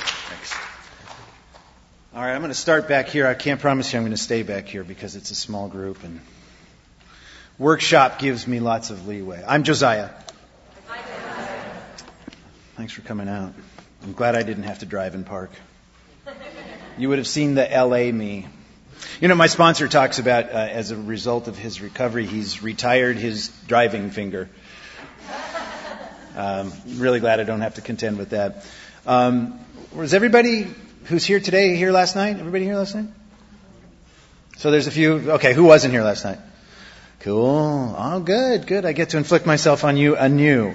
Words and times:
Thanks. 0.00 0.54
All 2.14 2.22
right, 2.22 2.32
I'm 2.32 2.40
going 2.40 2.50
to 2.50 2.54
start 2.54 2.88
back 2.88 3.08
here. 3.08 3.26
I 3.26 3.34
can't 3.34 3.60
promise 3.60 3.92
you 3.92 3.98
I'm 3.98 4.04
going 4.04 4.12
to 4.12 4.22
stay 4.22 4.42
back 4.42 4.66
here 4.66 4.84
because 4.84 5.16
it's 5.16 5.30
a 5.30 5.34
small 5.34 5.68
group 5.68 6.02
and 6.04 6.20
workshop 7.58 8.18
gives 8.18 8.46
me 8.46 8.60
lots 8.60 8.90
of 8.90 9.06
leeway. 9.06 9.44
I'm 9.46 9.64
Josiah. 9.64 10.10
Thanks 12.76 12.92
for 12.92 13.00
coming 13.00 13.28
out. 13.28 13.54
I'm 14.02 14.12
glad 14.12 14.36
I 14.36 14.42
didn't 14.42 14.64
have 14.64 14.80
to 14.80 14.86
drive 14.86 15.14
and 15.14 15.24
park. 15.24 15.50
You 16.98 17.08
would 17.08 17.18
have 17.18 17.26
seen 17.26 17.54
the 17.54 17.64
LA 17.64 18.12
me. 18.12 18.46
You 19.20 19.28
know, 19.28 19.34
my 19.34 19.46
sponsor 19.46 19.88
talks 19.88 20.18
about 20.18 20.50
uh, 20.50 20.56
as 20.56 20.90
a 20.90 20.96
result 20.96 21.48
of 21.48 21.56
his 21.56 21.80
recovery, 21.80 22.26
he's 22.26 22.62
retired 22.62 23.16
his 23.16 23.48
driving 23.66 24.10
finger. 24.10 24.48
Um, 26.34 26.70
really 26.96 27.20
glad 27.20 27.40
I 27.40 27.44
don't 27.44 27.62
have 27.62 27.74
to 27.74 27.80
contend 27.80 28.18
with 28.18 28.30
that. 28.30 28.66
Um, 29.06 29.58
was 29.94 30.14
everybody 30.14 30.66
who's 31.04 31.24
here 31.24 31.40
today 31.40 31.76
here 31.76 31.92
last 31.92 32.16
night? 32.16 32.38
Everybody 32.38 32.64
here 32.64 32.76
last 32.76 32.94
night? 32.94 33.06
So 34.56 34.70
there's 34.70 34.86
a 34.86 34.90
few. 34.90 35.32
Okay, 35.32 35.54
who 35.54 35.64
wasn't 35.64 35.92
here 35.92 36.02
last 36.02 36.24
night? 36.24 36.38
Cool. 37.20 37.94
Oh, 37.96 38.20
good, 38.20 38.66
good. 38.66 38.84
I 38.84 38.92
get 38.92 39.10
to 39.10 39.16
inflict 39.16 39.46
myself 39.46 39.84
on 39.84 39.96
you 39.96 40.16
anew. 40.16 40.74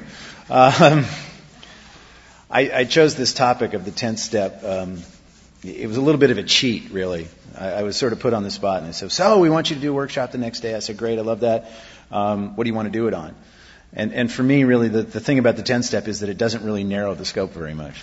Um, 0.49 1.05
I, 2.49 2.71
I, 2.73 2.83
chose 2.83 3.15
this 3.15 3.33
topic 3.33 3.73
of 3.73 3.85
the 3.85 3.91
10th 3.91 4.17
step. 4.17 4.63
Um, 4.65 5.01
it 5.63 5.87
was 5.87 5.95
a 5.95 6.01
little 6.01 6.19
bit 6.19 6.31
of 6.31 6.37
a 6.37 6.43
cheat, 6.43 6.91
really. 6.91 7.27
I, 7.57 7.69
I, 7.69 7.83
was 7.83 7.95
sort 7.95 8.11
of 8.11 8.19
put 8.19 8.33
on 8.33 8.43
the 8.43 8.51
spot, 8.51 8.79
and 8.79 8.87
I 8.87 8.91
said, 8.91 9.11
"So, 9.11 9.39
we 9.39 9.49
want 9.49 9.69
you 9.69 9.77
to 9.77 9.81
do 9.81 9.91
a 9.91 9.93
workshop 9.93 10.31
the 10.31 10.37
next 10.37 10.59
day." 10.59 10.75
I 10.75 10.79
said, 10.79 10.97
"Great, 10.97 11.19
I 11.19 11.21
love 11.21 11.41
that. 11.41 11.71
Um, 12.11 12.55
what 12.55 12.65
do 12.65 12.69
you 12.69 12.75
want 12.75 12.87
to 12.87 12.91
do 12.91 13.07
it 13.07 13.13
on?" 13.13 13.35
And, 13.93 14.13
and 14.13 14.31
for 14.31 14.43
me, 14.43 14.63
really, 14.63 14.87
the, 14.87 15.03
the 15.03 15.19
thing 15.19 15.39
about 15.39 15.57
the 15.57 15.63
10 15.63 15.83
step 15.83 16.07
is 16.07 16.21
that 16.21 16.29
it 16.29 16.37
doesn't 16.37 16.63
really 16.63 16.83
narrow 16.83 17.13
the 17.13 17.25
scope 17.25 17.51
very 17.51 17.73
much. 17.73 18.01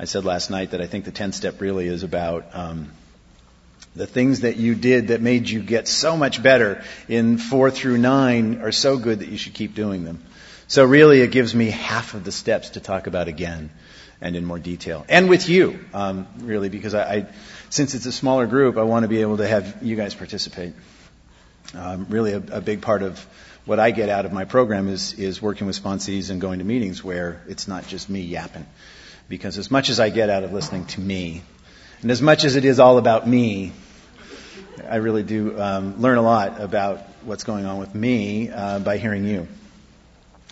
I 0.00 0.04
said 0.04 0.24
last 0.24 0.48
night 0.48 0.70
that 0.70 0.80
I 0.80 0.86
think 0.86 1.04
the 1.04 1.10
10 1.10 1.32
step 1.32 1.60
really 1.60 1.86
is 1.86 2.04
about 2.04 2.46
um, 2.54 2.90
the 3.94 4.06
things 4.06 4.40
that 4.40 4.56
you 4.56 4.74
did 4.74 5.08
that 5.08 5.20
made 5.20 5.46
you 5.46 5.60
get 5.60 5.86
so 5.86 6.16
much 6.16 6.42
better 6.42 6.82
in 7.06 7.36
four 7.36 7.70
through 7.70 7.98
nine 7.98 8.62
are 8.62 8.72
so 8.72 8.96
good 8.96 9.18
that 9.18 9.28
you 9.28 9.36
should 9.36 9.52
keep 9.52 9.74
doing 9.74 10.04
them. 10.04 10.22
So 10.68 10.86
really, 10.86 11.20
it 11.20 11.30
gives 11.32 11.54
me 11.54 11.68
half 11.68 12.14
of 12.14 12.24
the 12.24 12.32
steps 12.32 12.70
to 12.70 12.80
talk 12.80 13.08
about 13.08 13.28
again 13.28 13.68
and 14.22 14.36
in 14.36 14.46
more 14.46 14.58
detail, 14.58 15.04
and 15.06 15.28
with 15.28 15.50
you, 15.50 15.78
um, 15.92 16.26
really, 16.38 16.70
because 16.70 16.94
I, 16.94 17.14
I, 17.14 17.26
since 17.68 17.94
it's 17.94 18.06
a 18.06 18.12
smaller 18.12 18.46
group, 18.46 18.78
I 18.78 18.84
want 18.84 19.02
to 19.02 19.08
be 19.08 19.20
able 19.20 19.36
to 19.36 19.46
have 19.46 19.82
you 19.82 19.96
guys 19.96 20.14
participate. 20.14 20.72
Um, 21.74 22.06
really, 22.08 22.32
a, 22.32 22.42
a 22.52 22.60
big 22.62 22.80
part 22.80 23.02
of 23.02 23.18
what 23.66 23.78
I 23.78 23.90
get 23.90 24.08
out 24.08 24.24
of 24.24 24.32
my 24.32 24.46
program 24.46 24.88
is, 24.88 25.12
is 25.12 25.42
working 25.42 25.66
with 25.66 25.82
sponsees 25.82 26.30
and 26.30 26.40
going 26.40 26.60
to 26.60 26.64
meetings 26.64 27.04
where 27.04 27.42
it's 27.48 27.68
not 27.68 27.86
just 27.86 28.08
me 28.08 28.22
yapping. 28.22 28.66
Because 29.30 29.58
as 29.58 29.70
much 29.70 29.90
as 29.90 30.00
I 30.00 30.10
get 30.10 30.28
out 30.28 30.42
of 30.42 30.52
listening 30.52 30.86
to 30.86 31.00
me, 31.00 31.42
and 32.02 32.10
as 32.10 32.20
much 32.20 32.42
as 32.42 32.56
it 32.56 32.64
is 32.64 32.80
all 32.80 32.98
about 32.98 33.28
me, 33.28 33.70
I 34.88 34.96
really 34.96 35.22
do 35.22 35.56
um, 35.58 36.02
learn 36.02 36.18
a 36.18 36.22
lot 36.22 36.60
about 36.60 36.98
what's 37.22 37.44
going 37.44 37.64
on 37.64 37.78
with 37.78 37.94
me 37.94 38.50
uh, 38.50 38.80
by 38.80 38.98
hearing 38.98 39.24
you. 39.24 39.46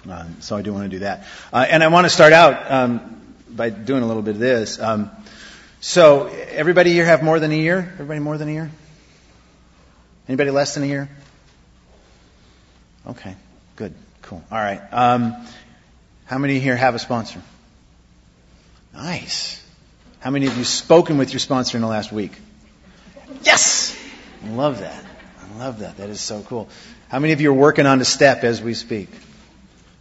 Um, 0.08 0.36
so 0.40 0.56
I 0.56 0.62
do 0.62 0.72
want 0.72 0.84
to 0.84 0.90
do 0.90 1.00
that. 1.00 1.26
Uh, 1.52 1.66
and 1.68 1.82
I 1.82 1.88
want 1.88 2.04
to 2.04 2.08
start 2.08 2.32
out 2.32 2.70
um, 2.70 3.20
by 3.50 3.68
doing 3.70 4.04
a 4.04 4.06
little 4.06 4.22
bit 4.22 4.36
of 4.36 4.40
this. 4.40 4.78
Um, 4.78 5.10
so 5.80 6.28
everybody 6.28 6.92
here 6.92 7.04
have 7.04 7.24
more 7.24 7.40
than 7.40 7.50
a 7.50 7.58
year? 7.58 7.78
Everybody 7.94 8.20
more 8.20 8.38
than 8.38 8.48
a 8.48 8.52
year? 8.52 8.70
Anybody 10.28 10.52
less 10.52 10.74
than 10.74 10.84
a 10.84 10.86
year? 10.86 11.08
Okay, 13.08 13.34
good, 13.74 13.92
cool. 14.22 14.44
All 14.52 14.58
right. 14.58 14.80
Um, 14.92 15.34
how 16.26 16.38
many 16.38 16.60
here 16.60 16.76
have 16.76 16.94
a 16.94 17.00
sponsor? 17.00 17.42
Nice. 18.98 19.62
How 20.18 20.30
many 20.30 20.46
of 20.48 20.58
you 20.58 20.64
spoken 20.64 21.18
with 21.18 21.32
your 21.32 21.38
sponsor 21.38 21.78
in 21.78 21.82
the 21.82 21.88
last 21.88 22.10
week? 22.10 22.32
Yes! 23.44 23.96
I 24.44 24.48
love 24.48 24.80
that. 24.80 25.05
I 25.40 25.58
love 25.58 25.78
that. 25.78 25.98
That 25.98 26.10
is 26.10 26.20
so 26.20 26.42
cool. 26.42 26.68
How 27.08 27.20
many 27.20 27.32
of 27.32 27.40
you 27.40 27.50
are 27.50 27.55
working 27.55 27.86
on 27.86 28.00
the 28.00 28.05
step 28.05 28.42
as 28.42 28.61
we 28.61 28.74
speak? 28.74 29.08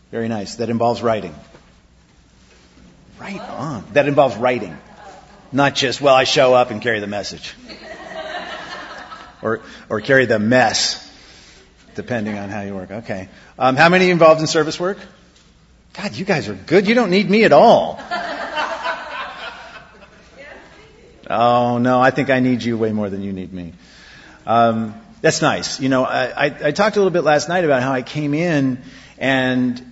Very 0.09 0.27
nice. 0.27 0.55
That 0.55 0.71
involves 0.71 1.03
writing. 1.03 1.35
Right 3.19 3.39
on. 3.39 3.85
That 3.93 4.07
involves 4.07 4.35
writing. 4.35 4.75
Not 5.51 5.75
just, 5.75 6.01
well, 6.01 6.15
I 6.15 6.23
show 6.23 6.55
up 6.55 6.71
and 6.71 6.81
carry 6.81 6.99
the 6.99 7.05
message. 7.07 7.53
or, 9.43 9.61
or 9.89 10.01
carry 10.01 10.25
the 10.25 10.39
mess 10.39 11.03
depending 11.93 12.35
on 12.35 12.49
how 12.49 12.61
you 12.61 12.73
work. 12.73 12.89
Okay. 12.89 13.29
Um, 13.59 13.75
how 13.75 13.89
many 13.89 14.09
involved 14.09 14.41
in 14.41 14.47
service 14.47 14.79
work? 14.79 14.97
God, 15.93 16.15
you 16.15 16.25
guys 16.25 16.49
are 16.49 16.55
good. 16.55 16.87
You 16.87 16.95
don't 16.95 17.11
need 17.11 17.29
me 17.29 17.43
at 17.43 17.53
all. 17.53 17.99
Oh 21.29 21.77
no, 21.77 22.01
I 22.01 22.11
think 22.11 22.29
I 22.29 22.39
need 22.39 22.63
you 22.63 22.77
way 22.77 22.91
more 22.91 23.09
than 23.09 23.21
you 23.21 23.33
need 23.33 23.51
me. 23.51 23.73
Um, 24.45 24.95
that's 25.21 25.41
nice. 25.41 25.79
You 25.79 25.89
know, 25.89 26.05
I, 26.05 26.45
I, 26.45 26.45
I 26.67 26.71
talked 26.71 26.95
a 26.95 26.99
little 26.99 27.11
bit 27.11 27.23
last 27.23 27.49
night 27.49 27.65
about 27.65 27.81
how 27.81 27.91
I 27.91 28.01
came 28.01 28.33
in 28.33 28.81
and 29.17 29.83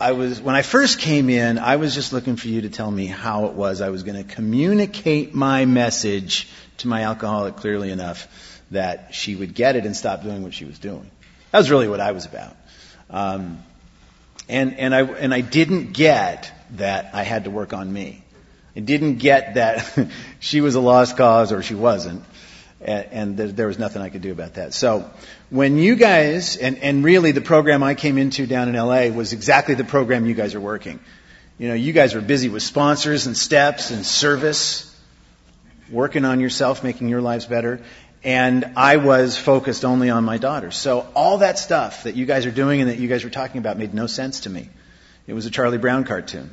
I 0.00 0.12
was, 0.12 0.40
when 0.40 0.54
I 0.54 0.62
first 0.62 1.00
came 1.00 1.28
in, 1.28 1.58
I 1.58 1.76
was 1.76 1.92
just 1.92 2.12
looking 2.12 2.36
for 2.36 2.46
you 2.46 2.62
to 2.62 2.70
tell 2.70 2.90
me 2.90 3.06
how 3.06 3.46
it 3.46 3.54
was 3.54 3.80
I 3.80 3.90
was 3.90 4.04
going 4.04 4.16
to 4.16 4.34
communicate 4.34 5.34
my 5.34 5.64
message 5.64 6.48
to 6.78 6.88
my 6.88 7.02
alcoholic 7.02 7.56
clearly 7.56 7.90
enough 7.90 8.28
that 8.70 9.14
she 9.14 9.34
would 9.34 9.54
get 9.54 9.74
it 9.74 9.84
and 9.84 9.96
stop 9.96 10.22
doing 10.22 10.44
what 10.44 10.54
she 10.54 10.64
was 10.64 10.78
doing. 10.78 11.10
That 11.50 11.58
was 11.58 11.70
really 11.70 11.88
what 11.88 12.00
I 12.00 12.12
was 12.12 12.26
about. 12.26 12.56
Um, 13.10 13.58
and, 14.48 14.78
and, 14.78 14.94
I, 14.94 15.02
and 15.02 15.34
I 15.34 15.40
didn't 15.40 15.92
get 15.92 16.52
that 16.76 17.10
I 17.12 17.24
had 17.24 17.44
to 17.44 17.50
work 17.50 17.72
on 17.72 17.92
me. 17.92 18.22
I 18.78 18.80
didn't 18.80 19.16
get 19.16 19.54
that 19.54 20.08
she 20.38 20.60
was 20.60 20.76
a 20.76 20.80
lost 20.80 21.16
cause 21.16 21.50
or 21.50 21.64
she 21.64 21.74
wasn't. 21.74 22.24
And, 22.80 23.36
and 23.38 23.56
there 23.56 23.66
was 23.66 23.76
nothing 23.76 24.00
I 24.02 24.08
could 24.08 24.22
do 24.22 24.30
about 24.30 24.54
that. 24.54 24.72
So 24.72 25.10
when 25.50 25.78
you 25.78 25.96
guys, 25.96 26.56
and, 26.56 26.78
and 26.78 27.04
really 27.04 27.32
the 27.32 27.40
program 27.40 27.82
I 27.82 27.96
came 27.96 28.18
into 28.18 28.46
down 28.46 28.68
in 28.68 28.76
LA 28.76 29.08
was 29.08 29.32
exactly 29.32 29.74
the 29.74 29.82
program 29.82 30.26
you 30.26 30.34
guys 30.34 30.54
are 30.54 30.60
working. 30.60 31.00
You 31.58 31.66
know, 31.66 31.74
you 31.74 31.92
guys 31.92 32.14
are 32.14 32.20
busy 32.20 32.48
with 32.48 32.62
sponsors 32.62 33.26
and 33.26 33.36
steps 33.36 33.90
and 33.90 34.06
service, 34.06 34.96
working 35.90 36.24
on 36.24 36.38
yourself, 36.38 36.84
making 36.84 37.08
your 37.08 37.20
lives 37.20 37.46
better 37.46 37.80
and 38.22 38.72
I 38.76 38.98
was 38.98 39.36
focused 39.36 39.84
only 39.84 40.10
on 40.10 40.24
my 40.24 40.38
daughter. 40.38 40.70
So 40.70 41.06
all 41.14 41.38
that 41.38 41.58
stuff 41.58 42.04
that 42.04 42.16
you 42.16 42.26
guys 42.26 42.46
are 42.46 42.50
doing 42.50 42.80
and 42.80 42.90
that 42.90 42.98
you 42.98 43.08
guys 43.08 43.24
were 43.24 43.30
talking 43.30 43.58
about 43.58 43.76
made 43.78 43.94
no 43.94 44.06
sense 44.06 44.40
to 44.40 44.50
me. 44.50 44.68
It 45.26 45.34
was 45.34 45.46
a 45.46 45.50
Charlie 45.50 45.78
Brown 45.78 46.04
cartoon. 46.04 46.50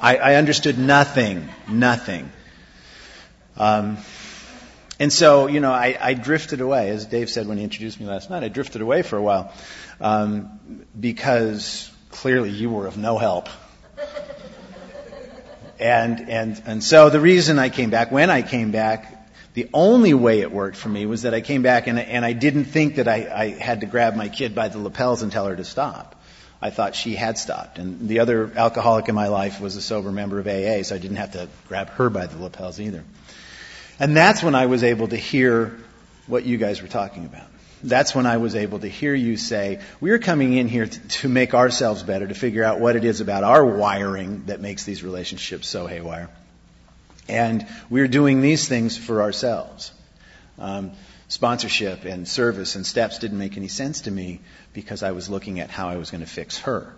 I, 0.00 0.16
I 0.16 0.34
understood 0.36 0.78
nothing, 0.78 1.48
nothing. 1.68 2.30
Um, 3.56 3.98
and 4.98 5.12
so, 5.12 5.46
you 5.46 5.60
know, 5.60 5.72
I, 5.72 5.96
I 6.00 6.14
drifted 6.14 6.60
away, 6.60 6.88
as 6.90 7.04
Dave 7.04 7.28
said 7.28 7.46
when 7.46 7.58
he 7.58 7.64
introduced 7.64 8.00
me 8.00 8.06
last 8.06 8.30
night. 8.30 8.42
I 8.42 8.48
drifted 8.48 8.80
away 8.80 9.02
for 9.02 9.16
a 9.16 9.22
while 9.22 9.52
um, 10.00 10.60
because 10.98 11.90
clearly 12.10 12.50
you 12.50 12.70
were 12.70 12.86
of 12.86 12.96
no 12.96 13.18
help. 13.18 13.48
And 15.78 16.30
and 16.30 16.62
and 16.64 16.84
so 16.84 17.10
the 17.10 17.18
reason 17.18 17.58
I 17.58 17.68
came 17.68 17.90
back, 17.90 18.12
when 18.12 18.30
I 18.30 18.42
came 18.42 18.70
back, 18.70 19.28
the 19.54 19.68
only 19.74 20.14
way 20.14 20.40
it 20.40 20.52
worked 20.52 20.76
for 20.76 20.88
me 20.88 21.06
was 21.06 21.22
that 21.22 21.34
I 21.34 21.40
came 21.40 21.62
back 21.62 21.88
and, 21.88 21.98
and 21.98 22.24
I 22.24 22.32
didn't 22.32 22.66
think 22.66 22.96
that 22.96 23.08
I, 23.08 23.28
I 23.34 23.48
had 23.48 23.80
to 23.80 23.86
grab 23.86 24.14
my 24.14 24.28
kid 24.28 24.54
by 24.54 24.68
the 24.68 24.78
lapels 24.78 25.22
and 25.22 25.32
tell 25.32 25.46
her 25.46 25.56
to 25.56 25.64
stop. 25.64 26.21
I 26.62 26.70
thought 26.70 26.94
she 26.94 27.16
had 27.16 27.36
stopped. 27.36 27.78
And 27.78 28.08
the 28.08 28.20
other 28.20 28.50
alcoholic 28.56 29.08
in 29.08 29.16
my 29.16 29.26
life 29.26 29.60
was 29.60 29.74
a 29.74 29.82
sober 29.82 30.12
member 30.12 30.38
of 30.38 30.46
AA, 30.46 30.84
so 30.84 30.94
I 30.94 30.98
didn't 30.98 31.16
have 31.16 31.32
to 31.32 31.48
grab 31.66 31.90
her 31.90 32.08
by 32.08 32.26
the 32.26 32.40
lapels 32.40 32.78
either. 32.78 33.02
And 33.98 34.16
that's 34.16 34.44
when 34.44 34.54
I 34.54 34.66
was 34.66 34.84
able 34.84 35.08
to 35.08 35.16
hear 35.16 35.76
what 36.28 36.44
you 36.44 36.56
guys 36.58 36.80
were 36.80 36.88
talking 36.88 37.24
about. 37.24 37.46
That's 37.82 38.14
when 38.14 38.26
I 38.26 38.36
was 38.36 38.54
able 38.54 38.78
to 38.78 38.86
hear 38.86 39.12
you 39.12 39.36
say, 39.36 39.80
we're 40.00 40.20
coming 40.20 40.52
in 40.52 40.68
here 40.68 40.86
to, 40.86 41.08
to 41.08 41.28
make 41.28 41.52
ourselves 41.52 42.04
better, 42.04 42.28
to 42.28 42.34
figure 42.34 42.62
out 42.62 42.78
what 42.78 42.94
it 42.94 43.04
is 43.04 43.20
about 43.20 43.42
our 43.42 43.64
wiring 43.64 44.44
that 44.46 44.60
makes 44.60 44.84
these 44.84 45.02
relationships 45.02 45.66
so 45.66 45.88
haywire. 45.88 46.30
And 47.28 47.66
we're 47.90 48.06
doing 48.06 48.40
these 48.40 48.68
things 48.68 48.96
for 48.96 49.20
ourselves. 49.20 49.92
Um, 50.60 50.92
sponsorship 51.32 52.04
and 52.04 52.28
service 52.28 52.76
and 52.76 52.84
steps 52.84 53.18
didn't 53.18 53.38
make 53.38 53.56
any 53.56 53.68
sense 53.68 54.02
to 54.02 54.10
me 54.10 54.40
because 54.74 55.02
I 55.02 55.12
was 55.12 55.30
looking 55.30 55.60
at 55.60 55.70
how 55.70 55.88
I 55.88 55.96
was 55.96 56.10
going 56.10 56.20
to 56.20 56.26
fix 56.26 56.58
her. 56.58 56.94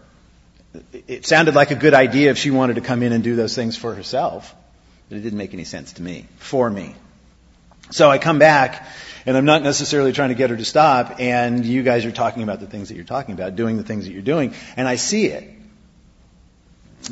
It 1.07 1.25
sounded 1.25 1.55
like 1.55 1.71
a 1.71 1.77
good 1.77 1.95
idea 1.95 2.33
if 2.33 2.39
she 2.39 2.51
wanted 2.51 2.75
to 2.75 2.81
come 2.81 3.05
in 3.05 3.13
and 3.13 3.23
do 3.23 3.37
those 3.37 3.55
things 3.55 3.77
for 3.77 3.95
herself, 3.95 4.53
but 5.09 5.19
it 5.19 5.21
didn't 5.21 5.39
make 5.39 5.55
any 5.55 5.63
sense 5.63 5.93
to 5.95 6.03
me, 6.03 6.27
for 6.39 6.69
me. 6.69 6.97
So 7.93 8.11
I 8.11 8.19
come 8.19 8.41
back, 8.41 8.89
and 9.25 9.37
I'm 9.37 9.45
not 9.45 9.63
necessarily 9.63 10.13
trying 10.13 10.31
to 10.31 10.35
get 10.35 10.51
her 10.51 10.57
to 10.57 10.65
stop, 10.65 11.21
and 11.21 11.65
you 11.65 11.85
guys 11.85 12.05
are 12.05 12.11
talking 12.11 12.43
about 12.43 12.59
the 12.59 12.67
things 12.67 12.89
that 12.89 12.97
you're 12.97 13.05
talking 13.05 13.35
about, 13.35 13.55
doing 13.55 13.77
the 13.77 13.85
things 13.85 14.05
that 14.07 14.13
you're 14.13 14.23
doing, 14.23 14.53
and 14.77 14.89
I 14.89 14.97
see 14.97 15.27
it. 15.27 15.49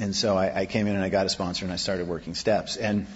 And 0.00 0.16
so 0.16 0.36
I, 0.36 0.62
I 0.62 0.66
came 0.66 0.88
in 0.88 0.96
and 0.96 1.04
I 1.04 1.08
got 1.08 1.26
a 1.26 1.28
sponsor 1.28 1.66
and 1.66 1.72
I 1.72 1.76
started 1.76 2.08
working 2.08 2.34
steps. 2.34 2.76
And 2.76 3.06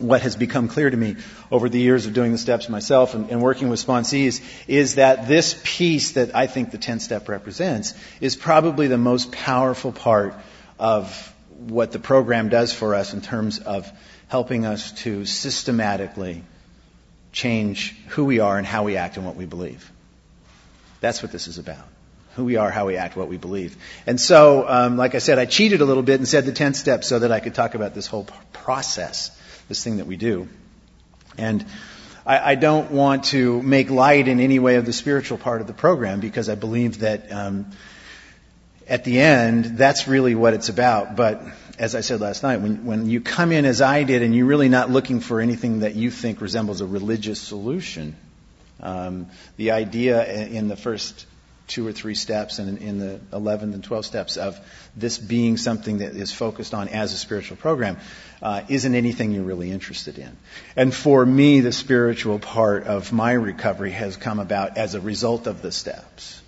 what 0.00 0.22
has 0.22 0.34
become 0.34 0.68
clear 0.68 0.88
to 0.88 0.96
me 0.96 1.16
over 1.50 1.68
the 1.68 1.78
years 1.78 2.06
of 2.06 2.14
doing 2.14 2.32
the 2.32 2.38
steps 2.38 2.68
myself 2.68 3.14
and, 3.14 3.30
and, 3.30 3.40
working 3.42 3.68
with 3.68 3.84
sponsees 3.84 4.42
is 4.66 4.94
that 4.96 5.28
this 5.28 5.60
piece 5.62 6.12
that 6.12 6.34
I 6.34 6.46
think 6.46 6.70
the 6.70 6.78
10 6.78 7.00
step 7.00 7.28
represents 7.28 7.94
is 8.20 8.34
probably 8.34 8.86
the 8.86 8.98
most 8.98 9.30
powerful 9.30 9.92
part 9.92 10.34
of 10.78 11.34
what 11.58 11.92
the 11.92 11.98
program 11.98 12.48
does 12.48 12.72
for 12.72 12.94
us 12.94 13.12
in 13.12 13.20
terms 13.20 13.58
of 13.58 13.90
helping 14.28 14.64
us 14.64 14.92
to 14.92 15.26
systematically 15.26 16.42
change 17.32 17.96
who 18.08 18.24
we 18.24 18.40
are 18.40 18.56
and 18.56 18.66
how 18.66 18.84
we 18.84 18.96
act 18.96 19.16
and 19.16 19.26
what 19.26 19.36
we 19.36 19.44
believe. 19.44 19.90
That's 21.00 21.22
what 21.22 21.32
this 21.32 21.48
is 21.48 21.58
about. 21.58 21.86
Who 22.36 22.44
we 22.44 22.56
are, 22.56 22.70
how 22.70 22.86
we 22.86 22.96
act, 22.96 23.16
what 23.16 23.28
we 23.28 23.36
believe. 23.36 23.76
And 24.06 24.20
so, 24.20 24.68
um, 24.68 24.96
like 24.96 25.14
I 25.14 25.18
said, 25.18 25.38
I 25.38 25.46
cheated 25.46 25.80
a 25.80 25.84
little 25.84 26.02
bit 26.02 26.20
and 26.20 26.28
said 26.28 26.46
the 26.46 26.52
10 26.52 26.74
steps 26.74 27.08
so 27.08 27.18
that 27.18 27.32
I 27.32 27.40
could 27.40 27.54
talk 27.54 27.74
about 27.74 27.92
this 27.92 28.06
whole 28.06 28.26
process, 28.52 29.36
this 29.70 29.84
thing 29.84 29.98
that 29.98 30.06
we 30.08 30.16
do. 30.16 30.48
And 31.38 31.64
I, 32.26 32.50
I 32.50 32.54
don't 32.56 32.90
want 32.90 33.26
to 33.26 33.62
make 33.62 33.88
light 33.88 34.26
in 34.26 34.40
any 34.40 34.58
way 34.58 34.74
of 34.74 34.84
the 34.84 34.92
spiritual 34.92 35.38
part 35.38 35.60
of 35.60 35.68
the 35.68 35.72
program 35.72 36.18
because 36.18 36.48
I 36.48 36.56
believe 36.56 36.98
that 36.98 37.30
um, 37.30 37.70
at 38.88 39.04
the 39.04 39.20
end, 39.20 39.78
that's 39.78 40.08
really 40.08 40.34
what 40.34 40.54
it's 40.54 40.70
about. 40.70 41.14
But 41.14 41.40
as 41.78 41.94
I 41.94 42.00
said 42.00 42.20
last 42.20 42.42
night, 42.42 42.60
when, 42.60 42.84
when 42.84 43.08
you 43.08 43.20
come 43.20 43.52
in 43.52 43.64
as 43.64 43.80
I 43.80 44.02
did 44.02 44.22
and 44.22 44.34
you're 44.34 44.46
really 44.46 44.68
not 44.68 44.90
looking 44.90 45.20
for 45.20 45.40
anything 45.40 45.80
that 45.80 45.94
you 45.94 46.10
think 46.10 46.40
resembles 46.40 46.80
a 46.80 46.86
religious 46.86 47.40
solution, 47.40 48.16
um, 48.80 49.28
the 49.56 49.70
idea 49.70 50.48
in 50.48 50.66
the 50.66 50.76
first 50.76 51.26
two 51.70 51.86
or 51.86 51.92
three 51.92 52.16
steps 52.16 52.58
and 52.58 52.78
in 52.78 52.98
the 52.98 53.20
11 53.32 53.72
and 53.72 53.82
12 53.82 54.04
steps 54.04 54.36
of 54.36 54.58
this 54.96 55.16
being 55.18 55.56
something 55.56 55.98
that 55.98 56.16
is 56.16 56.32
focused 56.32 56.74
on 56.74 56.88
as 56.88 57.12
a 57.12 57.16
spiritual 57.16 57.56
program 57.56 57.96
uh, 58.42 58.62
isn't 58.68 58.94
anything 58.94 59.30
you're 59.30 59.44
really 59.44 59.70
interested 59.70 60.18
in. 60.18 60.36
And 60.74 60.92
for 60.92 61.24
me, 61.24 61.60
the 61.60 61.72
spiritual 61.72 62.40
part 62.40 62.84
of 62.84 63.12
my 63.12 63.32
recovery 63.32 63.92
has 63.92 64.16
come 64.16 64.40
about 64.40 64.76
as 64.76 64.94
a 64.94 65.00
result 65.00 65.46
of 65.46 65.62
the 65.62 65.70
steps. 65.70 66.42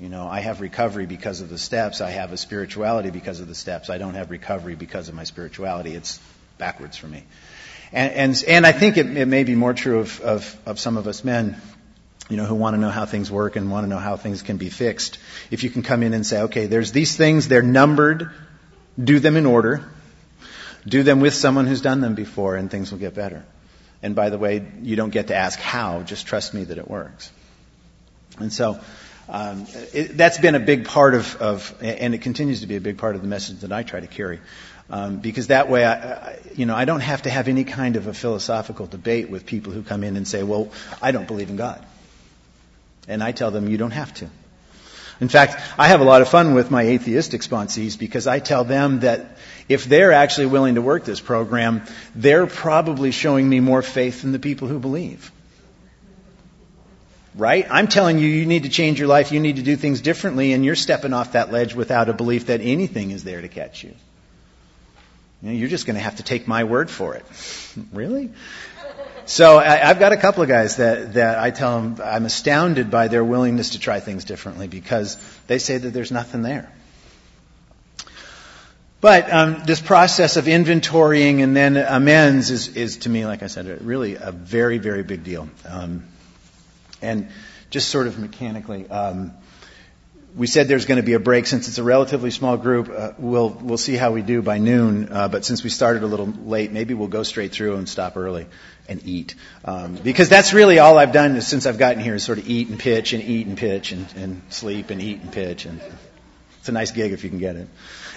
You 0.00 0.08
know, 0.08 0.26
I 0.26 0.40
have 0.40 0.60
recovery 0.60 1.06
because 1.06 1.40
of 1.40 1.50
the 1.50 1.58
steps. 1.58 2.00
I 2.00 2.10
have 2.10 2.32
a 2.32 2.36
spirituality 2.36 3.10
because 3.10 3.40
of 3.40 3.48
the 3.48 3.54
steps. 3.54 3.90
I 3.90 3.98
don't 3.98 4.14
have 4.14 4.30
recovery 4.30 4.74
because 4.74 5.08
of 5.08 5.14
my 5.14 5.24
spirituality. 5.24 5.94
It's 5.94 6.18
backwards 6.56 6.96
for 6.96 7.08
me. 7.08 7.24
And, 7.92 8.12
and, 8.12 8.44
and 8.46 8.66
I 8.66 8.72
think 8.72 8.96
it, 8.96 9.16
it 9.16 9.26
may 9.26 9.44
be 9.44 9.54
more 9.54 9.74
true 9.74 10.00
of, 10.00 10.20
of, 10.20 10.56
of 10.66 10.78
some 10.78 10.96
of 10.96 11.06
us 11.06 11.24
men, 11.24 11.60
you 12.28 12.36
know, 12.36 12.44
who 12.44 12.54
want 12.54 12.74
to 12.74 12.80
know 12.80 12.90
how 12.90 13.06
things 13.06 13.30
work 13.30 13.56
and 13.56 13.70
want 13.70 13.84
to 13.84 13.88
know 13.88 13.98
how 13.98 14.16
things 14.16 14.42
can 14.42 14.56
be 14.56 14.68
fixed. 14.68 15.18
If 15.50 15.64
you 15.64 15.70
can 15.70 15.82
come 15.82 16.02
in 16.02 16.12
and 16.14 16.26
say, 16.26 16.42
okay, 16.42 16.66
there's 16.66 16.92
these 16.92 17.16
things, 17.16 17.48
they're 17.48 17.62
numbered, 17.62 18.30
do 19.02 19.18
them 19.18 19.36
in 19.36 19.46
order, 19.46 19.82
do 20.86 21.02
them 21.02 21.20
with 21.20 21.34
someone 21.34 21.66
who's 21.66 21.80
done 21.80 22.00
them 22.00 22.14
before, 22.14 22.56
and 22.56 22.70
things 22.70 22.90
will 22.90 22.98
get 22.98 23.14
better. 23.14 23.44
And 24.02 24.14
by 24.14 24.30
the 24.30 24.38
way, 24.38 24.66
you 24.82 24.96
don't 24.96 25.10
get 25.10 25.28
to 25.28 25.34
ask 25.34 25.58
how, 25.58 26.02
just 26.02 26.26
trust 26.26 26.54
me 26.54 26.64
that 26.64 26.78
it 26.78 26.88
works. 26.88 27.32
And 28.38 28.52
so, 28.52 28.78
um, 29.28 29.66
it, 29.92 30.16
that's 30.16 30.38
been 30.38 30.54
a 30.54 30.60
big 30.60 30.86
part 30.86 31.14
of, 31.14 31.36
of, 31.36 31.74
and 31.82 32.14
it 32.14 32.22
continues 32.22 32.60
to 32.60 32.66
be 32.66 32.76
a 32.76 32.80
big 32.80 32.98
part 32.98 33.14
of 33.14 33.22
the 33.22 33.28
message 33.28 33.60
that 33.60 33.72
I 33.72 33.82
try 33.82 34.00
to 34.00 34.06
carry. 34.06 34.40
Um, 34.90 35.18
because 35.18 35.48
that 35.48 35.68
way, 35.68 35.84
I, 35.84 36.12
I, 36.12 36.38
you 36.56 36.64
know, 36.64 36.74
I 36.74 36.86
don't 36.86 37.00
have 37.00 37.22
to 37.22 37.30
have 37.30 37.48
any 37.48 37.64
kind 37.64 37.96
of 37.96 38.06
a 38.06 38.14
philosophical 38.14 38.86
debate 38.86 39.28
with 39.28 39.44
people 39.44 39.72
who 39.72 39.82
come 39.82 40.02
in 40.02 40.16
and 40.16 40.26
say, 40.26 40.42
"Well, 40.42 40.70
I 41.02 41.10
don't 41.12 41.26
believe 41.26 41.50
in 41.50 41.56
God," 41.56 41.84
and 43.08 43.22
I 43.22 43.32
tell 43.32 43.50
them, 43.50 43.68
"You 43.68 43.78
don't 43.78 43.92
have 43.92 44.14
to." 44.14 44.28
In 45.20 45.28
fact, 45.28 45.60
I 45.76 45.88
have 45.88 46.00
a 46.00 46.04
lot 46.04 46.22
of 46.22 46.28
fun 46.28 46.54
with 46.54 46.70
my 46.70 46.82
atheistic 46.82 47.40
sponsees 47.40 47.98
because 47.98 48.28
I 48.28 48.38
tell 48.38 48.62
them 48.62 49.00
that 49.00 49.36
if 49.68 49.84
they're 49.84 50.12
actually 50.12 50.46
willing 50.46 50.76
to 50.76 50.82
work 50.82 51.04
this 51.04 51.18
program, 51.18 51.82
they're 52.14 52.46
probably 52.46 53.10
showing 53.10 53.48
me 53.48 53.58
more 53.58 53.82
faith 53.82 54.22
than 54.22 54.30
the 54.30 54.38
people 54.38 54.68
who 54.68 54.78
believe 54.78 55.32
right? 57.38 57.66
I'm 57.70 57.86
telling 57.86 58.18
you, 58.18 58.26
you 58.26 58.44
need 58.44 58.64
to 58.64 58.68
change 58.68 58.98
your 58.98 59.08
life, 59.08 59.32
you 59.32 59.40
need 59.40 59.56
to 59.56 59.62
do 59.62 59.76
things 59.76 60.00
differently, 60.00 60.52
and 60.52 60.64
you're 60.64 60.74
stepping 60.74 61.12
off 61.12 61.32
that 61.32 61.52
ledge 61.52 61.74
without 61.74 62.08
a 62.08 62.12
belief 62.12 62.46
that 62.46 62.60
anything 62.60 63.12
is 63.12 63.24
there 63.24 63.40
to 63.40 63.48
catch 63.48 63.84
you. 63.84 63.94
you 65.42 65.52
you're 65.52 65.68
just 65.68 65.86
going 65.86 65.94
to 65.94 66.02
have 66.02 66.16
to 66.16 66.22
take 66.22 66.48
my 66.48 66.64
word 66.64 66.90
for 66.90 67.14
it. 67.14 67.24
really? 67.92 68.30
So 69.28 69.58
I, 69.58 69.76
have 69.76 69.98
got 69.98 70.12
a 70.12 70.16
couple 70.16 70.42
of 70.42 70.48
guys 70.48 70.76
that, 70.76 71.12
that 71.12 71.38
I 71.38 71.50
tell 71.50 71.82
them 71.82 72.00
I'm 72.02 72.24
astounded 72.24 72.90
by 72.90 73.08
their 73.08 73.22
willingness 73.22 73.70
to 73.70 73.78
try 73.78 74.00
things 74.00 74.24
differently 74.24 74.68
because 74.68 75.18
they 75.46 75.58
say 75.58 75.76
that 75.76 75.90
there's 75.90 76.10
nothing 76.10 76.40
there. 76.40 76.72
But 79.02 79.30
um, 79.30 79.64
this 79.66 79.82
process 79.82 80.38
of 80.38 80.46
inventorying 80.46 81.42
and 81.42 81.54
then 81.54 81.76
amends 81.76 82.50
is, 82.50 82.74
is, 82.74 82.96
to 82.98 83.10
me, 83.10 83.26
like 83.26 83.42
I 83.42 83.48
said, 83.48 83.84
really 83.84 84.14
a 84.14 84.32
very, 84.32 84.78
very 84.78 85.02
big 85.02 85.24
deal. 85.24 85.46
Um, 85.68 86.04
and 87.02 87.28
just 87.68 87.90
sort 87.90 88.06
of 88.06 88.18
mechanically, 88.18 88.88
um, 88.88 89.34
we 90.36 90.46
said 90.46 90.68
there's 90.68 90.86
going 90.86 91.00
to 91.00 91.06
be 91.06 91.14
a 91.14 91.20
break 91.20 91.46
since 91.46 91.68
it's 91.68 91.78
a 91.78 91.82
relatively 91.82 92.30
small 92.30 92.56
group. 92.56 92.90
Uh, 92.94 93.12
we'll 93.18 93.50
we'll 93.50 93.78
see 93.78 93.96
how 93.96 94.12
we 94.12 94.22
do 94.22 94.42
by 94.42 94.58
noon. 94.58 95.12
Uh, 95.12 95.28
but 95.28 95.44
since 95.44 95.64
we 95.64 95.70
started 95.70 96.02
a 96.02 96.06
little 96.06 96.26
late, 96.26 96.70
maybe 96.72 96.94
we'll 96.94 97.08
go 97.08 97.22
straight 97.22 97.52
through 97.52 97.76
and 97.76 97.88
stop 97.88 98.16
early 98.16 98.46
and 98.88 99.06
eat 99.06 99.34
um, 99.64 99.96
because 99.96 100.28
that's 100.28 100.54
really 100.54 100.78
all 100.78 100.98
I've 100.98 101.12
done 101.12 101.40
since 101.42 101.66
I've 101.66 101.78
gotten 101.78 102.02
here 102.02 102.14
is 102.14 102.24
sort 102.24 102.38
of 102.38 102.48
eat 102.48 102.68
and 102.68 102.78
pitch 102.78 103.12
and 103.12 103.22
eat 103.22 103.46
and 103.46 103.56
pitch 103.56 103.92
and, 103.92 104.06
and 104.16 104.42
sleep 104.48 104.90
and 104.90 105.02
eat 105.02 105.20
and 105.20 105.30
pitch 105.30 105.66
and 105.66 105.80
it's 106.58 106.68
a 106.68 106.72
nice 106.72 106.90
gig 106.90 107.12
if 107.12 107.22
you 107.22 107.30
can 107.30 107.38
get 107.38 107.56
it. 107.56 107.68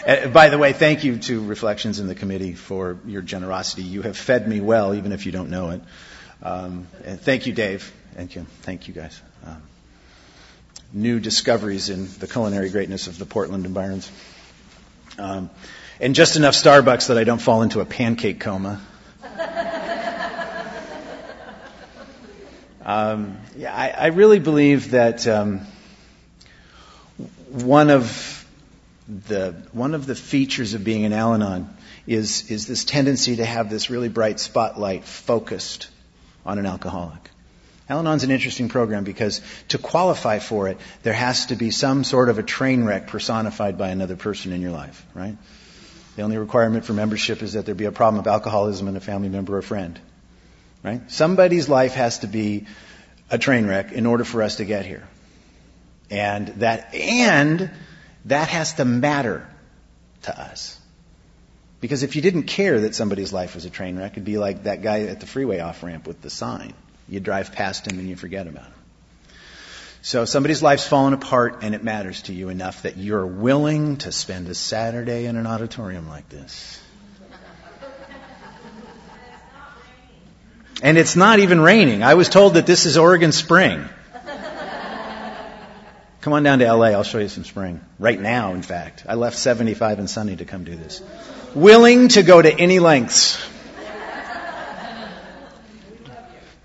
Uh, 0.06 0.28
by 0.30 0.50
the 0.50 0.57
way, 0.57 0.74
thank 0.74 1.04
you 1.04 1.18
to 1.18 1.46
Reflections 1.46 2.00
in 2.00 2.07
the 2.07 2.16
committee 2.16 2.54
for 2.54 2.98
your 3.06 3.22
generosity. 3.22 3.84
You 3.84 4.02
have 4.02 4.18
fed 4.18 4.48
me 4.48 4.60
well, 4.62 4.96
even 4.96 5.12
if 5.12 5.25
you 5.25 5.31
don't 5.31 5.50
know 5.50 5.69
it. 5.72 5.81
Um, 6.42 6.88
and 7.06 7.19
thank 7.19 7.46
you, 7.46 7.54
Dave. 7.54 7.92
Thank 8.16 8.36
you. 8.36 8.46
Thank 8.62 8.88
you, 8.88 8.94
guys. 8.94 9.22
Um, 9.46 9.62
new 10.94 11.20
discoveries 11.20 11.90
in 11.90 12.08
the 12.20 12.28
culinary 12.28 12.70
greatness 12.70 13.08
of 13.08 13.18
the 13.18 13.26
Portland 13.26 13.66
environs. 13.66 14.12
Um, 15.18 15.50
and 16.00 16.16
just 16.16 16.36
enough 16.36 16.54
Starbucks 16.56 17.08
that 17.08 17.18
I 17.18 17.24
don't 17.24 17.42
fall 17.42 17.62
into 17.62 17.80
a 17.80 17.86
pancake 17.86 18.40
coma. 18.40 18.82
um, 22.84 23.38
yeah, 23.56 23.74
I, 23.74 23.90
I, 23.90 24.08
really 24.08 24.40
believe 24.40 24.92
that 24.92 25.28
um, 25.28 25.62
one 27.50 27.90
of 27.90 28.48
the 29.08 29.56
one 29.74 29.94
of 29.94 30.06
the 30.06 30.16
features 30.16 30.74
of 30.74 30.84
being 30.84 31.06
an 31.06 31.14
Al-Anon 31.14 31.70
is 32.08 32.50
is 32.50 32.68
this 32.68 32.84
tendency 32.84 33.36
to 33.38 33.46
have 33.46 33.70
this 33.70 33.90
really 33.90 34.10
bright 34.10 34.40
spotlight 34.40 35.06
focused 35.06 35.90
on 36.46 36.58
an 36.58 36.66
alcoholic. 36.66 37.31
Al-Anon's 37.92 38.24
an 38.24 38.32
interesting 38.32 38.70
program 38.70 39.04
because 39.04 39.42
to 39.68 39.78
qualify 39.78 40.40
for 40.40 40.70
it, 40.70 40.78
there 41.04 41.14
has 41.14 41.48
to 41.48 41.56
be 41.56 41.72
some 41.72 42.06
sort 42.06 42.30
of 42.30 42.40
a 42.40 42.44
train 42.44 42.86
wreck 42.86 43.08
personified 43.08 43.78
by 43.78 43.90
another 43.90 44.16
person 44.16 44.54
in 44.54 44.62
your 44.62 44.72
life, 44.72 45.06
right? 45.14 45.38
The 46.16 46.22
only 46.22 46.38
requirement 46.38 46.86
for 46.86 46.94
membership 46.94 47.42
is 47.42 47.54
that 47.54 47.66
there 47.66 47.76
be 47.76 47.86
a 47.86 47.92
problem 47.92 48.22
of 48.22 48.28
alcoholism 48.28 48.88
in 48.88 48.96
a 48.96 49.02
family 49.02 49.28
member 49.28 49.57
or 49.57 49.62
friend, 49.62 50.00
right? 50.83 51.12
Somebody's 51.12 51.68
life 51.68 51.94
has 51.95 52.19
to 52.19 52.28
be 52.28 52.66
a 53.30 53.38
train 53.38 53.68
wreck 53.68 53.92
in 53.92 54.06
order 54.06 54.24
for 54.24 54.42
us 54.42 54.56
to 54.57 54.66
get 54.66 54.86
here. 54.86 55.06
And 56.10 56.48
that, 56.60 56.95
and 56.95 57.71
that 58.26 58.48
has 58.48 58.74
to 58.76 58.86
matter 58.86 59.45
to 60.24 60.40
us. 60.40 60.80
Because 61.81 62.04
if 62.04 62.16
you 62.16 62.21
didn't 62.21 62.44
care 62.44 62.80
that 62.81 62.95
somebody's 62.95 63.33
life 63.33 63.56
was 63.56 63.66
a 63.66 63.69
train 63.69 63.98
wreck, 63.98 64.14
it'd 64.14 64.24
be 64.24 64.38
like 64.38 64.64
that 64.64 64.81
guy 64.81 65.02
at 65.04 65.19
the 65.19 65.26
freeway 65.26 65.60
off 65.60 65.83
ramp 65.83 66.07
with 66.07 66.21
the 66.21 66.30
sign. 66.30 66.74
You 67.11 67.19
drive 67.19 67.51
past 67.51 67.91
him 67.91 67.99
and 67.99 68.07
you 68.07 68.15
forget 68.15 68.47
about 68.47 68.63
him. 68.63 68.73
So 70.01 70.23
somebody's 70.23 70.63
life's 70.63 70.87
fallen 70.87 71.13
apart 71.13 71.59
and 71.61 71.75
it 71.75 71.83
matters 71.83 72.21
to 72.23 72.33
you 72.33 72.47
enough 72.47 72.83
that 72.83 72.95
you're 72.95 73.27
willing 73.27 73.97
to 73.97 74.13
spend 74.13 74.47
a 74.47 74.56
Saturday 74.56 75.25
in 75.25 75.35
an 75.35 75.45
auditorium 75.45 76.07
like 76.07 76.30
this. 76.30 76.81
And 80.81 80.97
it's 80.97 81.18
not 81.18 81.39
even 81.39 81.59
raining. 81.59 82.01
I 82.01 82.13
was 82.13 82.30
told 82.30 82.53
that 82.53 82.65
this 82.65 82.85
is 82.85 82.97
Oregon 82.97 83.33
spring. 83.33 83.87
Come 86.21 86.33
on 86.33 86.44
down 86.44 86.59
to 86.59 86.73
LA, 86.73 86.87
I'll 86.87 87.03
show 87.03 87.18
you 87.19 87.27
some 87.27 87.44
spring. 87.44 87.81
Right 87.99 88.19
now, 88.19 88.53
in 88.53 88.61
fact. 88.61 89.06
I 89.07 89.15
left 89.15 89.37
75 89.37 89.99
and 89.99 90.09
sunny 90.09 90.37
to 90.37 90.45
come 90.45 90.63
do 90.63 90.75
this. 90.75 91.03
Willing 91.56 92.07
to 92.09 92.23
go 92.23 92.41
to 92.41 92.51
any 92.51 92.80
lengths. 92.80 93.37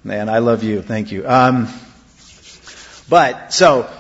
Man, 0.07 0.29
I 0.29 0.39
love 0.39 0.63
you. 0.63 0.83
Thank 0.83 1.11
you. 1.11 1.27
Um, 1.27 1.67
but 3.09 3.53
so 3.53 3.91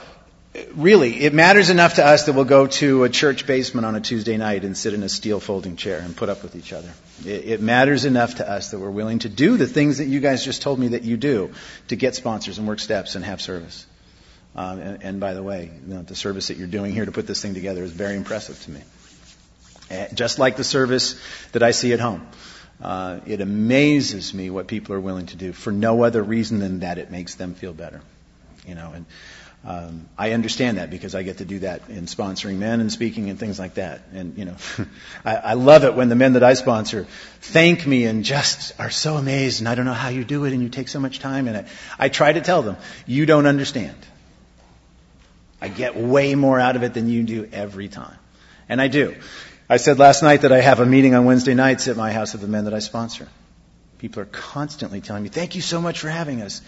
really, 0.76 1.20
it 1.20 1.34
matters 1.34 1.68
enough 1.68 1.94
to 1.94 2.06
us 2.06 2.26
that 2.26 2.34
we'll 2.34 2.44
go 2.44 2.68
to 2.68 3.02
a 3.02 3.08
church 3.08 3.44
basement 3.44 3.84
on 3.84 3.96
a 3.96 4.00
Tuesday 4.00 4.36
night 4.36 4.62
and 4.62 4.76
sit 4.76 4.94
in 4.94 5.02
a 5.02 5.08
steel 5.08 5.40
folding 5.40 5.74
chair 5.74 5.98
and 5.98 6.16
put 6.16 6.28
up 6.28 6.44
with 6.44 6.54
each 6.54 6.72
other. 6.72 6.88
It, 7.24 7.48
it, 7.48 7.60
matters 7.60 8.04
enough 8.04 8.36
to 8.36 8.48
us 8.48 8.70
that 8.70 8.78
we're 8.78 8.88
willing 8.88 9.18
to 9.18 9.28
do 9.28 9.56
the 9.56 9.66
things 9.66 9.98
that 9.98 10.04
you 10.04 10.20
guys 10.20 10.44
just 10.44 10.62
told 10.62 10.78
me 10.78 10.88
that 10.90 11.02
you 11.02 11.16
do 11.16 11.52
to 11.88 11.96
get 11.96 12.14
sponsors 12.14 12.58
and 12.58 12.68
work 12.68 12.78
steps 12.78 13.16
and 13.16 13.24
have 13.24 13.42
service. 13.42 13.84
Um, 14.54 14.78
and, 14.78 15.02
and, 15.02 15.18
by 15.18 15.34
the 15.34 15.42
way, 15.42 15.72
you 15.88 15.92
know, 15.92 16.02
the 16.02 16.14
service 16.14 16.46
that 16.48 16.56
you're 16.56 16.68
doing 16.68 16.92
here 16.92 17.04
to 17.04 17.10
put 17.10 17.26
this 17.26 17.42
thing 17.42 17.54
together 17.54 17.82
is 17.82 17.90
very 17.90 18.14
impressive 18.14 18.62
to 18.62 18.70
me. 18.70 18.80
Uh, 19.90 20.06
just 20.14 20.38
like 20.38 20.56
the 20.56 20.62
service 20.62 21.20
that 21.50 21.64
I 21.64 21.72
see 21.72 21.92
at 21.92 21.98
home. 21.98 22.28
Uh, 22.80 23.20
it 23.26 23.40
amazes 23.40 24.34
me 24.34 24.50
what 24.50 24.66
people 24.66 24.94
are 24.94 25.00
willing 25.00 25.26
to 25.26 25.36
do 25.36 25.52
for 25.52 25.72
no 25.72 26.02
other 26.02 26.22
reason 26.22 26.58
than 26.58 26.80
that 26.80 26.98
it 26.98 27.10
makes 27.10 27.34
them 27.36 27.54
feel 27.54 27.72
better. 27.72 28.00
You 28.66 28.74
know, 28.74 28.92
and 28.94 29.06
Um, 29.66 30.08
I 30.16 30.30
understand 30.30 30.78
that 30.78 30.90
because 30.90 31.16
I 31.16 31.24
get 31.24 31.38
to 31.38 31.44
do 31.44 31.58
that 31.60 31.88
in 31.88 32.06
sponsoring 32.06 32.58
men 32.58 32.80
and 32.80 32.92
speaking 32.92 33.30
and 33.30 33.38
things 33.38 33.58
like 33.58 33.74
that. 33.74 34.02
And 34.14 34.38
you 34.38 34.44
know, 34.44 34.54
I, 35.24 35.36
I 35.36 35.52
love 35.54 35.82
it 35.82 35.94
when 35.94 36.08
the 36.08 36.14
men 36.14 36.34
that 36.34 36.44
I 36.44 36.54
sponsor 36.54 37.06
thank 37.40 37.84
me 37.84 38.04
and 38.04 38.22
just 38.22 38.78
are 38.78 38.90
so 38.90 39.16
amazed, 39.16 39.60
and 39.60 39.68
I 39.68 39.74
don't 39.74 39.84
know 39.84 39.92
how 39.92 40.08
you 40.08 40.24
do 40.24 40.44
it, 40.44 40.52
and 40.52 40.62
you 40.62 40.68
take 40.68 40.86
so 40.86 41.00
much 41.00 41.18
time. 41.18 41.48
And 41.48 41.56
I, 41.56 41.64
I 41.98 42.08
try 42.08 42.32
to 42.32 42.40
tell 42.40 42.62
them, 42.62 42.76
you 43.06 43.26
don't 43.26 43.46
understand. 43.46 43.96
I 45.60 45.66
get 45.66 45.96
way 45.96 46.36
more 46.36 46.60
out 46.60 46.76
of 46.76 46.84
it 46.84 46.94
than 46.94 47.08
you 47.08 47.24
do 47.24 47.48
every 47.52 47.88
time, 47.88 48.18
and 48.68 48.80
I 48.80 48.86
do. 48.86 49.16
I 49.68 49.78
said 49.78 49.98
last 49.98 50.22
night 50.22 50.42
that 50.42 50.52
I 50.52 50.60
have 50.60 50.80
a 50.80 50.86
meeting 50.86 51.14
on 51.14 51.24
Wednesday 51.24 51.54
nights 51.54 51.88
at 51.88 51.96
my 51.96 52.12
house 52.12 52.34
of 52.34 52.40
the 52.40 52.46
men 52.46 52.64
that 52.64 52.74
I 52.74 52.78
sponsor. 52.78 53.28
People 53.98 54.22
are 54.22 54.26
constantly 54.26 55.00
telling 55.00 55.22
me, 55.22 55.28
"Thank 55.28 55.56
you 55.56 55.62
so 55.62 55.80
much 55.80 56.00
for 56.00 56.08
having 56.08 56.42
us," 56.42 56.60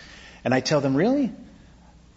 and 0.44 0.52
I 0.52 0.60
tell 0.60 0.80
them, 0.80 0.96
"Really? 0.96 1.32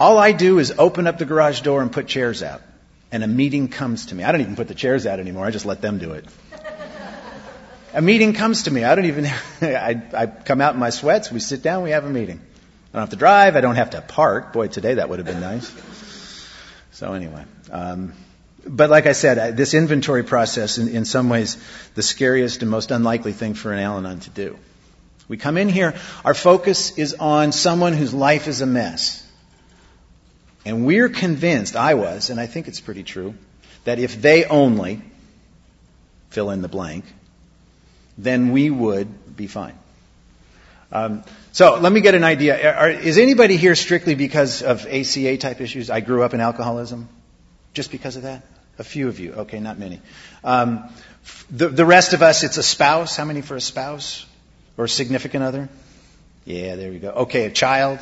All 0.01 0.17
I 0.17 0.31
do 0.31 0.57
is 0.57 0.73
open 0.79 1.05
up 1.05 1.19
the 1.19 1.25
garage 1.25 1.61
door 1.61 1.79
and 1.83 1.91
put 1.91 2.07
chairs 2.07 2.41
out. 2.41 2.63
And 3.11 3.23
a 3.23 3.27
meeting 3.27 3.67
comes 3.67 4.07
to 4.07 4.15
me. 4.15 4.23
I 4.23 4.31
don't 4.31 4.41
even 4.41 4.55
put 4.55 4.67
the 4.67 4.73
chairs 4.73 5.05
out 5.05 5.19
anymore. 5.19 5.45
I 5.45 5.51
just 5.51 5.67
let 5.67 5.79
them 5.79 5.99
do 5.99 6.13
it. 6.13 6.25
a 7.93 8.01
meeting 8.01 8.33
comes 8.33 8.63
to 8.63 8.71
me. 8.71 8.83
I 8.83 8.95
don't 8.95 9.05
even, 9.05 9.27
I, 9.61 10.01
I 10.15 10.25
come 10.25 10.59
out 10.59 10.73
in 10.73 10.79
my 10.79 10.89
sweats. 10.89 11.31
We 11.31 11.39
sit 11.39 11.61
down. 11.61 11.83
We 11.83 11.91
have 11.91 12.03
a 12.03 12.09
meeting. 12.09 12.39
I 12.39 12.97
don't 12.97 13.01
have 13.01 13.09
to 13.11 13.15
drive. 13.15 13.55
I 13.55 13.61
don't 13.61 13.75
have 13.75 13.91
to 13.91 14.01
park. 14.01 14.53
Boy, 14.53 14.69
today 14.69 14.95
that 14.95 15.07
would 15.07 15.19
have 15.19 15.27
been 15.27 15.39
nice. 15.39 15.71
So 16.93 17.13
anyway, 17.13 17.45
um, 17.69 18.13
but 18.65 18.89
like 18.89 19.07
I 19.07 19.13
said, 19.13 19.57
this 19.57 19.73
inventory 19.73 20.23
process, 20.23 20.77
in, 20.77 20.89
in 20.89 21.05
some 21.05 21.29
ways, 21.29 21.57
the 21.95 22.03
scariest 22.03 22.61
and 22.61 22.69
most 22.69 22.91
unlikely 22.91 23.33
thing 23.33 23.53
for 23.53 23.73
an 23.73 23.79
Al-Anon 23.79 24.19
to 24.21 24.29
do. 24.29 24.57
We 25.27 25.37
come 25.37 25.57
in 25.57 25.69
here, 25.69 25.95
our 26.25 26.33
focus 26.33 26.97
is 26.97 27.13
on 27.13 27.51
someone 27.51 27.93
whose 27.93 28.13
life 28.13 28.47
is 28.47 28.61
a 28.61 28.65
mess. 28.65 29.25
And 30.65 30.85
we're 30.85 31.09
convinced, 31.09 31.75
I 31.75 31.95
was, 31.95 32.29
and 32.29 32.39
I 32.39 32.45
think 32.45 32.67
it's 32.67 32.81
pretty 32.81 33.03
true, 33.03 33.33
that 33.85 33.97
if 33.97 34.21
they 34.21 34.45
only 34.45 35.01
fill 36.29 36.51
in 36.51 36.61
the 36.61 36.67
blank, 36.67 37.05
then 38.17 38.51
we 38.51 38.69
would 38.69 39.35
be 39.35 39.47
fine. 39.47 39.77
Um, 40.91 41.23
so 41.51 41.79
let 41.79 41.91
me 41.91 42.01
get 42.01 42.15
an 42.15 42.23
idea. 42.23 42.75
Are, 42.75 42.89
is 42.89 43.17
anybody 43.17 43.57
here 43.57 43.75
strictly 43.75 44.13
because 44.13 44.61
of 44.61 44.85
ACA 44.85 45.37
type 45.37 45.61
issues? 45.61 45.89
I 45.89 46.01
grew 46.01 46.23
up 46.23 46.33
in 46.33 46.41
alcoholism. 46.41 47.07
Just 47.73 47.91
because 47.91 48.15
of 48.15 48.23
that? 48.23 48.43
A 48.79 48.83
few 48.83 49.07
of 49.07 49.19
you. 49.19 49.33
Okay, 49.33 49.59
not 49.59 49.77
many. 49.77 50.01
Um, 50.43 50.89
the, 51.49 51.69
the 51.69 51.85
rest 51.85 52.13
of 52.13 52.21
us, 52.21 52.43
it's 52.43 52.57
a 52.57 52.63
spouse. 52.63 53.15
How 53.15 53.25
many 53.25 53.41
for 53.41 53.55
a 53.55 53.61
spouse? 53.61 54.25
Or 54.77 54.85
a 54.85 54.89
significant 54.89 55.43
other? 55.43 55.69
Yeah, 56.45 56.75
there 56.75 56.89
we 56.89 56.99
go. 56.99 57.09
Okay, 57.09 57.45
a 57.45 57.51
child. 57.51 57.99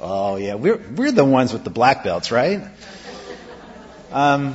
Oh 0.00 0.36
yeah, 0.36 0.54
we're 0.54 0.78
we're 0.78 1.12
the 1.12 1.24
ones 1.24 1.52
with 1.52 1.64
the 1.64 1.70
black 1.70 2.04
belts, 2.04 2.30
right? 2.30 2.62
Um, 4.10 4.54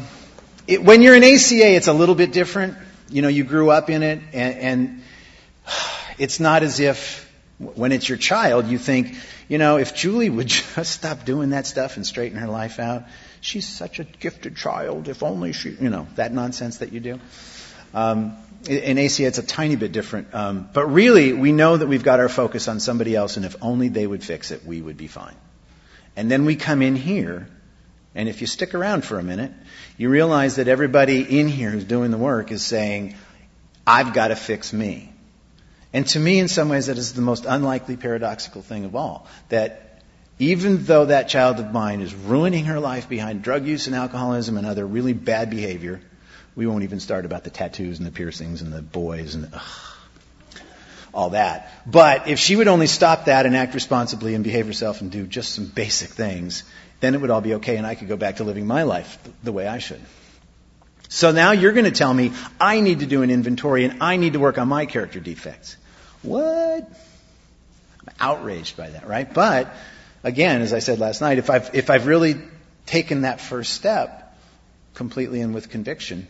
it, 0.67 0.83
when 0.83 1.01
you're 1.01 1.15
in 1.15 1.23
ACA, 1.23 1.75
it's 1.75 1.87
a 1.87 1.93
little 1.93 2.15
bit 2.15 2.31
different. 2.31 2.75
You 3.09 3.21
know, 3.21 3.27
you 3.27 3.43
grew 3.43 3.69
up 3.69 3.89
in 3.89 4.03
it, 4.03 4.19
and, 4.33 4.57
and 4.57 5.03
it's 6.17 6.39
not 6.39 6.63
as 6.63 6.79
if 6.79 7.29
when 7.57 7.91
it's 7.91 8.07
your 8.07 8.17
child, 8.17 8.67
you 8.67 8.77
think, 8.77 9.15
you 9.47 9.57
know, 9.57 9.77
if 9.77 9.95
Julie 9.95 10.29
would 10.29 10.47
just 10.75 10.91
stop 10.91 11.25
doing 11.25 11.51
that 11.51 11.67
stuff 11.67 11.97
and 11.97 12.05
straighten 12.05 12.37
her 12.37 12.47
life 12.47 12.79
out, 12.79 13.03
she's 13.43 13.67
such 13.67 13.99
a 13.99 14.05
gifted 14.05 14.55
child. 14.55 15.07
If 15.07 15.21
only 15.21 15.53
she, 15.53 15.69
you 15.69 15.89
know, 15.89 16.07
that 16.15 16.33
nonsense 16.33 16.77
that 16.77 16.93
you 16.93 16.99
do. 16.99 17.19
Um, 17.93 18.37
in 18.67 18.97
ACA, 18.97 19.25
it's 19.25 19.37
a 19.37 19.43
tiny 19.43 19.75
bit 19.75 19.91
different. 19.91 20.33
Um, 20.33 20.69
but 20.71 20.85
really, 20.85 21.33
we 21.33 21.51
know 21.51 21.75
that 21.75 21.85
we've 21.85 22.03
got 22.03 22.21
our 22.21 22.29
focus 22.29 22.69
on 22.69 22.79
somebody 22.79 23.15
else, 23.15 23.35
and 23.35 23.45
if 23.45 23.57
only 23.61 23.89
they 23.89 24.07
would 24.07 24.23
fix 24.23 24.51
it, 24.51 24.65
we 24.65 24.81
would 24.81 24.95
be 24.95 25.07
fine. 25.07 25.35
And 26.15 26.31
then 26.31 26.45
we 26.45 26.55
come 26.55 26.81
in 26.81 26.95
here, 26.95 27.49
and 28.15 28.29
if 28.29 28.39
you 28.39 28.47
stick 28.47 28.73
around 28.73 29.03
for 29.03 29.19
a 29.19 29.23
minute, 29.23 29.51
you 29.97 30.09
realize 30.09 30.55
that 30.55 30.69
everybody 30.69 31.39
in 31.39 31.49
here 31.49 31.69
who's 31.69 31.83
doing 31.83 32.11
the 32.11 32.17
work 32.17 32.51
is 32.51 32.63
saying, 32.63 33.15
I've 33.85 34.13
got 34.13 34.29
to 34.29 34.35
fix 34.37 34.71
me. 34.71 35.11
And 35.91 36.07
to 36.07 36.19
me, 36.19 36.39
in 36.39 36.47
some 36.47 36.69
ways, 36.69 36.87
that 36.87 36.97
is 36.97 37.13
the 37.13 37.21
most 37.21 37.45
unlikely 37.45 37.97
paradoxical 37.97 38.61
thing 38.61 38.85
of 38.85 38.95
all. 38.95 39.27
That 39.49 39.92
even 40.39 40.83
though 40.85 41.05
that 41.05 41.29
child 41.29 41.59
of 41.59 41.71
mine 41.71 42.01
is 42.01 42.13
ruining 42.13 42.65
her 42.65 42.79
life 42.79 43.07
behind 43.07 43.41
drug 43.41 43.65
use 43.65 43.87
and 43.87 43.95
alcoholism 43.95 44.57
and 44.57 44.65
other 44.65 44.85
really 44.85 45.13
bad 45.13 45.49
behavior, 45.49 46.01
we 46.55 46.67
won't 46.67 46.83
even 46.83 46.99
start 46.99 47.25
about 47.25 47.43
the 47.43 47.49
tattoos 47.49 47.99
and 47.99 48.07
the 48.07 48.11
piercings 48.11 48.61
and 48.61 48.71
the 48.73 48.81
boys 48.81 49.35
and 49.35 49.49
ugh, 49.53 49.61
all 51.13 51.31
that. 51.31 51.71
But 51.85 52.27
if 52.27 52.39
she 52.39 52.55
would 52.55 52.67
only 52.67 52.87
stop 52.87 53.25
that 53.25 53.45
and 53.45 53.55
act 53.55 53.73
responsibly 53.73 54.33
and 54.33 54.43
behave 54.43 54.67
herself 54.67 55.01
and 55.01 55.11
do 55.11 55.25
just 55.25 55.53
some 55.53 55.65
basic 55.65 56.09
things, 56.09 56.63
then 56.99 57.13
it 57.13 57.21
would 57.21 57.29
all 57.29 57.41
be 57.41 57.55
okay 57.55 57.77
and 57.77 57.85
I 57.85 57.95
could 57.95 58.07
go 58.07 58.17
back 58.17 58.37
to 58.37 58.43
living 58.43 58.65
my 58.65 58.83
life 58.83 59.17
the 59.43 59.51
way 59.51 59.67
I 59.67 59.79
should. 59.79 60.01
So 61.09 61.31
now 61.31 61.51
you're 61.51 61.73
going 61.73 61.85
to 61.85 61.91
tell 61.91 62.13
me 62.13 62.31
I 62.59 62.79
need 62.79 62.99
to 63.01 63.05
do 63.05 63.21
an 63.21 63.29
inventory 63.29 63.85
and 63.85 64.01
I 64.01 64.17
need 64.17 64.33
to 64.33 64.39
work 64.39 64.57
on 64.57 64.67
my 64.67 64.87
character 64.87 65.19
defects. 65.19 65.77
What? 66.23 66.89
I'm 68.07 68.13
outraged 68.19 68.77
by 68.77 68.89
that, 68.89 69.07
right? 69.07 69.31
But 69.31 69.73
again, 70.23 70.61
as 70.61 70.73
I 70.73 70.79
said 70.79 70.99
last 70.99 71.21
night, 71.21 71.37
if 71.37 71.49
I've, 71.49 71.73
if 71.73 71.89
I've 71.89 72.07
really 72.07 72.35
taken 72.85 73.21
that 73.21 73.41
first 73.41 73.73
step 73.73 74.37
completely 74.93 75.41
and 75.41 75.53
with 75.53 75.69
conviction, 75.69 76.27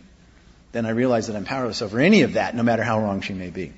then 0.72 0.86
I 0.86 0.90
realize 0.90 1.28
that 1.28 1.36
I'm 1.36 1.46
powerless 1.46 1.82
over 1.82 2.00
any 2.00 2.24
of 2.24 2.34
that, 2.34 2.56
no 2.56 2.64
matter 2.64 2.84
how 2.84 3.00
wrong 3.00 3.22
she 3.22 3.34
may 3.34 3.50
be. 3.50 3.72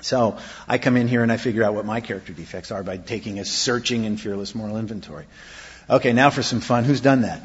So 0.00 0.38
I 0.66 0.78
come 0.78 0.96
in 0.96 1.08
here 1.08 1.22
and 1.22 1.30
I 1.30 1.36
figure 1.36 1.64
out 1.64 1.74
what 1.74 1.84
my 1.84 2.00
character 2.00 2.32
defects 2.32 2.70
are 2.70 2.82
by 2.82 2.96
taking 2.96 3.38
a 3.38 3.44
searching 3.44 4.06
and 4.06 4.20
fearless 4.20 4.54
moral 4.54 4.76
inventory. 4.76 5.26
Okay, 5.90 6.12
now 6.12 6.30
for 6.30 6.42
some 6.42 6.60
fun. 6.60 6.84
Who's 6.84 7.00
done 7.00 7.22
that? 7.22 7.42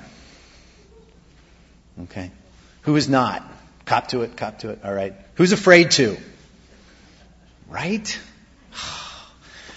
Okay. 2.03 2.31
Who 2.83 2.95
is 2.95 3.09
not? 3.09 3.49
Cop 3.85 4.09
to 4.09 4.21
it, 4.21 4.37
cop 4.37 4.59
to 4.59 4.69
it. 4.69 4.79
All 4.83 4.93
right. 4.93 5.13
Who's 5.35 5.51
afraid 5.51 5.91
to? 5.91 6.17
Right? 7.69 8.19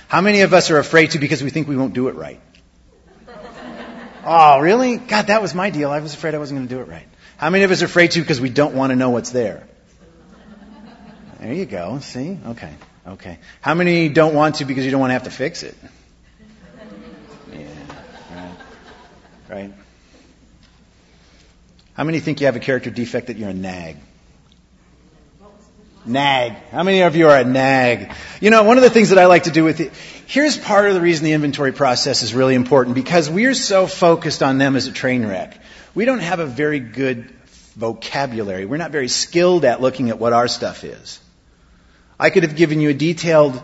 How 0.08 0.20
many 0.20 0.42
of 0.42 0.54
us 0.54 0.70
are 0.70 0.78
afraid 0.78 1.12
to 1.12 1.18
because 1.18 1.42
we 1.42 1.50
think 1.50 1.68
we 1.68 1.76
won't 1.76 1.94
do 1.94 2.08
it 2.08 2.14
right? 2.14 2.40
Oh, 4.24 4.58
really? 4.58 4.96
God, 4.96 5.28
that 5.28 5.40
was 5.40 5.54
my 5.54 5.70
deal. 5.70 5.90
I 5.90 6.00
was 6.00 6.14
afraid 6.14 6.34
I 6.34 6.38
wasn't 6.38 6.58
going 6.58 6.68
to 6.68 6.74
do 6.74 6.80
it 6.80 6.88
right. 6.88 7.06
How 7.36 7.50
many 7.50 7.64
of 7.64 7.70
us 7.70 7.82
are 7.82 7.84
afraid 7.84 8.12
to 8.12 8.20
because 8.20 8.40
we 8.40 8.50
don't 8.50 8.74
want 8.74 8.90
to 8.90 8.96
know 8.96 9.10
what's 9.10 9.30
there? 9.30 9.66
There 11.38 11.52
you 11.52 11.66
go. 11.66 12.00
See? 12.00 12.38
Okay. 12.46 12.72
Okay. 13.06 13.38
How 13.60 13.74
many 13.74 14.08
don't 14.08 14.34
want 14.34 14.56
to 14.56 14.64
because 14.64 14.84
you 14.84 14.90
don't 14.90 15.00
want 15.00 15.10
to 15.10 15.14
have 15.14 15.24
to 15.24 15.30
fix 15.30 15.62
it? 15.62 15.76
Yeah. 17.52 17.68
Right. 18.34 18.56
Right. 19.48 19.72
How 21.94 22.04
many 22.04 22.20
think 22.20 22.40
you 22.40 22.46
have 22.46 22.56
a 22.56 22.60
character 22.60 22.90
defect 22.90 23.28
that 23.28 23.36
you're 23.36 23.50
a 23.50 23.54
nag? 23.54 23.96
Nag. 26.06 26.52
How 26.70 26.82
many 26.82 27.02
of 27.02 27.16
you 27.16 27.28
are 27.28 27.38
a 27.38 27.44
nag? 27.44 28.12
You 28.40 28.50
know, 28.50 28.62
one 28.62 28.76
of 28.76 28.82
the 28.82 28.90
things 28.90 29.10
that 29.10 29.18
I 29.18 29.26
like 29.26 29.44
to 29.44 29.50
do 29.50 29.64
with 29.64 29.80
it, 29.80 29.92
here's 30.26 30.56
part 30.56 30.88
of 30.88 30.94
the 30.94 31.00
reason 31.00 31.24
the 31.24 31.32
inventory 31.32 31.72
process 31.72 32.22
is 32.22 32.34
really 32.34 32.54
important 32.54 32.94
because 32.94 33.28
we're 33.28 33.54
so 33.54 33.86
focused 33.86 34.42
on 34.42 34.58
them 34.58 34.76
as 34.76 34.86
a 34.86 34.92
train 34.92 35.26
wreck 35.26 35.58
we 35.96 36.04
don't 36.04 36.20
have 36.20 36.40
a 36.40 36.46
very 36.46 36.78
good 36.78 37.30
vocabulary. 37.74 38.66
We're 38.66 38.76
not 38.76 38.90
very 38.90 39.08
skilled 39.08 39.64
at 39.64 39.80
looking 39.80 40.10
at 40.10 40.18
what 40.18 40.34
our 40.34 40.46
stuff 40.46 40.84
is. 40.84 41.18
I 42.20 42.28
could 42.28 42.42
have 42.42 42.54
given 42.54 42.80
you 42.80 42.90
a 42.90 42.94
detailed 42.94 43.60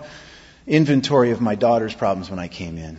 inventory 0.67 1.31
of 1.31 1.43
my 1.43 1.55
daughter's 1.57 1.95
problems 1.95 2.31
when 2.31 2.39
I 2.39 2.49
came 2.49 2.79
in, 2.79 2.99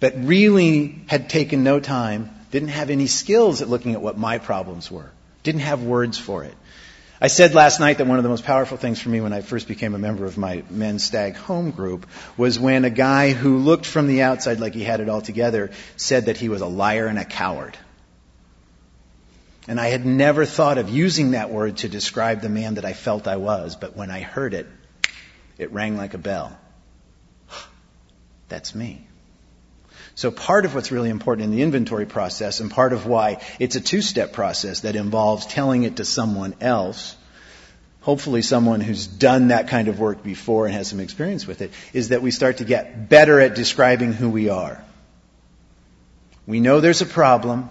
but 0.00 0.14
really 0.16 1.02
had 1.06 1.28
taken 1.28 1.64
no 1.64 1.80
time, 1.80 2.30
didn't 2.50 2.70
have 2.70 2.88
any 2.88 3.06
skills 3.06 3.60
at 3.60 3.68
looking 3.68 3.92
at 3.92 4.00
what 4.00 4.16
my 4.16 4.38
problems 4.38 4.90
were, 4.90 5.10
didn't 5.42 5.60
have 5.60 5.82
words 5.82 6.16
for 6.18 6.44
it. 6.44 6.54
I 7.18 7.28
said 7.28 7.54
last 7.54 7.80
night 7.80 7.98
that 7.98 8.06
one 8.06 8.18
of 8.18 8.24
the 8.24 8.28
most 8.28 8.44
powerful 8.44 8.76
things 8.76 9.00
for 9.00 9.08
me 9.08 9.22
when 9.22 9.32
I 9.32 9.40
first 9.40 9.68
became 9.68 9.94
a 9.94 9.98
member 9.98 10.26
of 10.26 10.36
my 10.36 10.62
men's 10.68 11.02
stag 11.02 11.34
home 11.34 11.70
group 11.70 12.06
was 12.36 12.58
when 12.58 12.84
a 12.84 12.90
guy 12.90 13.32
who 13.32 13.58
looked 13.58 13.86
from 13.86 14.06
the 14.06 14.22
outside 14.22 14.60
like 14.60 14.74
he 14.74 14.84
had 14.84 15.00
it 15.00 15.08
all 15.08 15.22
together 15.22 15.70
said 15.96 16.26
that 16.26 16.36
he 16.36 16.50
was 16.50 16.60
a 16.60 16.66
liar 16.66 17.06
and 17.06 17.18
a 17.18 17.24
coward. 17.24 17.78
And 19.66 19.80
I 19.80 19.88
had 19.88 20.04
never 20.04 20.44
thought 20.44 20.76
of 20.76 20.90
using 20.90 21.30
that 21.30 21.50
word 21.50 21.78
to 21.78 21.88
describe 21.88 22.42
the 22.42 22.50
man 22.50 22.74
that 22.74 22.84
I 22.84 22.92
felt 22.92 23.26
I 23.26 23.36
was, 23.36 23.76
but 23.76 23.96
when 23.96 24.10
I 24.10 24.20
heard 24.20 24.52
it, 24.52 24.66
it 25.56 25.72
rang 25.72 25.96
like 25.96 26.12
a 26.12 26.18
bell. 26.18 26.56
That's 28.48 28.74
me. 28.74 29.06
So 30.16 30.30
part 30.30 30.64
of 30.64 30.74
what's 30.74 30.90
really 30.90 31.10
important 31.10 31.44
in 31.44 31.50
the 31.50 31.62
inventory 31.62 32.06
process 32.06 32.60
and 32.60 32.70
part 32.70 32.94
of 32.94 33.04
why 33.04 33.42
it's 33.60 33.76
a 33.76 33.82
two-step 33.82 34.32
process 34.32 34.80
that 34.80 34.96
involves 34.96 35.44
telling 35.44 35.82
it 35.82 35.96
to 35.96 36.06
someone 36.06 36.54
else, 36.62 37.14
hopefully 38.00 38.40
someone 38.40 38.80
who's 38.80 39.06
done 39.06 39.48
that 39.48 39.68
kind 39.68 39.88
of 39.88 40.00
work 40.00 40.22
before 40.22 40.64
and 40.64 40.74
has 40.74 40.88
some 40.88 41.00
experience 41.00 41.46
with 41.46 41.60
it, 41.60 41.70
is 41.92 42.08
that 42.08 42.22
we 42.22 42.30
start 42.30 42.58
to 42.58 42.64
get 42.64 43.10
better 43.10 43.38
at 43.38 43.54
describing 43.54 44.14
who 44.14 44.30
we 44.30 44.48
are. 44.48 44.82
We 46.46 46.60
know 46.60 46.80
there's 46.80 47.02
a 47.02 47.06
problem. 47.06 47.68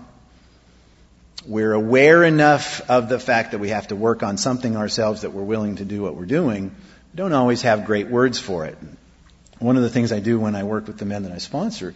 We're 1.48 1.74
aware 1.74 2.24
enough 2.24 2.88
of 2.88 3.10
the 3.10 3.18
fact 3.18 3.54
that 3.54 3.58
we 3.58 3.70
have 3.70 3.88
to 3.88 3.96
work 3.96 4.22
on 4.22 4.38
something 4.38 4.78
ourselves 4.78 5.22
that 5.22 5.32
we're 5.32 5.42
willing 5.42 5.78
to 5.78 5.86
do 5.86 6.04
what 6.04 6.16
we're 6.16 6.26
doing. 6.28 6.66
We 6.66 7.18
don't 7.18 7.34
always 7.34 7.64
have 7.64 7.86
great 7.86 8.08
words 8.08 8.38
for 8.38 8.68
it. 8.68 8.78
One 9.58 9.78
of 9.78 9.84
the 9.84 9.90
things 9.90 10.12
I 10.12 10.20
do 10.20 10.40
when 10.40 10.54
I 10.54 10.64
work 10.64 10.86
with 10.86 11.00
the 11.00 11.06
men 11.06 11.24
that 11.24 11.32
I 11.32 11.40
sponsor 11.40 11.96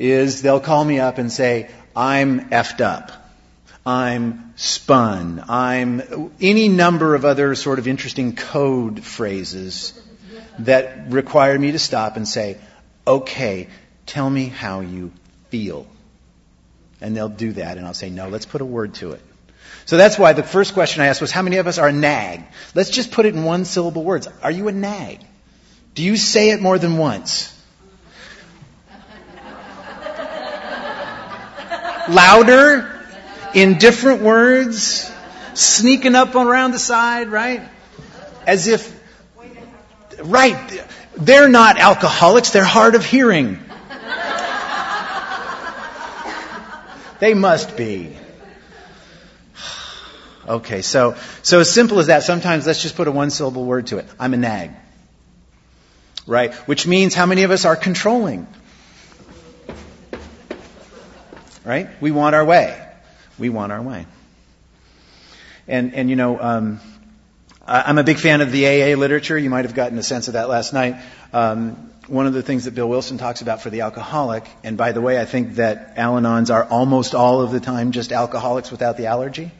is 0.00 0.42
they'll 0.42 0.60
call 0.60 0.84
me 0.84 0.98
up 0.98 1.18
and 1.18 1.30
say, 1.30 1.70
I'm 1.94 2.48
effed 2.50 2.80
up. 2.80 3.12
I'm 3.84 4.52
spun. 4.56 5.44
I'm 5.48 6.32
any 6.40 6.68
number 6.68 7.14
of 7.14 7.24
other 7.24 7.54
sort 7.54 7.78
of 7.78 7.86
interesting 7.86 8.34
code 8.34 9.04
phrases 9.04 10.00
that 10.60 11.10
require 11.10 11.58
me 11.58 11.72
to 11.72 11.78
stop 11.78 12.16
and 12.16 12.26
say, 12.26 12.58
okay, 13.06 13.68
tell 14.06 14.28
me 14.28 14.46
how 14.46 14.80
you 14.80 15.12
feel. 15.50 15.86
And 17.00 17.16
they'll 17.16 17.28
do 17.28 17.52
that 17.52 17.76
and 17.78 17.86
I'll 17.86 17.94
say, 17.94 18.10
no, 18.10 18.28
let's 18.28 18.46
put 18.46 18.60
a 18.60 18.64
word 18.66 18.94
to 18.94 19.12
it. 19.12 19.22
So 19.86 19.96
that's 19.96 20.18
why 20.18 20.32
the 20.32 20.42
first 20.42 20.74
question 20.74 21.02
I 21.02 21.06
asked 21.06 21.20
was, 21.20 21.30
how 21.30 21.42
many 21.42 21.56
of 21.56 21.66
us 21.66 21.78
are 21.78 21.92
nag? 21.92 22.42
Let's 22.74 22.90
just 22.90 23.10
put 23.10 23.26
it 23.26 23.34
in 23.34 23.44
one 23.44 23.64
syllable 23.64 24.04
words. 24.04 24.28
Are 24.42 24.50
you 24.50 24.68
a 24.68 24.72
nag? 24.72 25.20
Do 25.94 26.02
you 26.02 26.16
say 26.16 26.50
it 26.50 26.60
more 26.60 26.78
than 26.78 26.96
once? 26.96 27.56
Louder? 32.14 33.00
In 33.54 33.78
different 33.78 34.22
words? 34.22 35.10
Sneaking 35.54 36.14
up 36.14 36.34
around 36.34 36.72
the 36.72 36.78
side, 36.78 37.28
right? 37.28 37.62
As 38.46 38.66
if, 38.66 38.98
right, 40.22 40.86
they're 41.16 41.48
not 41.48 41.78
alcoholics, 41.78 42.50
they're 42.50 42.64
hard 42.64 42.94
of 42.94 43.04
hearing. 43.04 43.58
They 47.20 47.34
must 47.34 47.76
be. 47.76 48.16
Okay, 50.48 50.82
so, 50.82 51.16
so 51.42 51.60
as 51.60 51.70
simple 51.70 52.00
as 52.00 52.06
that, 52.06 52.22
sometimes 52.22 52.66
let's 52.66 52.82
just 52.82 52.96
put 52.96 53.06
a 53.06 53.12
one 53.12 53.30
syllable 53.30 53.64
word 53.64 53.88
to 53.88 53.98
it. 53.98 54.06
I'm 54.18 54.32
a 54.32 54.38
nag. 54.38 54.70
Right? 56.26 56.54
Which 56.66 56.86
means 56.86 57.14
how 57.14 57.26
many 57.26 57.42
of 57.42 57.50
us 57.50 57.64
are 57.66 57.76
controlling? 57.76 58.46
Right? 61.70 61.88
We 62.00 62.10
want 62.10 62.34
our 62.34 62.44
way. 62.44 62.76
We 63.38 63.48
want 63.48 63.70
our 63.70 63.80
way. 63.80 64.04
And, 65.68 65.94
and 65.94 66.10
you 66.10 66.16
know, 66.16 66.36
um, 66.40 66.80
I'm 67.64 67.96
a 67.96 68.02
big 68.02 68.18
fan 68.18 68.40
of 68.40 68.50
the 68.50 68.66
AA 68.66 68.96
literature. 68.98 69.38
You 69.38 69.50
might 69.50 69.66
have 69.66 69.74
gotten 69.76 69.96
a 69.96 70.02
sense 70.02 70.26
of 70.26 70.34
that 70.34 70.48
last 70.48 70.72
night. 70.72 70.96
Um, 71.32 71.92
one 72.08 72.26
of 72.26 72.32
the 72.32 72.42
things 72.42 72.64
that 72.64 72.74
Bill 72.74 72.88
Wilson 72.88 73.18
talks 73.18 73.40
about 73.40 73.62
for 73.62 73.70
the 73.70 73.82
alcoholic, 73.82 74.48
and 74.64 74.76
by 74.76 74.90
the 74.90 75.00
way, 75.00 75.20
I 75.20 75.26
think 75.26 75.54
that 75.54 75.92
Al-Anons 75.96 76.52
are 76.52 76.64
almost 76.64 77.14
all 77.14 77.40
of 77.40 77.52
the 77.52 77.60
time 77.60 77.92
just 77.92 78.10
alcoholics 78.10 78.72
without 78.72 78.96
the 78.96 79.06
allergy. 79.06 79.52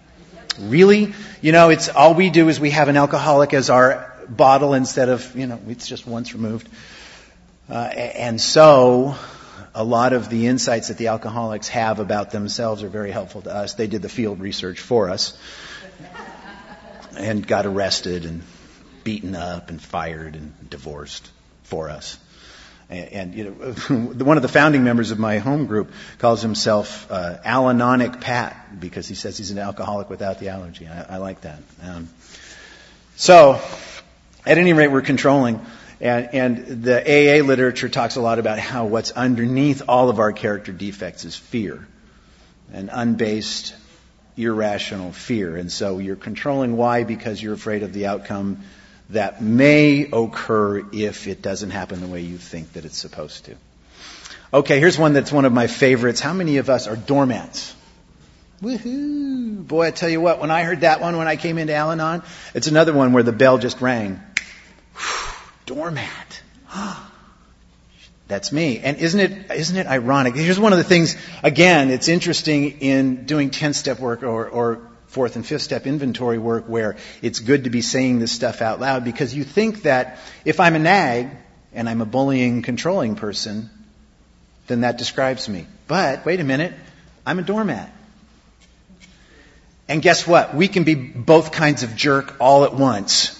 Really? 0.59 1.15
You 1.41 1.53
know, 1.53 1.71
it's 1.71 1.89
all 1.89 2.15
we 2.15 2.31
do 2.31 2.49
is 2.49 2.59
we 2.59 2.71
have 2.71 2.89
an 2.89 2.97
alcoholic 2.97 3.55
as 3.55 3.71
our 3.71 4.13
bottle 4.29 4.75
instead 4.75 5.11
of, 5.11 5.37
you 5.37 5.47
know, 5.47 5.61
it's 5.69 5.87
just 5.87 6.09
once 6.09 6.35
removed. 6.35 6.69
Uh, 7.71 7.75
and 7.75 8.41
so, 8.41 9.15
a 9.75 9.85
lot 9.85 10.13
of 10.13 10.29
the 10.29 10.47
insights 10.47 10.89
that 10.89 10.99
the 10.99 11.09
alcoholics 11.09 11.69
have 11.69 12.01
about 12.01 12.31
themselves 12.31 12.83
are 12.83 12.89
very 12.89 13.11
helpful 13.11 13.43
to 13.43 13.55
us. 13.55 13.75
They 13.75 13.87
did 13.87 14.03
the 14.03 14.09
field 14.09 14.41
research 14.41 14.81
for 14.81 15.11
us 15.11 15.39
and 17.17 17.47
got 17.47 17.67
arrested 17.67 18.25
and 18.25 18.43
beaten 19.05 19.35
up 19.35 19.71
and 19.71 19.81
fired 19.81 20.35
and 20.35 20.53
divorced 20.69 21.31
for 21.65 21.89
us. 21.89 22.19
And, 22.89 23.09
and 23.13 23.35
you 23.35 23.45
know, 23.45 23.73
one 24.25 24.37
of 24.37 24.43
the 24.43 24.49
founding 24.49 24.85
members 24.85 25.13
of 25.13 25.19
my 25.19 25.39
home 25.39 25.67
group 25.67 25.93
calls 26.19 26.43
himself 26.43 27.11
uh, 27.11 27.39
Al-Anonic 27.45 28.21
Pat 28.21 28.81
because 28.81 29.07
he 29.07 29.15
says 29.15 29.39
he's 29.39 29.53
an 29.53 29.59
alcoholic 29.59 30.11
without 30.11 30.41
the 30.41 30.49
allergy. 30.49 30.89
I, 30.89 31.15
I 31.15 31.17
like 31.19 31.43
that. 31.43 31.63
Um, 31.83 32.09
so, 33.17 33.61
at 34.45 34.59
any 34.59 34.73
rate, 34.73 34.89
we're 34.89 35.03
controlling. 35.03 35.65
And, 36.01 36.29
and, 36.33 36.83
the 36.83 37.01
AA 37.01 37.45
literature 37.45 37.91
talks 37.91 38.17
a 38.17 38.23
lot 38.23 38.39
about 38.39 38.59
how 38.59 38.87
what's 38.87 39.11
underneath 39.11 39.83
all 39.87 40.09
of 40.09 40.19
our 40.19 40.33
character 40.33 40.73
defects 40.73 41.27
is 41.27 41.37
fear, 41.37 41.87
an 42.73 42.89
unbased, 42.91 43.75
irrational 44.37 45.13
fear. 45.13 45.57
And 45.57 45.71
so 45.71 45.99
you're 45.99 46.17
controlling 46.17 46.77
why? 46.77 47.05
Because 47.05 47.43
you're 47.43 47.53
afraid 47.53 47.83
of 47.83 47.93
the 47.93 48.07
outcome 48.07 48.63
that 49.11 49.43
may 49.43 50.09
occur 50.11 50.85
if 50.93 51.27
it 51.27 51.43
doesn't 51.43 51.71
happen 51.71 52.01
the 52.01 52.07
way 52.07 52.23
you 52.23 52.39
think 52.39 52.73
that 52.75 52.85
it's 52.85 52.99
supposed 52.99 53.45
to. 53.47 53.57
Okay, 54.53 54.81
here's 54.81 54.99
one 54.99 55.13
that's 55.13 55.31
one 55.31 55.45
of 55.45 55.53
my 55.53 55.67
favorites. 55.67 56.21
How 56.21 56.33
many 56.33 56.57
of 56.57 56.71
us 56.71 56.87
are 56.87 56.97
doormats? 56.97 57.75
Woohoo! 58.63 59.67
Boy, 59.67 59.87
I 59.87 59.91
tell 59.91 60.09
you 60.09 60.21
what, 60.21 60.41
when 60.41 60.51
I 60.51 60.65
heard 60.65 60.81
that 60.81 61.01
one 61.01 61.17
when 61.17 61.29
I 61.29 61.37
came 61.37 61.57
into 61.57 61.75
Al 61.75 61.93
Anon, 61.93 62.23
it's 62.55 62.67
another 62.67 62.93
one 62.93 63.13
where 63.13 63.23
the 63.23 63.33
bell 63.33 63.59
just 63.59 63.81
rang. 63.81 64.21
Doormat. 65.71 66.43
That's 68.27 68.53
me. 68.53 68.79
And 68.79 68.97
isn't 68.99 69.21
it, 69.21 69.51
isn't 69.53 69.77
it 69.77 69.87
ironic? 69.87 70.35
Here's 70.35 70.59
one 70.59 70.73
of 70.73 70.79
the 70.79 70.85
things, 70.85 71.17
again, 71.43 71.91
it's 71.91 72.09
interesting 72.09 72.81
in 72.81 73.25
doing 73.25 73.51
10 73.51 73.73
step 73.75 74.01
work 74.01 74.23
or, 74.23 74.49
or 74.49 74.89
fourth 75.07 75.37
and 75.37 75.47
fifth 75.47 75.63
step 75.63 75.87
inventory 75.87 76.39
work 76.39 76.67
where 76.67 76.97
it's 77.23 77.41
good 77.41 77.65
to 77.65 77.71
be 77.71 77.83
saying 77.83 78.19
this 78.19 78.33
stuff 78.33 78.63
out 78.63 78.81
loud 78.81 79.05
because 79.05 79.35
you 79.35 79.45
think 79.45 79.83
that 79.83 80.19
if 80.45 80.61
I'm 80.61 80.77
a 80.77 80.79
nag 80.79 81.29
and 81.73 81.89
I'm 81.89 82.01
a 82.01 82.07
bullying, 82.07 82.63
controlling 82.63 83.17
person, 83.17 83.71
then 84.67 84.83
that 84.83 84.99
describes 84.99 85.49
me. 85.49 85.67
But 85.87 86.25
wait 86.25 86.41
a 86.41 86.45
minute, 86.45 86.73
I'm 87.25 87.39
a 87.39 87.43
doormat. 87.43 87.93
And 89.89 90.03
guess 90.03 90.27
what? 90.27 90.55
We 90.55 90.69
can 90.69 90.85
be 90.85 90.95
both 90.95 91.51
kinds 91.51 91.83
of 91.83 91.97
jerk 91.97 92.37
all 92.41 92.65
at 92.65 92.75
once. 92.75 93.40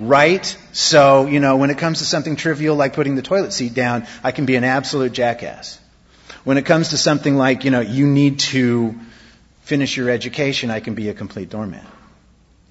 Right? 0.00 0.56
So, 0.72 1.26
you 1.26 1.40
know, 1.40 1.56
when 1.56 1.70
it 1.70 1.78
comes 1.78 1.98
to 1.98 2.04
something 2.04 2.36
trivial 2.36 2.76
like 2.76 2.94
putting 2.94 3.16
the 3.16 3.22
toilet 3.22 3.52
seat 3.52 3.74
down, 3.74 4.06
I 4.22 4.32
can 4.32 4.46
be 4.46 4.56
an 4.56 4.64
absolute 4.64 5.12
jackass. 5.12 5.78
When 6.44 6.56
it 6.56 6.66
comes 6.66 6.90
to 6.90 6.96
something 6.96 7.36
like, 7.36 7.64
you 7.64 7.70
know, 7.70 7.80
you 7.80 8.06
need 8.06 8.38
to 8.40 8.94
finish 9.62 9.96
your 9.96 10.08
education, 10.08 10.70
I 10.70 10.80
can 10.80 10.94
be 10.94 11.08
a 11.08 11.14
complete 11.14 11.50
doormat. 11.50 11.84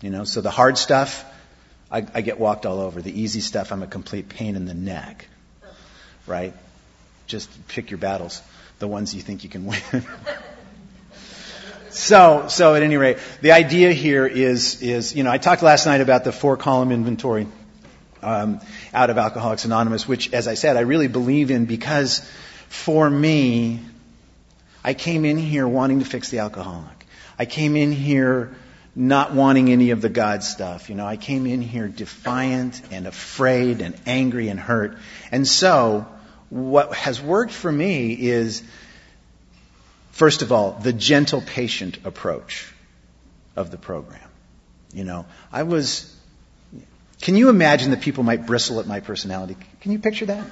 You 0.02 0.10
know, 0.10 0.24
so 0.24 0.42
the 0.42 0.52
hard 0.52 0.78
stuff, 0.78 1.26
I, 1.92 2.06
I 2.14 2.22
get 2.22 2.40
walked 2.40 2.66
all 2.66 2.80
over. 2.80 3.02
The 3.02 3.22
easy 3.22 3.42
stuff, 3.42 3.72
I'm 3.72 3.84
a 3.84 3.88
complete 3.88 4.30
pain 4.30 4.56
in 4.56 4.66
the 4.66 4.74
neck. 4.74 5.28
Right? 6.26 6.54
Just 7.28 7.50
pick 7.68 7.92
your 7.92 7.98
battles. 7.98 8.42
The 8.80 8.88
ones 8.88 9.14
you 9.14 9.22
think 9.22 9.44
you 9.44 9.50
can 9.50 9.66
win. 9.66 9.82
so, 11.98 12.48
so 12.48 12.76
at 12.76 12.84
any 12.84 12.98
rate, 12.98 13.18
the 13.42 13.52
idea 13.52 13.92
here 13.92 14.26
is, 14.26 14.82
is, 14.82 15.16
you 15.16 15.24
know, 15.24 15.32
I 15.32 15.38
talked 15.38 15.64
last 15.64 15.86
night 15.86 16.02
about 16.02 16.24
the 16.24 16.32
four 16.32 16.56
column 16.56 16.92
inventory, 16.92 17.48
um, 18.22 18.62
out 18.94 19.10
of 19.10 19.18
Alcoholics 19.18 19.66
Anonymous, 19.66 20.08
which, 20.08 20.32
as 20.34 20.48
I 20.48 20.54
said, 20.54 20.78
I 20.78 20.82
really 20.82 21.08
believe 21.08 21.52
in 21.52 21.66
because 21.66 22.20
for 22.70 23.10
me, 23.10 23.80
I 24.84 24.94
came 24.94 25.26
in 25.26 25.38
here 25.38 25.68
wanting 25.68 26.00
to 26.00 26.06
fix 26.06 26.30
the 26.30 26.40
alcoholic. 26.40 27.06
I 27.40 27.46
came 27.46 27.76
in 27.76 27.92
here 27.92 28.56
not 28.96 29.34
wanting 29.34 29.72
any 29.72 29.92
of 29.92 30.02
the 30.02 30.10
God 30.10 30.44
stuff. 30.44 30.90
You 30.90 30.96
know, 30.96 31.06
I 31.06 31.18
came 31.18 31.46
in 31.46 31.62
here 31.62 31.88
defiant 31.88 32.82
and 32.92 33.06
afraid 33.06 33.82
and 33.82 33.96
angry 34.06 34.50
and 34.50 34.60
hurt. 34.60 34.98
And 35.32 35.48
so, 35.48 36.08
what 36.50 36.94
has 36.94 37.22
worked 37.22 37.52
for 37.52 37.72
me 37.72 38.14
is, 38.14 38.64
first 40.18 40.42
of 40.42 40.52
all, 40.52 40.72
the 40.72 40.92
gentle, 40.92 41.42
patient 41.42 42.00
approach 42.04 42.74
of 43.56 43.70
the 43.70 43.78
program. 43.78 44.30
You 44.92 45.04
know, 45.04 45.28
I 45.52 45.62
was, 45.62 46.12
can 47.22 47.36
you 47.36 47.50
imagine 47.50 47.92
that 47.92 48.02
people 48.02 48.24
might 48.24 48.48
bristle 48.48 48.80
at 48.80 48.88
my 48.88 49.00
personality? 49.00 49.56
Can 49.82 49.92
you 49.92 50.00
picture 50.00 50.26
that? 50.26 50.44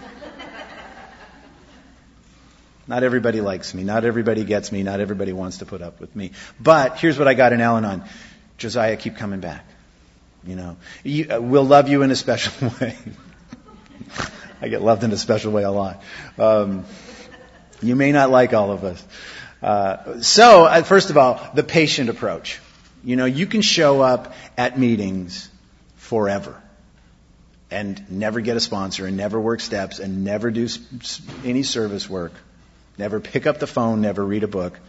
Not 2.87 3.03
everybody 3.03 3.41
likes 3.41 3.73
me. 3.73 3.83
Not 3.83 4.05
everybody 4.05 4.43
gets 4.43 4.71
me. 4.71 4.83
Not 4.83 4.99
everybody 4.99 5.33
wants 5.33 5.57
to 5.57 5.65
put 5.65 5.81
up 5.81 5.99
with 5.99 6.15
me. 6.15 6.33
But 6.59 6.99
here's 6.99 7.17
what 7.17 7.27
I 7.27 7.33
got 7.33 7.51
in 7.51 7.59
Al 7.59 7.77
Anon. 7.77 8.03
Josiah, 8.59 8.95
keep 8.97 9.15
coming 9.17 9.39
back. 9.39 9.65
You 10.45 10.55
know, 10.55 10.77
you, 11.03 11.25
uh, 11.31 11.41
we'll 11.41 11.65
love 11.65 11.89
you 11.89 12.03
in 12.03 12.11
a 12.11 12.15
special 12.15 12.71
way. 12.81 12.95
I 14.61 14.67
get 14.67 14.83
loved 14.83 15.03
in 15.03 15.11
a 15.11 15.17
special 15.17 15.51
way 15.51 15.63
a 15.63 15.71
lot. 15.71 16.03
Um, 16.37 16.85
you 17.81 17.95
may 17.95 18.11
not 18.11 18.29
like 18.29 18.53
all 18.53 18.71
of 18.71 18.83
us. 18.83 19.03
Uh, 19.65 20.21
so, 20.21 20.65
uh, 20.65 20.83
first 20.83 21.09
of 21.09 21.17
all, 21.17 21.41
the 21.53 21.63
patient 21.63 22.09
approach. 22.09 22.59
You 23.03 23.15
know, 23.15 23.25
you 23.25 23.47
can 23.47 23.61
show 23.61 24.01
up 24.01 24.33
at 24.57 24.79
meetings 24.79 25.49
forever 25.95 26.61
and 27.71 28.11
never 28.11 28.41
get 28.41 28.57
a 28.57 28.59
sponsor 28.59 29.05
and 29.07 29.17
never 29.17 29.39
work 29.39 29.59
steps 29.59 29.99
and 29.99 30.23
never 30.23 30.51
do 30.51 30.67
any 31.43 31.63
service 31.63 32.09
work 32.09 32.31
never 32.97 33.19
pick 33.19 33.45
up 33.45 33.59
the 33.59 33.67
phone, 33.67 34.01
never 34.01 34.23
read 34.23 34.43
a 34.43 34.47
book, 34.47 34.79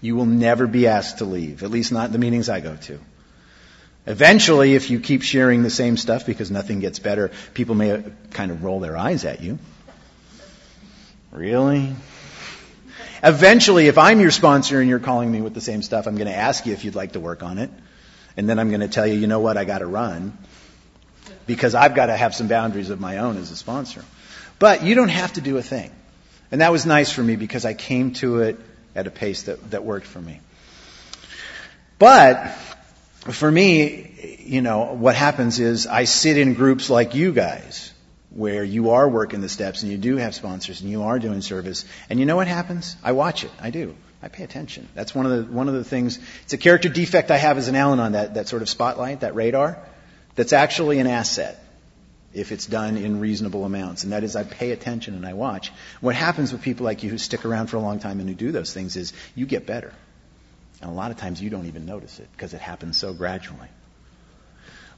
you 0.00 0.16
will 0.16 0.26
never 0.26 0.66
be 0.66 0.86
asked 0.86 1.18
to 1.18 1.24
leave, 1.24 1.62
at 1.62 1.70
least 1.70 1.92
not 1.92 2.12
the 2.12 2.18
meetings 2.18 2.48
I 2.48 2.60
go 2.60 2.76
to. 2.76 3.00
Eventually, 4.06 4.74
if 4.74 4.90
you 4.90 5.00
keep 5.00 5.22
sharing 5.22 5.62
the 5.62 5.70
same 5.70 5.96
stuff 5.96 6.24
because 6.24 6.50
nothing 6.50 6.80
gets 6.80 6.98
better, 6.98 7.30
people 7.52 7.74
may 7.74 8.02
kind 8.30 8.50
of 8.50 8.64
roll 8.64 8.80
their 8.80 8.96
eyes 8.96 9.24
at 9.24 9.42
you. 9.42 9.58
Really? 11.30 11.94
Eventually, 13.22 13.88
if 13.88 13.98
I'm 13.98 14.20
your 14.20 14.30
sponsor 14.30 14.80
and 14.80 14.88
you're 14.88 14.98
calling 14.98 15.30
me 15.30 15.40
with 15.40 15.54
the 15.54 15.60
same 15.60 15.82
stuff, 15.82 16.06
I'm 16.06 16.16
going 16.16 16.28
to 16.28 16.36
ask 16.36 16.66
you 16.66 16.72
if 16.72 16.84
you'd 16.84 16.94
like 16.94 17.12
to 17.12 17.20
work 17.20 17.42
on 17.42 17.58
it. 17.58 17.70
And 18.36 18.48
then 18.48 18.58
I'm 18.58 18.68
going 18.68 18.80
to 18.80 18.88
tell 18.88 19.06
you, 19.06 19.14
you 19.14 19.26
know 19.26 19.40
what, 19.40 19.56
I 19.56 19.64
got 19.64 19.78
to 19.78 19.86
run. 19.86 20.38
Because 21.46 21.74
I've 21.74 21.94
got 21.94 22.06
to 22.06 22.16
have 22.16 22.34
some 22.34 22.46
boundaries 22.46 22.90
of 22.90 23.00
my 23.00 23.18
own 23.18 23.36
as 23.36 23.50
a 23.50 23.56
sponsor. 23.56 24.04
But 24.58 24.84
you 24.84 24.94
don't 24.94 25.08
have 25.08 25.32
to 25.34 25.40
do 25.40 25.56
a 25.56 25.62
thing. 25.62 25.90
And 26.50 26.60
that 26.60 26.72
was 26.72 26.86
nice 26.86 27.10
for 27.10 27.22
me 27.22 27.36
because 27.36 27.64
I 27.64 27.74
came 27.74 28.12
to 28.14 28.40
it 28.40 28.58
at 28.94 29.06
a 29.06 29.10
pace 29.10 29.44
that, 29.44 29.70
that 29.70 29.84
worked 29.84 30.06
for 30.06 30.20
me. 30.20 30.40
But 31.98 32.48
for 33.20 33.50
me, 33.50 34.38
you 34.44 34.62
know, 34.62 34.94
what 34.94 35.14
happens 35.14 35.58
is 35.58 35.86
I 35.86 36.04
sit 36.04 36.38
in 36.38 36.54
groups 36.54 36.88
like 36.88 37.14
you 37.14 37.32
guys 37.32 37.92
where 38.30 38.62
you 38.62 38.90
are 38.90 39.08
working 39.08 39.40
the 39.40 39.48
steps 39.48 39.82
and 39.82 39.90
you 39.90 39.98
do 39.98 40.16
have 40.16 40.34
sponsors 40.34 40.80
and 40.80 40.90
you 40.90 41.02
are 41.04 41.18
doing 41.18 41.40
service. 41.40 41.84
And 42.10 42.20
you 42.20 42.26
know 42.26 42.36
what 42.36 42.46
happens? 42.46 42.96
I 43.02 43.12
watch 43.12 43.44
it. 43.44 43.50
I 43.60 43.70
do. 43.70 43.96
I 44.22 44.28
pay 44.28 44.44
attention. 44.44 44.88
That's 44.94 45.14
one 45.14 45.26
of 45.26 45.32
the 45.32 45.52
one 45.52 45.68
of 45.68 45.74
the 45.74 45.84
things. 45.84 46.18
It's 46.42 46.52
a 46.52 46.58
character 46.58 46.88
defect 46.88 47.30
I 47.30 47.36
have 47.36 47.56
as 47.56 47.68
an 47.68 47.76
Al-Anon 47.76 48.12
that 48.12 48.34
that 48.34 48.48
sort 48.48 48.62
of 48.62 48.68
spotlight, 48.68 49.20
that 49.20 49.34
radar. 49.34 49.78
That's 50.34 50.52
actually 50.52 50.98
an 50.98 51.06
asset 51.06 51.62
if 52.32 52.52
it's 52.52 52.66
done 52.66 52.96
in 52.96 53.20
reasonable 53.20 53.64
amounts. 53.64 54.04
And 54.04 54.12
that 54.12 54.22
is, 54.22 54.36
I 54.36 54.44
pay 54.44 54.70
attention 54.70 55.14
and 55.14 55.26
I 55.26 55.32
watch. 55.32 55.72
What 56.00 56.14
happens 56.14 56.52
with 56.52 56.62
people 56.62 56.84
like 56.84 57.02
you 57.02 57.10
who 57.10 57.18
stick 57.18 57.44
around 57.44 57.68
for 57.68 57.76
a 57.76 57.80
long 57.80 57.98
time 57.98 58.20
and 58.20 58.28
who 58.28 58.34
do 58.34 58.52
those 58.52 58.72
things 58.72 58.96
is 58.96 59.12
you 59.34 59.46
get 59.46 59.66
better. 59.66 59.92
And 60.80 60.90
a 60.90 60.94
lot 60.94 61.10
of 61.10 61.16
times 61.16 61.42
you 61.42 61.50
don't 61.50 61.66
even 61.66 61.86
notice 61.86 62.20
it 62.20 62.28
because 62.32 62.54
it 62.54 62.60
happens 62.60 62.96
so 62.96 63.12
gradually. 63.12 63.68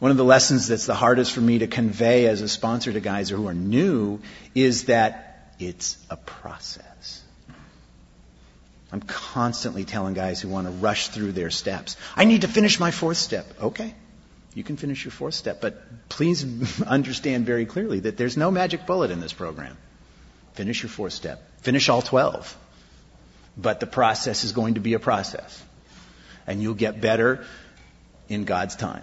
One 0.01 0.11
of 0.11 0.17
the 0.17 0.25
lessons 0.25 0.67
that's 0.67 0.87
the 0.87 0.95
hardest 0.95 1.33
for 1.33 1.43
me 1.43 1.59
to 1.59 1.67
convey 1.67 2.27
as 2.27 2.41
a 2.41 2.49
sponsor 2.49 2.93
to 2.93 3.01
guys 3.01 3.29
who 3.29 3.47
are 3.47 3.55
new 3.55 4.21
is 4.55 4.87
that 4.87 5.55
it's 5.59 5.99
a 6.09 6.17
process. 6.17 7.23
I'm 8.93 9.03
constantly 9.03 9.85
telling 9.85 10.15
guys 10.15 10.41
who 10.41 10.49
want 10.49 10.67
to 10.67 10.73
rush 10.73 11.09
through 11.09 11.33
their 11.33 11.51
steps, 11.51 11.97
I 12.17 12.25
need 12.25 12.41
to 12.41 12.49
finish 12.49 12.81
my 12.81 12.91
fourth 12.91 13.19
step. 13.19 13.47
Okay. 13.63 13.95
You 14.55 14.65
can 14.65 14.77
finish 14.77 15.05
your 15.05 15.13
fourth 15.13 15.35
step, 15.35 15.61
but 15.61 16.09
please 16.09 16.83
understand 16.87 17.47
very 17.47 17.67
clearly 17.67 18.01
that 18.01 18.17
there's 18.17 18.37
no 18.37 18.51
magic 18.51 18.87
bullet 18.87 19.11
in 19.11 19.21
this 19.21 19.33
program. 19.33 19.77
Finish 20.55 20.83
your 20.83 20.91
fourth 20.91 21.13
step. 21.13 21.43
Finish 21.61 21.89
all 21.89 22.03
12. 22.03 22.57
But 23.57 23.81
the 23.81 23.87
process 23.87 24.45
is 24.45 24.53
going 24.53 24.75
to 24.75 24.81
be 24.81 24.95
a 24.95 24.99
process. 24.99 25.63
And 26.47 26.61
you'll 26.61 26.75
get 26.75 27.01
better 27.01 27.45
in 28.29 28.45
God's 28.45 28.75
time, 28.75 29.03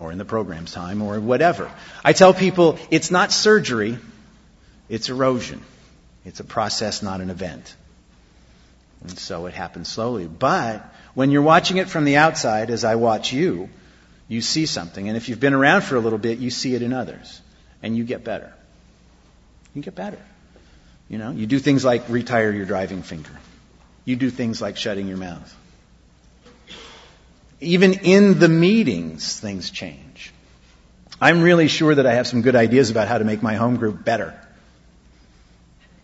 or 0.00 0.10
in 0.10 0.18
the 0.18 0.24
program's 0.24 0.72
time, 0.72 1.02
or 1.02 1.20
whatever. 1.20 1.70
I 2.04 2.14
tell 2.14 2.34
people 2.34 2.78
it's 2.90 3.10
not 3.10 3.30
surgery, 3.30 3.98
it's 4.88 5.08
erosion. 5.08 5.62
It's 6.24 6.40
a 6.40 6.44
process, 6.44 7.02
not 7.02 7.20
an 7.20 7.30
event. 7.30 7.74
And 9.02 9.18
so 9.18 9.46
it 9.46 9.54
happens 9.54 9.88
slowly. 9.88 10.26
But 10.26 10.84
when 11.14 11.30
you're 11.30 11.42
watching 11.42 11.78
it 11.78 11.88
from 11.88 12.04
the 12.04 12.16
outside, 12.16 12.70
as 12.70 12.84
I 12.84 12.96
watch 12.96 13.32
you, 13.32 13.68
you 14.28 14.42
see 14.42 14.66
something. 14.66 15.08
And 15.08 15.16
if 15.16 15.28
you've 15.28 15.40
been 15.40 15.54
around 15.54 15.82
for 15.82 15.96
a 15.96 16.00
little 16.00 16.18
bit, 16.18 16.38
you 16.38 16.50
see 16.50 16.74
it 16.74 16.82
in 16.82 16.92
others. 16.92 17.40
And 17.82 17.96
you 17.96 18.04
get 18.04 18.24
better. 18.24 18.52
You 19.74 19.82
get 19.82 19.94
better. 19.94 20.18
You 21.08 21.18
know, 21.18 21.30
you 21.30 21.46
do 21.46 21.58
things 21.58 21.84
like 21.84 22.08
retire 22.08 22.52
your 22.52 22.66
driving 22.66 23.02
finger. 23.02 23.30
You 24.04 24.16
do 24.16 24.30
things 24.30 24.60
like 24.60 24.76
shutting 24.76 25.08
your 25.08 25.16
mouth. 25.16 25.56
Even 27.60 27.94
in 27.94 28.38
the 28.38 28.48
meetings, 28.48 29.38
things 29.38 29.70
change. 29.70 30.32
I'm 31.20 31.42
really 31.42 31.68
sure 31.68 31.94
that 31.94 32.06
I 32.06 32.14
have 32.14 32.26
some 32.26 32.42
good 32.42 32.56
ideas 32.56 32.90
about 32.90 33.06
how 33.06 33.18
to 33.18 33.24
make 33.24 33.42
my 33.42 33.54
home 33.54 33.76
group 33.76 34.04
better. 34.04 34.38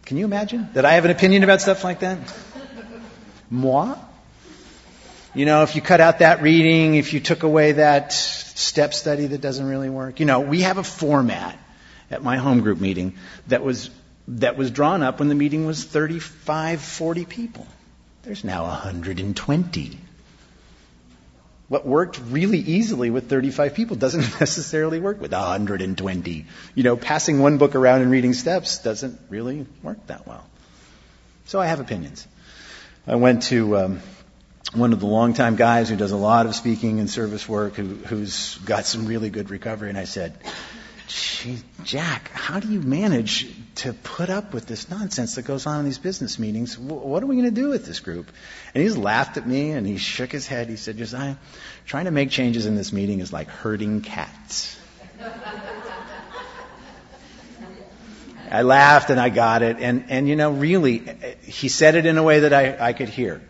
Can 0.05 0.19
you 0.19 0.25
imagine 0.25 0.69
that 0.75 0.85
I 0.85 0.93
have 0.93 1.05
an 1.05 1.11
opinion 1.11 1.43
about 1.43 1.61
stuff 1.61 1.83
like 1.83 2.01
that? 2.01 2.19
Moi? 3.51 3.97
You 5.35 5.47
know, 5.47 5.63
if 5.63 5.75
you 5.75 5.83
cut 5.83 6.01
out 6.01 6.21
that 6.21 6.43
reading, 6.43 6.95
if 6.95 7.13
you 7.13 7.21
took 7.21 7.43
away 7.43 7.73
that 7.73 8.13
step 8.13 8.95
study 8.95 9.27
that 9.27 9.41
doesn't 9.41 9.67
really 9.67 9.91
work. 9.91 10.21
You 10.21 10.27
know, 10.27 10.41
we 10.41 10.63
have 10.63 10.79
a 10.79 10.85
format 10.85 11.59
at 12.11 12.23
my 12.23 12.37
home 12.37 12.61
group 12.61 12.81
meeting 12.81 13.15
that 13.49 13.63
was 13.63 13.91
that 14.29 14.57
was 14.57 14.71
drawn 14.71 15.03
up 15.03 15.19
when 15.19 15.29
the 15.29 15.35
meeting 15.35 15.67
was 15.67 15.85
35, 15.85 16.81
40 16.81 17.25
people. 17.27 17.67
There's 18.23 18.43
now 18.43 18.65
120. 18.65 19.99
What 21.69 21.85
worked 21.85 22.21
really 22.29 22.59
easily 22.59 23.11
with 23.11 23.29
35 23.29 23.75
people 23.75 23.97
doesn't 23.97 24.21
necessarily 24.41 25.01
work 25.01 25.21
with 25.21 25.33
120. 25.33 26.47
You 26.75 26.83
know, 26.83 26.97
passing 26.97 27.41
one 27.41 27.59
book 27.59 27.75
around 27.75 28.03
and 28.03 28.11
reading 28.11 28.35
steps 28.35 28.79
doesn't 28.79 29.21
really 29.29 29.67
work 29.83 30.07
that 30.07 30.27
well. 30.27 30.47
So 31.47 31.61
I 31.61 31.67
have 31.67 31.81
opinions. 31.81 32.27
I 33.07 33.17
went 33.17 33.45
to 33.45 33.77
um, 33.77 34.01
one 34.75 34.93
of 34.93 35.01
the 35.01 35.07
longtime 35.07 35.57
guys 35.57 35.89
who 35.89 35.97
does 35.97 36.13
a 36.13 36.17
lot 36.17 36.47
of 36.47 36.55
speaking 36.55 37.01
and 37.01 37.09
service 37.09 37.49
work, 37.49 37.75
who, 37.75 37.85
who's 37.85 38.57
got 38.59 38.85
some 38.85 39.07
really 39.07 39.31
good 39.31 39.51
recovery, 39.51 39.89
and 39.89 39.99
I 39.99 40.05
said, 40.05 40.35
Gee, 41.09 41.59
Jack, 41.85 42.31
how 42.33 42.59
do 42.59 42.69
you 42.69 42.81
manage 42.81 43.47
to 43.77 43.93
put 43.93 44.29
up 44.29 44.53
with 44.53 44.67
this 44.67 44.91
nonsense 44.91 45.37
that 45.37 45.43
goes 45.43 45.67
on 45.67 45.81
in 45.81 45.85
these 45.85 45.99
business 45.99 46.39
meetings? 46.39 46.77
What 46.77 47.23
are 47.23 47.27
we 47.27 47.37
going 47.37 47.49
to 47.49 47.61
do 47.61 47.69
with 47.69 47.87
this 47.87 48.01
group? 48.01 48.31
And 48.75 48.83
he 48.83 48.89
just 48.89 48.99
laughed 48.99 49.37
at 49.37 49.47
me 49.47 49.71
and 49.71 49.87
he 49.87 49.99
shook 49.99 50.33
his 50.33 50.47
head. 50.47 50.69
He 50.69 50.77
said, 50.77 50.99
Josiah, 50.99 51.37
trying 51.85 52.07
to 52.07 52.11
make 52.11 52.31
changes 52.31 52.67
in 52.67 52.75
this 52.75 52.93
meeting 52.93 53.21
is 53.21 53.33
like 53.33 53.49
herding 53.49 54.01
cats. 54.01 54.77
I 58.51 58.63
laughed 58.63 59.11
and 59.11 59.21
I 59.21 59.29
got 59.29 59.63
it. 59.63 59.77
And, 59.79 60.07
and 60.09 60.29
you 60.29 60.35
know, 60.35 60.51
really, 60.51 60.99
he 61.43 61.69
said 61.69 61.95
it 61.95 62.07
in 62.07 62.19
a 62.19 62.23
way 62.23 62.41
that 62.41 62.53
I, 62.53 62.77
I 62.89 62.93
could 62.93 63.09
hear. 63.09 63.43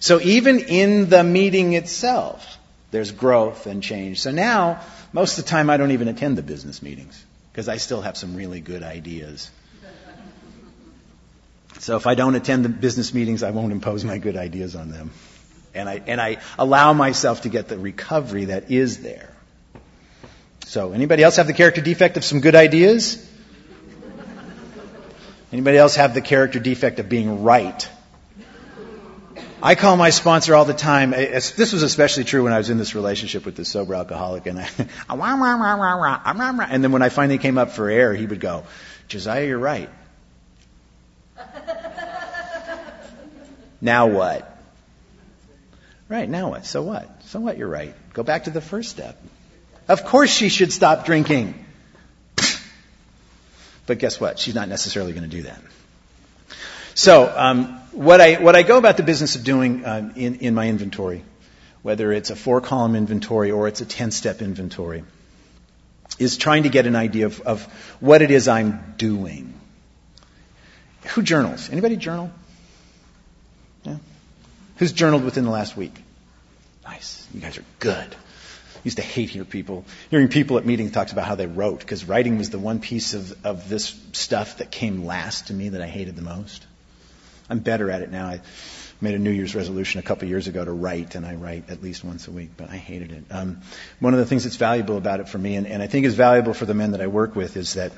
So 0.00 0.20
even 0.20 0.60
in 0.60 1.10
the 1.10 1.22
meeting 1.22 1.74
itself, 1.74 2.58
there's 2.90 3.12
growth 3.12 3.66
and 3.66 3.82
change. 3.82 4.20
So 4.20 4.30
now, 4.30 4.80
most 5.12 5.38
of 5.38 5.44
the 5.44 5.50
time, 5.50 5.70
I 5.70 5.76
don't 5.76 5.90
even 5.90 6.08
attend 6.08 6.38
the 6.38 6.42
business 6.42 6.82
meetings 6.82 7.24
because 7.52 7.68
I 7.68 7.76
still 7.76 8.00
have 8.00 8.16
some 8.16 8.34
really 8.34 8.60
good 8.60 8.82
ideas. 8.82 9.50
So 11.80 11.96
if 11.96 12.06
I 12.06 12.14
don't 12.14 12.34
attend 12.34 12.64
the 12.64 12.68
business 12.68 13.12
meetings, 13.12 13.42
I 13.42 13.50
won't 13.50 13.72
impose 13.72 14.04
my 14.04 14.18
good 14.18 14.36
ideas 14.36 14.76
on 14.76 14.90
them. 14.90 15.10
And 15.74 15.88
I, 15.88 16.02
and 16.06 16.20
I 16.20 16.38
allow 16.58 16.92
myself 16.92 17.42
to 17.42 17.48
get 17.48 17.68
the 17.68 17.78
recovery 17.78 18.46
that 18.46 18.70
is 18.70 19.02
there. 19.02 19.34
So 20.66 20.92
anybody 20.92 21.22
else 21.22 21.36
have 21.36 21.46
the 21.46 21.52
character 21.52 21.80
defect 21.80 22.16
of 22.16 22.24
some 22.24 22.40
good 22.40 22.54
ideas? 22.54 23.28
Anybody 25.52 25.76
else 25.76 25.96
have 25.96 26.14
the 26.14 26.22
character 26.22 26.58
defect 26.58 26.98
of 26.98 27.08
being 27.08 27.42
right? 27.42 27.88
I 29.62 29.74
call 29.76 29.96
my 29.96 30.10
sponsor 30.10 30.54
all 30.54 30.64
the 30.64 30.74
time. 30.74 31.10
This 31.10 31.72
was 31.72 31.82
especially 31.82 32.24
true 32.24 32.42
when 32.42 32.52
I 32.52 32.58
was 32.58 32.68
in 32.68 32.78
this 32.78 32.94
relationship 32.94 33.46
with 33.46 33.54
this 33.54 33.68
sober 33.68 33.94
alcoholic, 33.94 34.46
and 34.46 34.58
I, 34.58 34.68
and 36.68 36.84
then 36.84 36.92
when 36.92 37.02
I 37.02 37.08
finally 37.08 37.38
came 37.38 37.58
up 37.58 37.70
for 37.70 37.88
air, 37.88 38.12
he 38.12 38.26
would 38.26 38.40
go, 38.40 38.64
"Josiah, 39.08 39.46
you're 39.46 39.58
right." 39.58 39.88
now 43.80 44.08
what? 44.08 44.48
Right, 46.08 46.28
now 46.28 46.50
what? 46.50 46.66
So 46.66 46.82
what? 46.82 47.22
So 47.26 47.40
what? 47.40 47.56
You're 47.56 47.68
right. 47.68 47.94
Go 48.12 48.22
back 48.22 48.44
to 48.44 48.50
the 48.50 48.60
first 48.60 48.90
step. 48.90 49.22
Of 49.88 50.04
course 50.04 50.30
she 50.30 50.48
should 50.48 50.72
stop 50.72 51.06
drinking. 51.06 51.54
But 53.86 53.98
guess 53.98 54.20
what? 54.20 54.38
She's 54.38 54.54
not 54.54 54.68
necessarily 54.68 55.12
going 55.12 55.28
to 55.28 55.36
do 55.36 55.42
that. 55.42 55.60
So, 56.94 57.32
um, 57.34 57.81
what 57.92 58.20
I 58.20 58.34
what 58.34 58.56
I 58.56 58.62
go 58.62 58.78
about 58.78 58.96
the 58.96 59.02
business 59.02 59.36
of 59.36 59.44
doing 59.44 59.84
um, 59.84 60.12
in 60.16 60.36
in 60.36 60.54
my 60.54 60.68
inventory, 60.68 61.22
whether 61.82 62.12
it's 62.12 62.30
a 62.30 62.36
four 62.36 62.60
column 62.60 62.96
inventory 62.96 63.50
or 63.50 63.68
it's 63.68 63.80
a 63.80 63.86
ten 63.86 64.10
step 64.10 64.42
inventory, 64.42 65.04
is 66.18 66.36
trying 66.36 66.64
to 66.64 66.68
get 66.68 66.86
an 66.86 66.96
idea 66.96 67.26
of, 67.26 67.40
of 67.42 67.64
what 68.00 68.22
it 68.22 68.30
is 68.30 68.48
I'm 68.48 68.94
doing. 68.96 69.54
Who 71.14 71.22
journals? 71.22 71.68
Anybody 71.70 71.96
journal? 71.96 72.30
Yeah. 73.84 73.98
Who's 74.76 74.92
journaled 74.92 75.24
within 75.24 75.44
the 75.44 75.50
last 75.50 75.76
week? 75.76 75.94
Nice. 76.84 77.26
You 77.34 77.40
guys 77.40 77.58
are 77.58 77.64
good 77.78 78.16
I 78.82 78.84
used 78.84 78.96
to 78.96 79.02
hate 79.04 79.30
hear 79.30 79.44
people, 79.44 79.84
hearing 80.10 80.26
people 80.26 80.58
at 80.58 80.66
meetings 80.66 80.90
talk 80.90 81.12
about 81.12 81.24
how 81.24 81.36
they 81.36 81.46
wrote, 81.46 81.78
because 81.78 82.04
writing 82.04 82.36
was 82.36 82.50
the 82.50 82.58
one 82.58 82.80
piece 82.80 83.14
of, 83.14 83.46
of 83.46 83.68
this 83.68 83.96
stuff 84.12 84.58
that 84.58 84.72
came 84.72 85.06
last 85.06 85.46
to 85.46 85.54
me 85.54 85.68
that 85.68 85.80
I 85.80 85.86
hated 85.86 86.16
the 86.16 86.22
most. 86.22 86.66
I'm 87.48 87.60
better 87.60 87.90
at 87.90 88.02
it 88.02 88.10
now. 88.10 88.26
I 88.26 88.40
made 89.00 89.14
a 89.14 89.18
New 89.18 89.30
Year's 89.30 89.54
resolution 89.54 89.98
a 89.98 90.02
couple 90.02 90.28
years 90.28 90.46
ago 90.46 90.64
to 90.64 90.72
write, 90.72 91.16
and 91.16 91.26
I 91.26 91.34
write 91.34 91.70
at 91.70 91.82
least 91.82 92.04
once 92.04 92.28
a 92.28 92.30
week, 92.30 92.50
but 92.56 92.70
I 92.70 92.76
hated 92.76 93.12
it. 93.12 93.24
Um, 93.30 93.62
one 93.98 94.14
of 94.14 94.20
the 94.20 94.26
things 94.26 94.44
that's 94.44 94.56
valuable 94.56 94.96
about 94.96 95.20
it 95.20 95.28
for 95.28 95.38
me, 95.38 95.56
and, 95.56 95.66
and 95.66 95.82
I 95.82 95.88
think 95.88 96.06
is 96.06 96.14
valuable 96.14 96.54
for 96.54 96.66
the 96.66 96.74
men 96.74 96.92
that 96.92 97.00
I 97.00 97.08
work 97.08 97.34
with, 97.34 97.56
is 97.56 97.74
that 97.74 97.92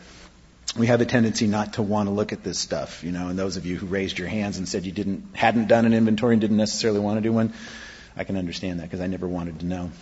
we 0.76 0.86
have 0.86 1.00
a 1.00 1.04
tendency 1.04 1.46
not 1.46 1.74
to 1.74 1.82
want 1.82 2.08
to 2.08 2.12
look 2.12 2.32
at 2.32 2.42
this 2.42 2.58
stuff, 2.58 3.04
you 3.04 3.12
know. 3.12 3.28
And 3.28 3.38
those 3.38 3.56
of 3.56 3.66
you 3.66 3.76
who 3.76 3.86
raised 3.86 4.18
your 4.18 4.28
hands 4.28 4.58
and 4.58 4.68
said 4.68 4.84
you 4.86 4.92
didn't 4.92 5.34
hadn't 5.34 5.68
done 5.68 5.84
an 5.84 5.92
inventory 5.92 6.34
and 6.34 6.40
didn't 6.40 6.56
necessarily 6.56 7.00
want 7.00 7.18
to 7.18 7.20
do 7.20 7.32
one, 7.32 7.52
I 8.16 8.24
can 8.24 8.36
understand 8.36 8.80
that 8.80 8.84
because 8.84 9.00
I 9.00 9.06
never 9.06 9.28
wanted 9.28 9.60
to 9.60 9.66
know. 9.66 9.92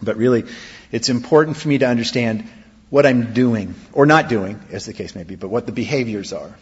But 0.00 0.16
really, 0.16 0.44
it's 0.92 1.08
important 1.08 1.56
for 1.56 1.68
me 1.68 1.78
to 1.78 1.86
understand 1.86 2.48
what 2.88 3.04
I'm 3.04 3.34
doing, 3.34 3.74
or 3.92 4.06
not 4.06 4.28
doing, 4.28 4.60
as 4.70 4.86
the 4.86 4.94
case 4.94 5.14
may 5.14 5.24
be, 5.24 5.34
but 5.34 5.48
what 5.48 5.66
the 5.66 5.72
behaviors 5.72 6.32
are. 6.32 6.54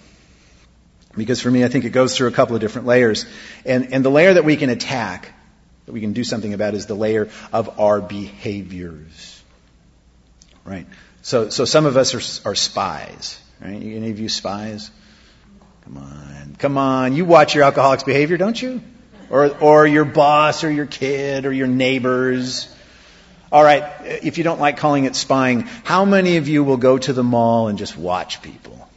Because 1.17 1.41
for 1.41 1.51
me, 1.51 1.65
I 1.65 1.69
think 1.69 1.85
it 1.85 1.91
goes 1.91 2.17
through 2.17 2.29
a 2.29 2.33
couple 2.33 2.55
of 2.55 2.61
different 2.61 2.87
layers. 2.87 3.27
And, 3.65 3.93
and 3.93 4.05
the 4.05 4.11
layer 4.11 4.35
that 4.35 4.45
we 4.45 4.57
can 4.57 4.71
attack, 4.71 5.33
that 5.87 5.93
we 5.93 6.01
can 6.01 6.13
do 6.13 6.25
something 6.25 6.53
about, 6.53 6.75
is 6.75 6.87
the 6.87 6.95
layer 6.95 7.29
of 7.53 7.81
our 7.81 8.01
behaviors. 8.01 9.43
Right? 10.65 10.87
So, 11.23 11.49
so 11.49 11.65
some 11.65 11.87
of 11.87 11.97
us 11.97 12.15
are, 12.15 12.51
are 12.51 12.55
spies. 12.55 13.41
Right? 13.61 13.75
Any 13.75 14.11
of 14.11 14.21
you 14.21 14.29
spies? 14.29 14.91
Come 15.85 15.99
on, 15.99 16.57
come 16.59 16.79
on. 16.79 17.15
You 17.15 17.25
watch 17.25 17.55
your 17.55 17.63
alcoholic's 17.65 18.03
behavior, 18.03 18.37
don't 18.37 18.61
you? 18.61 18.83
Or, 19.31 19.57
or 19.59 19.87
your 19.87 20.05
boss 20.05 20.65
or 20.65 20.71
your 20.71 20.87
kid 20.87 21.47
or 21.47 21.53
your 21.53 21.69
neighbors. 21.69 22.69
All 23.53 23.63
right, 23.63 23.85
if 24.05 24.39
you 24.39 24.45
don't 24.45 24.61
like 24.61 24.79
calling 24.79 25.05
it 25.05 25.15
spying, 25.15 25.63
how 25.85 26.05
many 26.05 26.39
of 26.39 26.49
you 26.49 26.65
will 26.65 26.77
go 26.77 26.99
to 26.99 27.13
the 27.13 27.23
mall 27.23 27.69
and 27.69 27.79
just 27.79 27.97
watch 27.97 28.43
people 28.43 28.89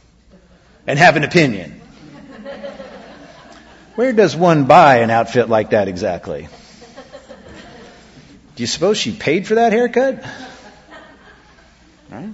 and 0.86 0.98
have 0.98 1.16
an 1.16 1.22
opinion? 1.22 1.79
Where 3.94 4.12
does 4.12 4.34
one 4.34 4.64
buy 4.64 4.98
an 4.98 5.10
outfit 5.10 5.48
like 5.48 5.70
that 5.70 5.88
exactly? 5.88 6.48
Do 8.56 8.62
you 8.62 8.66
suppose 8.66 8.98
she 8.98 9.12
paid 9.12 9.46
for 9.46 9.56
that 9.56 9.72
haircut? 9.72 10.24
Right? 12.10 12.30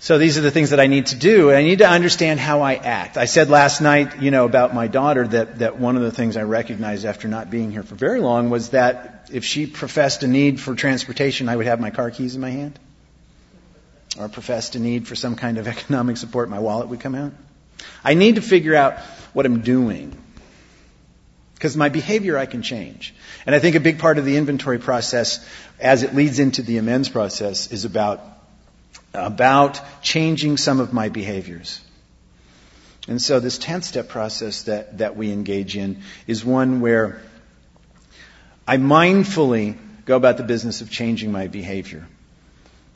So 0.00 0.16
these 0.16 0.38
are 0.38 0.42
the 0.42 0.50
things 0.50 0.70
that 0.70 0.80
I 0.80 0.86
need 0.86 1.06
to 1.06 1.16
do. 1.16 1.52
I 1.52 1.62
need 1.62 1.78
to 1.78 1.88
understand 1.88 2.38
how 2.38 2.62
I 2.62 2.74
act. 2.74 3.16
I 3.16 3.24
said 3.24 3.50
last 3.50 3.80
night, 3.80 4.22
you 4.22 4.30
know, 4.30 4.44
about 4.44 4.74
my 4.74 4.86
daughter 4.86 5.26
that, 5.26 5.58
that 5.58 5.78
one 5.78 5.96
of 5.96 6.02
the 6.02 6.12
things 6.12 6.36
I 6.36 6.44
recognized 6.44 7.04
after 7.04 7.26
not 7.28 7.50
being 7.50 7.72
here 7.72 7.82
for 7.82 7.94
very 7.94 8.20
long 8.20 8.48
was 8.48 8.70
that 8.70 9.28
if 9.32 9.44
she 9.44 9.66
professed 9.66 10.22
a 10.22 10.28
need 10.28 10.60
for 10.60 10.74
transportation, 10.74 11.48
I 11.48 11.56
would 11.56 11.66
have 11.66 11.80
my 11.80 11.90
car 11.90 12.10
keys 12.10 12.36
in 12.36 12.40
my 12.40 12.50
hand. 12.50 12.78
Or 14.18 14.28
professed 14.28 14.76
a 14.76 14.78
need 14.78 15.06
for 15.06 15.14
some 15.14 15.36
kind 15.36 15.58
of 15.58 15.66
economic 15.68 16.16
support, 16.16 16.48
my 16.48 16.58
wallet 16.58 16.88
would 16.88 17.00
come 17.00 17.14
out. 17.14 17.32
I 18.04 18.14
need 18.14 18.36
to 18.36 18.42
figure 18.42 18.74
out 18.74 18.98
what 19.32 19.46
I'm 19.46 19.60
doing. 19.60 20.16
Because 21.54 21.76
my 21.76 21.88
behavior 21.88 22.38
I 22.38 22.46
can 22.46 22.62
change. 22.62 23.14
And 23.44 23.54
I 23.54 23.58
think 23.58 23.74
a 23.74 23.80
big 23.80 23.98
part 23.98 24.18
of 24.18 24.24
the 24.24 24.36
inventory 24.36 24.78
process, 24.78 25.44
as 25.80 26.02
it 26.04 26.14
leads 26.14 26.38
into 26.38 26.62
the 26.62 26.78
amends 26.78 27.08
process, 27.08 27.72
is 27.72 27.84
about 27.84 28.22
about 29.14 29.80
changing 30.02 30.56
some 30.56 30.80
of 30.80 30.92
my 30.92 31.08
behaviors. 31.08 31.80
And 33.08 33.20
so 33.20 33.40
this 33.40 33.58
10 33.58 33.82
step 33.82 34.08
process 34.08 34.64
that, 34.64 34.98
that 34.98 35.16
we 35.16 35.32
engage 35.32 35.76
in 35.76 36.02
is 36.26 36.44
one 36.44 36.80
where 36.80 37.22
I 38.66 38.76
mindfully 38.76 39.76
go 40.04 40.16
about 40.16 40.36
the 40.36 40.42
business 40.42 40.82
of 40.82 40.90
changing 40.90 41.32
my 41.32 41.46
behavior. 41.46 42.06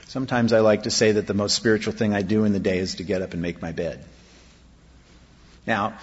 Sometimes 0.08 0.52
I 0.52 0.60
like 0.60 0.82
to 0.82 0.90
say 0.90 1.12
that 1.12 1.26
the 1.26 1.34
most 1.34 1.54
spiritual 1.54 1.94
thing 1.94 2.12
I 2.12 2.20
do 2.20 2.44
in 2.44 2.52
the 2.52 2.60
day 2.60 2.78
is 2.78 2.96
to 2.96 3.04
get 3.04 3.22
up 3.22 3.32
and 3.32 3.40
make 3.40 3.62
my 3.62 3.72
bed. 3.72 4.04
Now, 5.66 5.98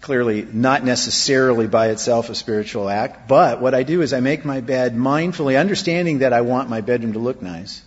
clearly 0.00 0.42
not 0.42 0.84
necessarily 0.84 1.66
by 1.66 1.88
itself 1.88 2.30
a 2.30 2.34
spiritual 2.34 2.88
act, 2.88 3.28
but 3.28 3.60
what 3.60 3.74
I 3.74 3.82
do 3.82 4.02
is 4.02 4.12
I 4.12 4.20
make 4.20 4.44
my 4.44 4.60
bed 4.60 4.94
mindfully, 4.94 5.58
understanding 5.58 6.20
that 6.20 6.32
I 6.32 6.40
want 6.40 6.70
my 6.70 6.80
bedroom 6.80 7.12
to 7.12 7.18
look 7.18 7.42
nice 7.42 7.82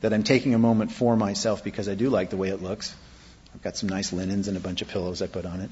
that 0.00 0.12
I'm 0.12 0.22
taking 0.22 0.54
a 0.54 0.58
moment 0.58 0.92
for 0.92 1.16
myself 1.16 1.64
because 1.64 1.88
I 1.88 1.94
do 1.94 2.10
like 2.10 2.30
the 2.30 2.36
way 2.36 2.50
it 2.50 2.62
looks. 2.62 2.94
I've 3.54 3.62
got 3.62 3.76
some 3.76 3.88
nice 3.88 4.12
linens 4.12 4.48
and 4.48 4.56
a 4.56 4.60
bunch 4.60 4.82
of 4.82 4.88
pillows 4.88 5.22
I 5.22 5.26
put 5.26 5.46
on 5.46 5.60
it. 5.60 5.70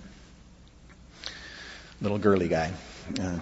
Little 2.00 2.18
girly 2.18 2.48
guy. 2.48 2.72
Uh, 3.20 3.38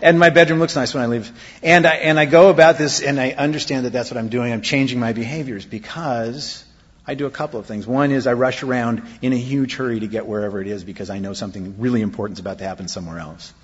and 0.00 0.18
my 0.18 0.30
bedroom 0.30 0.60
looks 0.60 0.76
nice 0.76 0.94
when 0.94 1.02
I 1.02 1.06
leave. 1.06 1.30
And 1.62 1.86
I, 1.86 1.96
and 1.96 2.18
I 2.18 2.24
go 2.24 2.48
about 2.50 2.78
this 2.78 3.02
and 3.02 3.20
I 3.20 3.32
understand 3.32 3.84
that 3.84 3.92
that's 3.92 4.10
what 4.10 4.16
I'm 4.16 4.28
doing. 4.28 4.52
I'm 4.52 4.62
changing 4.62 4.98
my 5.00 5.12
behaviors 5.12 5.66
because 5.66 6.64
I 7.08 7.14
do 7.14 7.24
a 7.24 7.30
couple 7.30 7.58
of 7.58 7.64
things. 7.64 7.86
One 7.86 8.12
is 8.12 8.26
I 8.26 8.34
rush 8.34 8.62
around 8.62 9.02
in 9.22 9.32
a 9.32 9.36
huge 9.36 9.74
hurry 9.76 9.98
to 10.00 10.06
get 10.06 10.26
wherever 10.26 10.60
it 10.60 10.66
is 10.66 10.84
because 10.84 11.08
I 11.08 11.20
know 11.20 11.32
something 11.32 11.76
really 11.78 12.02
important 12.02 12.36
is 12.36 12.40
about 12.40 12.58
to 12.58 12.64
happen 12.64 12.86
somewhere 12.86 13.18
else. 13.18 13.54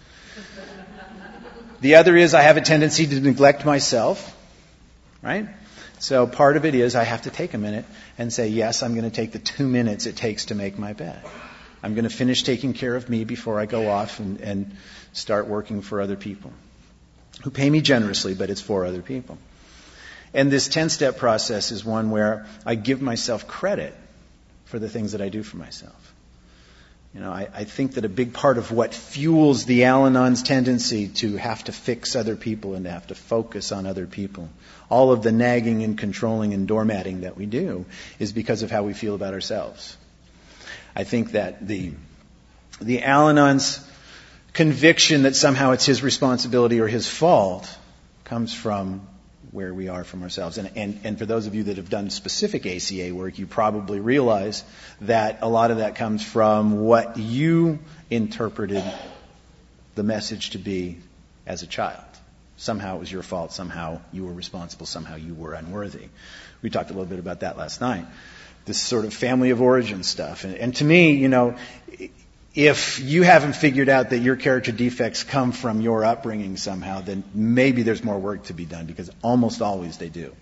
The 1.83 1.97
other 1.97 2.17
is 2.17 2.33
I 2.33 2.41
have 2.41 2.57
a 2.57 2.63
tendency 2.63 3.07
to 3.07 3.21
neglect 3.21 3.67
myself, 3.67 4.35
right? 5.21 5.47
So 5.99 6.27
part 6.27 6.57
of 6.57 6.65
it 6.65 6.75
is 6.75 6.97
I 6.97 7.05
have 7.05 7.23
to 7.23 7.31
take 7.31 7.53
a 7.53 7.59
minute 7.59 7.85
and 8.17 8.33
say, 8.33 8.49
yes, 8.49 8.83
I'm 8.83 8.95
going 8.95 9.05
to 9.05 9.15
take 9.15 9.33
the 9.33 9.39
two 9.39 9.69
minutes 9.69 10.07
it 10.07 10.17
takes 10.17 10.47
to 10.47 10.55
make 10.55 10.79
my 10.79 10.95
bed. 10.95 11.23
I'm 11.83 11.95
going 11.95 12.05
to 12.05 12.17
finish 12.17 12.45
taking 12.45 12.73
care 12.73 12.97
of 12.97 13.11
me 13.11 13.25
before 13.25 13.61
I 13.61 13.67
go 13.67 13.91
off 13.91 14.21
and, 14.21 14.41
and 14.41 14.75
start 15.13 15.49
working 15.49 15.83
for 15.83 16.01
other 16.01 16.17
people 16.17 16.51
who 17.43 17.51
pay 17.51 17.69
me 17.69 17.83
generously, 17.83 18.33
but 18.33 18.49
it's 18.49 18.63
for 18.63 18.87
other 18.87 19.03
people. 19.03 19.37
And 20.35 20.51
this 20.51 20.67
10 20.69 20.91
step 20.91 21.17
process 21.17 21.71
is 21.71 21.85
one 21.85 22.11
where 22.11 22.47
I 22.67 22.75
give 22.75 23.01
myself 23.01 23.47
credit 23.47 23.95
for 24.65 24.79
the 24.81 24.89
things 24.89 25.13
that 25.13 25.23
I 25.23 25.29
do 25.29 25.45
for 25.45 25.57
myself. 25.57 26.15
You 27.15 27.21
know, 27.21 27.31
I, 27.31 27.49
I, 27.55 27.63
think 27.63 27.95
that 27.95 28.05
a 28.05 28.09
big 28.09 28.33
part 28.33 28.59
of 28.59 28.73
what 28.73 28.93
fuels 28.93 29.67
the 29.67 29.85
Al 29.85 30.07
Anon's 30.07 30.43
tendency 30.43 31.07
to 31.07 31.37
have 31.37 31.63
to 31.65 31.73
fix 31.73 32.17
other 32.17 32.35
people 32.35 32.75
and 32.75 32.87
to 32.87 32.91
have 32.91 33.07
to 33.07 33.15
focus 33.15 33.71
on 33.71 33.87
other 33.87 34.09
people, 34.09 34.49
all 34.91 35.13
of 35.13 35.23
the 35.23 35.31
nagging 35.31 35.85
and 35.85 35.97
controlling 35.97 36.55
and 36.55 36.67
doormatting 36.67 37.21
that 37.21 37.37
we 37.37 37.47
do, 37.47 37.85
is 38.19 38.33
because 38.33 38.63
of 38.63 38.73
how 38.73 38.83
we 38.83 38.95
feel 38.95 39.15
about 39.15 39.33
ourselves. 39.33 39.97
I 40.97 41.05
think 41.05 41.33
that 41.33 41.65
the, 41.65 41.93
the 42.81 43.05
Al 43.05 43.29
Anon's 43.29 43.89
conviction 44.53 45.23
that 45.23 45.37
somehow 45.37 45.71
it's 45.71 45.87
his 45.87 46.03
responsibility 46.03 46.81
or 46.81 46.89
his 46.89 47.07
fault 47.07 47.73
comes 48.25 48.53
from 48.53 49.07
where 49.55 49.73
we 49.73 49.87
are 49.87 50.03
from 50.03 50.25
ourselves. 50.25 50.59
And, 50.59 50.69
and, 50.75 51.01
and 51.05 51.17
for 51.17 51.27
those 51.27 51.47
of 51.47 51.55
you 51.55 51.63
that 51.65 51.77
have 51.77 51.89
done 51.89 52.11
specific 52.11 52.67
ACA 52.67 53.15
work, 53.15 53.39
you 53.39 53.47
probably 53.47 54.01
realize 54.01 54.65
that 55.03 55.39
a 55.43 55.49
lot 55.49 55.71
of 55.71 55.77
that 55.77 55.95
comes 55.95 56.25
from 56.25 56.81
what 56.81 57.17
you 57.19 57.79
interpreted 58.11 58.83
the 59.95 60.03
message 60.03 60.51
to 60.51 60.59
be 60.59 60.99
as 61.47 61.63
a 61.63 61.69
child. 61.69 62.03
Somehow 62.57 62.97
it 62.97 62.99
was 62.99 63.13
your 63.13 63.23
fault, 63.23 63.53
somehow 63.53 64.01
you 64.13 64.25
were 64.25 64.33
responsible, 64.33 64.87
somehow 64.87 65.15
you 65.15 65.35
were 65.35 65.55
unworthy. 65.55 66.09
We 66.61 66.71
talked 66.71 66.91
a 66.91 66.93
little 66.93 67.07
bit 67.07 67.21
about 67.21 67.41
that 67.41 67.57
last 67.57 67.81
night. 67.81 68.07
This 68.65 68.81
sort 68.81 69.05
of 69.05 69.15
family 69.15 69.51
of 69.51 69.63
origin 69.63 70.03
stuff. 70.03 70.43
And, 70.43 70.57
and 70.57 70.75
to 70.77 70.85
me, 70.85 71.13
you 71.13 71.29
know, 71.29 71.57
if 72.55 73.01
you 73.01 73.23
haven't 73.23 73.57
figured 73.57 73.89
out 73.89 74.11
that 74.11 74.19
your 74.19 74.37
character 74.37 74.71
defects 74.71 75.25
come 75.25 75.51
from 75.51 75.81
your 75.81 76.05
upbringing 76.05 76.57
somehow, 76.57 77.01
then 77.01 77.25
maybe 77.35 77.83
there's 77.83 78.05
more 78.05 78.19
work 78.19 78.45
to 78.45 78.55
be 78.55 78.65
done 78.65 78.87
because 78.87 79.11
almost 79.23 79.61
always 79.61 79.99
they 79.99 80.09
do. 80.09 80.35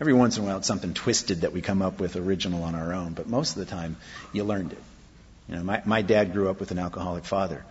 Every 0.00 0.12
once 0.12 0.36
in 0.36 0.44
a 0.44 0.46
while, 0.46 0.58
it's 0.58 0.68
something 0.68 0.94
twisted 0.94 1.40
that 1.40 1.52
we 1.52 1.60
come 1.60 1.82
up 1.82 1.98
with 1.98 2.14
original 2.14 2.62
on 2.62 2.76
our 2.76 2.92
own, 2.92 3.14
but 3.14 3.28
most 3.28 3.56
of 3.56 3.58
the 3.58 3.70
time, 3.70 3.96
you 4.32 4.44
learned 4.44 4.72
it. 4.72 4.82
You 5.48 5.56
know, 5.56 5.64
my, 5.64 5.82
my 5.84 6.02
dad 6.02 6.32
grew 6.32 6.48
up 6.48 6.60
with 6.60 6.70
an 6.70 6.78
alcoholic 6.78 7.24
father, 7.24 7.64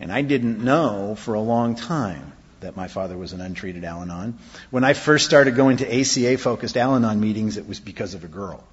and 0.00 0.10
I 0.10 0.22
didn't 0.22 0.64
know 0.64 1.14
for 1.14 1.34
a 1.34 1.40
long 1.40 1.74
time 1.74 2.32
that 2.60 2.76
my 2.76 2.88
father 2.88 3.18
was 3.18 3.34
an 3.34 3.42
untreated 3.42 3.84
Al 3.84 4.00
Anon. 4.00 4.38
When 4.70 4.84
I 4.84 4.94
first 4.94 5.26
started 5.26 5.54
going 5.54 5.78
to 5.78 6.00
ACA 6.00 6.38
focused 6.38 6.78
Al 6.78 6.94
Anon 6.94 7.20
meetings, 7.20 7.58
it 7.58 7.68
was 7.68 7.78
because 7.78 8.14
of 8.14 8.24
a 8.24 8.28
girl. 8.28 8.64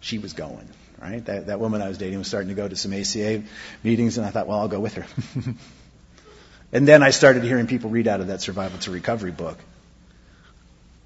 She 0.00 0.18
was 0.18 0.32
going 0.32 0.66
right? 1.02 1.24
That, 1.24 1.46
that 1.48 1.60
woman 1.60 1.82
I 1.82 1.88
was 1.88 1.98
dating 1.98 2.18
was 2.18 2.28
starting 2.28 2.48
to 2.48 2.54
go 2.54 2.68
to 2.68 2.76
some 2.76 2.92
ACA 2.92 3.42
meetings, 3.82 4.18
and 4.18 4.26
I 4.26 4.30
thought, 4.30 4.46
well, 4.46 4.60
I'll 4.60 4.68
go 4.68 4.80
with 4.80 4.94
her. 4.94 5.06
and 6.72 6.86
then 6.86 7.02
I 7.02 7.10
started 7.10 7.42
hearing 7.42 7.66
people 7.66 7.90
read 7.90 8.06
out 8.06 8.20
of 8.20 8.28
that 8.28 8.40
Survival 8.40 8.78
to 8.80 8.90
Recovery 8.92 9.32
book. 9.32 9.58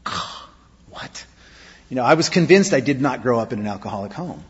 what? 0.90 1.24
You 1.88 1.96
know, 1.96 2.04
I 2.04 2.14
was 2.14 2.28
convinced 2.28 2.74
I 2.74 2.80
did 2.80 3.00
not 3.00 3.22
grow 3.22 3.40
up 3.40 3.52
in 3.52 3.58
an 3.58 3.66
alcoholic 3.66 4.12
home. 4.12 4.44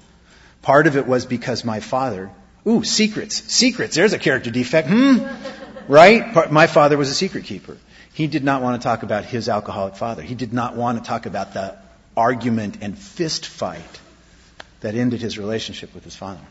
Part 0.62 0.88
of 0.88 0.96
it 0.96 1.06
was 1.06 1.26
because 1.26 1.64
my 1.64 1.78
father, 1.78 2.30
ooh, 2.66 2.82
secrets, 2.82 3.36
secrets, 3.52 3.94
there's 3.94 4.14
a 4.14 4.18
character 4.18 4.50
defect, 4.50 4.88
hmm? 4.88 5.24
Right? 5.86 6.50
My 6.50 6.66
father 6.66 6.98
was 6.98 7.08
a 7.08 7.14
secret 7.14 7.44
keeper. 7.44 7.76
He 8.14 8.26
did 8.26 8.42
not 8.42 8.62
want 8.62 8.80
to 8.80 8.84
talk 8.84 9.04
about 9.04 9.24
his 9.24 9.48
alcoholic 9.48 9.94
father. 9.94 10.22
He 10.22 10.34
did 10.34 10.52
not 10.52 10.74
want 10.74 10.98
to 10.98 11.04
talk 11.04 11.26
about 11.26 11.54
the 11.54 11.76
argument 12.16 12.78
and 12.80 12.98
fist 12.98 13.46
fight 13.46 14.00
that 14.80 14.94
ended 14.94 15.20
his 15.20 15.38
relationship 15.38 15.94
with 15.94 16.04
his 16.04 16.16
father. 16.16 16.44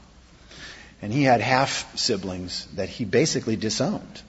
And 1.01 1.11
he 1.13 1.23
had 1.23 1.41
half 1.41 1.97
siblings 1.97 2.65
that 2.75 2.89
he 2.89 3.05
basically 3.05 3.55
disowned, 3.55 4.21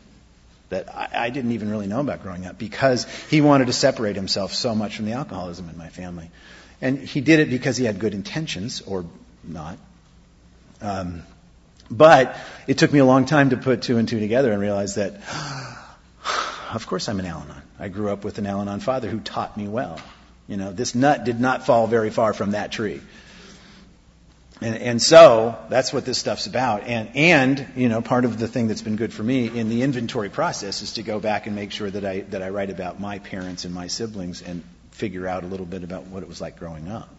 that 0.69 0.95
I, 0.95 1.27
I, 1.27 1.31
didn't 1.31 1.53
even 1.53 1.71
really 1.71 1.87
know 1.87 2.01
about 2.01 2.23
growing 2.23 2.45
up, 2.45 2.59
because 2.59 3.07
he 3.31 3.41
wanted 3.41 3.69
to 3.69 3.73
separate 3.73 4.17
himself 4.17 4.53
so 4.53 4.75
much 4.75 4.97
from 4.97 5.07
the 5.07 5.13
alcoholism 5.13 5.69
in 5.69 5.79
my 5.79 5.89
family. 5.89 6.31
And 6.81 6.99
he 6.99 7.21
did 7.21 7.41
it 7.41 7.51
because 7.51 7.77
he 7.77 7.85
had 7.85 7.99
good 7.99 8.15
intentions, 8.15 8.83
or 8.83 9.07
not. 9.45 9.79
Um, 10.83 11.23
but 11.91 12.37
it 12.67 12.79
took 12.79 12.93
me 12.93 12.99
a 12.99 13.05
long 13.05 13.27
time 13.27 13.51
to 13.51 13.57
put 13.57 13.83
two 13.83 13.97
and 13.97 14.09
two 14.09 14.21
together 14.21 14.53
and 14.53 14.61
realize 14.61 14.97
that, 14.97 15.15
of 16.73 16.87
course, 16.87 17.09
I'm 17.09 17.21
an 17.21 17.27
Al 17.27 17.43
Anon. 17.43 17.63
I 17.79 17.89
grew 17.89 18.11
up 18.11 18.25
with 18.25 18.39
an 18.39 18.47
Al 18.47 18.61
Anon 18.61 18.81
father 18.81 19.09
who 19.09 19.21
taught 19.21 19.57
me 19.57 19.69
well. 19.69 20.01
You 20.49 20.57
know, 20.57 20.73
this 20.73 20.95
nut 20.95 21.25
did 21.25 21.41
not 21.41 21.67
fall 21.67 21.87
very 21.87 22.11
far 22.11 22.33
from 22.33 22.53
that 22.53 22.73
tree. 22.73 23.01
And, 24.61 24.75
and, 24.77 25.03
so 25.03 25.59
that's 25.69 25.92
what 25.92 26.07
this 26.07 26.16
stuff's 26.16 26.47
about. 26.47 26.85
And, 26.85 27.14
and, 27.14 27.66
you 27.77 27.90
know, 27.90 28.01
part 28.01 28.25
of 28.25 28.38
the 28.38 28.49
thing 28.49 28.69
that's 28.69 28.81
been 28.81 28.97
good 28.97 29.12
for 29.12 29.23
me 29.23 29.47
in 29.47 29.69
the 29.69 29.83
inventory 29.83 30.31
process 30.31 30.81
is 30.81 30.95
to 30.95 31.03
go 31.03 31.21
back 31.21 31.47
and 31.47 31.55
make 31.55 31.73
sure 31.73 31.90
that 31.90 32.05
I, 32.07 32.21
that 32.21 32.42
I 32.42 32.49
write 32.49 32.71
about 32.71 32.99
my 32.99 33.19
parents 33.19 33.66
and 33.66 33.75
my 33.75 33.88
siblings 33.88 34.40
and 34.40 34.64
figure 34.92 35.29
out 35.29 35.45
a 35.45 35.47
little 35.47 35.66
bit 35.66 35.85
about 35.85 36.07
what 36.07 36.23
it 36.23 36.29
was 36.29 36.40
like 36.40 36.59
growing 36.59 36.88
up. 36.88 37.14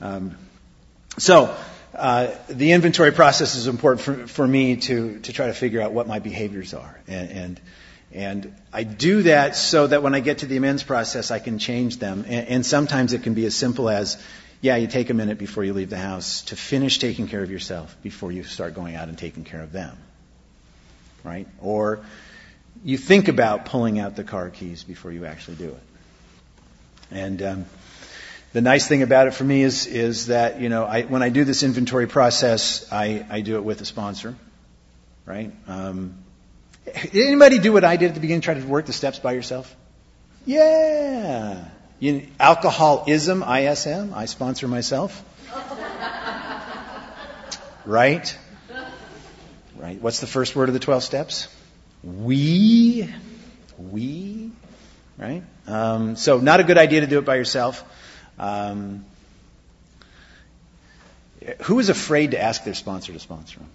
Um, 0.00 0.36
so, 1.16 1.56
uh, 1.94 2.34
the 2.48 2.72
inventory 2.72 3.12
process 3.12 3.54
is 3.54 3.66
important 3.66 4.00
for, 4.00 4.26
for 4.26 4.46
me 4.46 4.76
to, 4.76 5.18
to 5.20 5.32
try 5.32 5.46
to 5.46 5.54
figure 5.54 5.80
out 5.80 5.92
what 5.92 6.06
my 6.06 6.18
behaviors 6.18 6.74
are. 6.74 7.00
And, 7.06 7.30
and, 7.30 7.60
and 8.12 8.54
I 8.72 8.82
do 8.84 9.22
that 9.22 9.56
so 9.56 9.86
that 9.86 10.02
when 10.02 10.14
I 10.14 10.20
get 10.20 10.38
to 10.38 10.46
the 10.46 10.56
amends 10.56 10.82
process, 10.82 11.30
I 11.30 11.38
can 11.38 11.58
change 11.58 11.98
them. 11.98 12.24
And, 12.26 12.48
and 12.48 12.66
sometimes 12.66 13.12
it 13.12 13.22
can 13.22 13.34
be 13.34 13.44
as 13.44 13.54
simple 13.54 13.88
as, 13.88 14.22
yeah, 14.60 14.76
you 14.76 14.86
take 14.86 15.10
a 15.10 15.14
minute 15.14 15.38
before 15.38 15.64
you 15.64 15.72
leave 15.72 15.90
the 15.90 15.98
house 15.98 16.42
to 16.42 16.56
finish 16.56 16.98
taking 16.98 17.28
care 17.28 17.42
of 17.42 17.50
yourself 17.50 17.96
before 18.02 18.30
you 18.30 18.44
start 18.44 18.74
going 18.74 18.94
out 18.94 19.08
and 19.08 19.16
taking 19.16 19.44
care 19.44 19.62
of 19.62 19.72
them. 19.72 19.96
Right? 21.24 21.48
Or 21.60 22.00
you 22.84 22.98
think 22.98 23.28
about 23.28 23.66
pulling 23.66 23.98
out 23.98 24.16
the 24.16 24.24
car 24.24 24.50
keys 24.50 24.84
before 24.84 25.12
you 25.12 25.24
actually 25.24 25.56
do 25.56 25.68
it. 25.68 25.82
And 27.10 27.42
um, 27.42 27.66
the 28.52 28.60
nice 28.60 28.86
thing 28.86 29.02
about 29.02 29.26
it 29.26 29.34
for 29.34 29.44
me 29.44 29.62
is 29.62 29.86
is 29.86 30.26
that 30.26 30.60
you 30.60 30.68
know 30.68 30.84
I, 30.84 31.02
when 31.02 31.22
I 31.22 31.28
do 31.28 31.44
this 31.44 31.62
inventory 31.62 32.06
process, 32.06 32.90
I, 32.92 33.24
I 33.28 33.40
do 33.40 33.56
it 33.56 33.64
with 33.64 33.80
a 33.80 33.84
sponsor, 33.84 34.36
right? 35.26 35.52
Um, 35.66 36.14
did 36.84 37.26
anybody 37.26 37.58
do 37.58 37.72
what 37.72 37.84
I 37.84 37.96
did 37.96 38.08
at 38.08 38.14
the 38.14 38.20
beginning? 38.20 38.40
Try 38.40 38.54
to 38.54 38.66
work 38.66 38.86
the 38.86 38.92
steps 38.92 39.18
by 39.18 39.32
yourself? 39.32 39.74
Yeah. 40.46 41.68
You, 42.00 42.26
alcoholism, 42.40 43.42
ISM, 43.42 44.14
I 44.14 44.24
sponsor 44.24 44.66
myself. 44.66 45.22
right? 47.84 48.38
Right. 49.76 50.00
What's 50.00 50.20
the 50.20 50.26
first 50.26 50.56
word 50.56 50.70
of 50.70 50.72
the 50.72 50.80
12 50.80 51.04
steps? 51.04 51.48
We. 52.02 53.12
We. 53.76 54.50
Right? 55.18 55.42
Um, 55.66 56.16
so, 56.16 56.38
not 56.38 56.60
a 56.60 56.64
good 56.64 56.78
idea 56.78 57.02
to 57.02 57.06
do 57.06 57.18
it 57.18 57.26
by 57.26 57.36
yourself. 57.36 57.84
Um, 58.38 59.04
who 61.62 61.78
is 61.78 61.90
afraid 61.90 62.30
to 62.30 62.40
ask 62.40 62.64
their 62.64 62.74
sponsor 62.74 63.12
to 63.12 63.18
sponsor 63.18 63.58
them? 63.58 63.68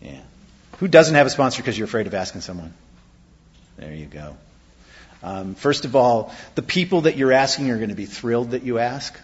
Yeah. 0.00 0.20
Who 0.78 0.86
doesn't 0.86 1.14
have 1.14 1.26
a 1.26 1.30
sponsor 1.30 1.62
because 1.62 1.76
you're 1.76 1.86
afraid 1.86 2.06
of 2.06 2.14
asking 2.14 2.42
someone? 2.42 2.74
There 3.76 3.92
you 3.92 4.06
go. 4.06 4.36
Um, 5.22 5.54
first 5.54 5.84
of 5.84 5.96
all, 5.96 6.34
the 6.54 6.62
people 6.62 7.02
that 7.02 7.16
you're 7.16 7.32
asking 7.32 7.70
are 7.70 7.76
going 7.76 7.88
to 7.88 7.94
be 7.94 8.06
thrilled 8.06 8.52
that 8.52 8.62
you 8.62 8.78
ask. 8.78 9.18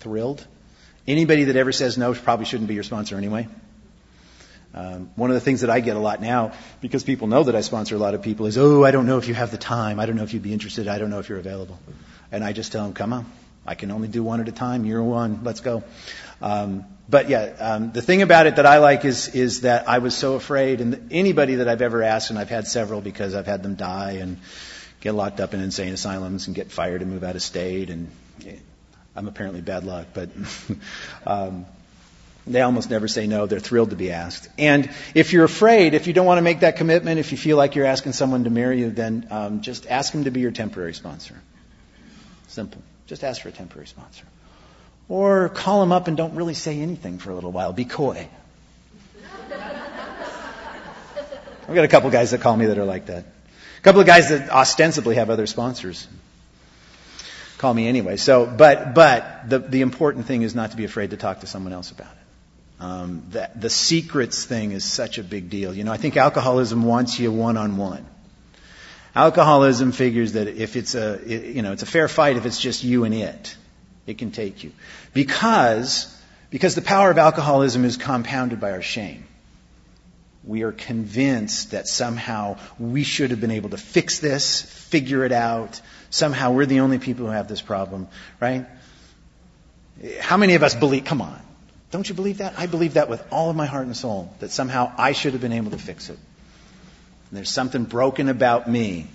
Thrilled. 0.00 0.46
Anybody 1.06 1.44
that 1.44 1.56
ever 1.56 1.72
says 1.72 1.96
no 1.96 2.14
probably 2.14 2.46
shouldn't 2.46 2.68
be 2.68 2.74
your 2.74 2.82
sponsor 2.82 3.16
anyway. 3.16 3.48
Um, 4.74 5.10
one 5.16 5.30
of 5.30 5.34
the 5.34 5.40
things 5.40 5.62
that 5.62 5.70
I 5.70 5.80
get 5.80 5.96
a 5.96 6.00
lot 6.00 6.20
now, 6.20 6.52
because 6.82 7.02
people 7.02 7.28
know 7.28 7.44
that 7.44 7.56
I 7.56 7.62
sponsor 7.62 7.94
a 7.94 7.98
lot 7.98 8.14
of 8.14 8.22
people, 8.22 8.46
is, 8.46 8.58
oh, 8.58 8.84
I 8.84 8.90
don't 8.90 9.06
know 9.06 9.16
if 9.16 9.26
you 9.26 9.34
have 9.34 9.50
the 9.50 9.58
time. 9.58 9.98
I 9.98 10.06
don't 10.06 10.16
know 10.16 10.24
if 10.24 10.34
you'd 10.34 10.42
be 10.42 10.52
interested. 10.52 10.86
I 10.86 10.98
don't 10.98 11.08
know 11.08 11.18
if 11.18 11.28
you're 11.28 11.38
available. 11.38 11.78
And 12.30 12.44
I 12.44 12.52
just 12.52 12.72
tell 12.72 12.84
them, 12.84 12.92
come 12.92 13.12
on. 13.12 13.24
I 13.66 13.74
can 13.74 13.90
only 13.90 14.08
do 14.08 14.22
one 14.22 14.40
at 14.40 14.48
a 14.48 14.52
time. 14.52 14.84
You're 14.84 15.02
one. 15.02 15.40
Let's 15.42 15.60
go. 15.60 15.82
Um, 16.42 16.84
but 17.08 17.28
yeah, 17.28 17.54
um, 17.58 17.92
the 17.92 18.02
thing 18.02 18.22
about 18.22 18.46
it 18.46 18.56
that 18.56 18.66
I 18.66 18.78
like 18.78 19.04
is 19.04 19.28
is 19.28 19.62
that 19.62 19.88
I 19.88 19.98
was 19.98 20.16
so 20.16 20.34
afraid, 20.34 20.80
and 20.80 21.08
anybody 21.10 21.56
that 21.56 21.68
I've 21.68 21.82
ever 21.82 22.02
asked, 22.02 22.30
and 22.30 22.38
I've 22.38 22.50
had 22.50 22.66
several 22.66 23.00
because 23.00 23.34
I've 23.34 23.46
had 23.46 23.62
them 23.62 23.74
die 23.74 24.18
and 24.22 24.38
get 25.06 25.14
locked 25.14 25.38
up 25.38 25.54
in 25.54 25.60
insane 25.60 25.92
asylums 25.92 26.48
and 26.48 26.56
get 26.56 26.72
fired 26.72 27.00
and 27.00 27.08
move 27.12 27.22
out 27.22 27.36
of 27.36 27.42
state, 27.42 27.90
and 27.90 28.10
I'm 29.14 29.28
apparently 29.28 29.60
bad 29.60 29.84
luck, 29.84 30.08
but 30.12 30.30
um, 31.26 31.64
they 32.44 32.60
almost 32.60 32.90
never 32.90 33.06
say 33.06 33.28
no. 33.28 33.46
They're 33.46 33.60
thrilled 33.60 33.90
to 33.90 33.96
be 33.96 34.10
asked. 34.10 34.48
And 34.58 34.90
if 35.14 35.32
you're 35.32 35.44
afraid, 35.44 35.94
if 35.94 36.08
you 36.08 36.12
don't 36.12 36.26
want 36.26 36.38
to 36.38 36.42
make 36.42 36.60
that 36.60 36.76
commitment, 36.76 37.20
if 37.20 37.30
you 37.30 37.38
feel 37.38 37.56
like 37.56 37.76
you're 37.76 37.86
asking 37.86 38.14
someone 38.14 38.42
to 38.44 38.50
marry 38.50 38.80
you, 38.80 38.90
then 38.90 39.28
um, 39.30 39.60
just 39.60 39.86
ask 39.86 40.12
them 40.12 40.24
to 40.24 40.32
be 40.32 40.40
your 40.40 40.50
temporary 40.50 40.92
sponsor. 40.92 41.36
Simple. 42.48 42.82
Just 43.06 43.22
ask 43.22 43.40
for 43.42 43.50
a 43.50 43.52
temporary 43.52 43.86
sponsor. 43.86 44.24
Or 45.08 45.50
call 45.50 45.78
them 45.82 45.92
up 45.92 46.08
and 46.08 46.16
don't 46.16 46.34
really 46.34 46.54
say 46.54 46.80
anything 46.80 47.18
for 47.18 47.30
a 47.30 47.34
little 47.36 47.52
while. 47.52 47.72
Be 47.72 47.84
coy. 47.84 48.28
I've 51.68 51.74
got 51.76 51.84
a 51.84 51.88
couple 51.88 52.10
guys 52.10 52.32
that 52.32 52.40
call 52.40 52.56
me 52.56 52.66
that 52.66 52.76
are 52.76 52.84
like 52.84 53.06
that. 53.06 53.35
Couple 53.86 54.00
of 54.00 54.06
guys 54.08 54.30
that 54.30 54.50
ostensibly 54.50 55.14
have 55.14 55.30
other 55.30 55.46
sponsors 55.46 56.08
call 57.56 57.72
me 57.72 57.86
anyway. 57.86 58.16
So, 58.16 58.44
but 58.44 58.96
but 58.96 59.48
the 59.48 59.60
the 59.60 59.80
important 59.82 60.26
thing 60.26 60.42
is 60.42 60.56
not 60.56 60.72
to 60.72 60.76
be 60.76 60.84
afraid 60.84 61.10
to 61.10 61.16
talk 61.16 61.42
to 61.42 61.46
someone 61.46 61.72
else 61.72 61.92
about 61.92 62.10
it. 62.10 62.82
Um, 62.82 63.22
the, 63.30 63.48
the 63.54 63.70
secrets 63.70 64.44
thing 64.44 64.72
is 64.72 64.84
such 64.84 65.18
a 65.18 65.22
big 65.22 65.50
deal. 65.50 65.72
You 65.72 65.84
know, 65.84 65.92
I 65.92 65.98
think 65.98 66.16
alcoholism 66.16 66.82
wants 66.82 67.20
you 67.20 67.30
one 67.30 67.56
on 67.56 67.76
one. 67.76 68.04
Alcoholism 69.14 69.92
figures 69.92 70.32
that 70.32 70.48
if 70.48 70.74
it's 70.74 70.96
a, 70.96 71.20
you 71.24 71.62
know, 71.62 71.70
it's 71.70 71.84
a 71.84 71.86
fair 71.86 72.08
fight 72.08 72.36
if 72.36 72.44
it's 72.44 72.60
just 72.60 72.82
you 72.82 73.04
and 73.04 73.14
it. 73.14 73.56
It 74.04 74.18
can 74.18 74.32
take 74.32 74.64
you. 74.64 74.72
Because, 75.14 76.12
because 76.50 76.74
the 76.74 76.82
power 76.82 77.12
of 77.12 77.18
alcoholism 77.18 77.84
is 77.84 77.96
compounded 77.96 78.58
by 78.58 78.72
our 78.72 78.82
shame. 78.82 79.28
We 80.46 80.62
are 80.62 80.72
convinced 80.72 81.72
that 81.72 81.88
somehow 81.88 82.58
we 82.78 83.02
should 83.02 83.30
have 83.30 83.40
been 83.40 83.50
able 83.50 83.70
to 83.70 83.76
fix 83.76 84.20
this, 84.20 84.62
figure 84.62 85.24
it 85.24 85.32
out. 85.32 85.80
Somehow 86.10 86.52
we're 86.52 86.66
the 86.66 86.80
only 86.80 86.98
people 86.98 87.26
who 87.26 87.32
have 87.32 87.48
this 87.48 87.60
problem, 87.60 88.06
right? 88.40 88.66
How 90.20 90.36
many 90.36 90.54
of 90.54 90.62
us 90.62 90.74
believe, 90.74 91.04
come 91.04 91.20
on, 91.20 91.40
don't 91.90 92.08
you 92.08 92.14
believe 92.14 92.38
that? 92.38 92.58
I 92.58 92.66
believe 92.66 92.94
that 92.94 93.08
with 93.08 93.24
all 93.32 93.50
of 93.50 93.56
my 93.56 93.66
heart 93.66 93.86
and 93.86 93.96
soul, 93.96 94.32
that 94.40 94.50
somehow 94.50 94.92
I 94.96 95.12
should 95.12 95.32
have 95.32 95.42
been 95.42 95.52
able 95.52 95.72
to 95.72 95.78
fix 95.78 96.10
it. 96.10 96.18
There's 97.32 97.50
something 97.50 97.84
broken 97.84 98.28
about 98.28 98.70
me. 98.70 99.08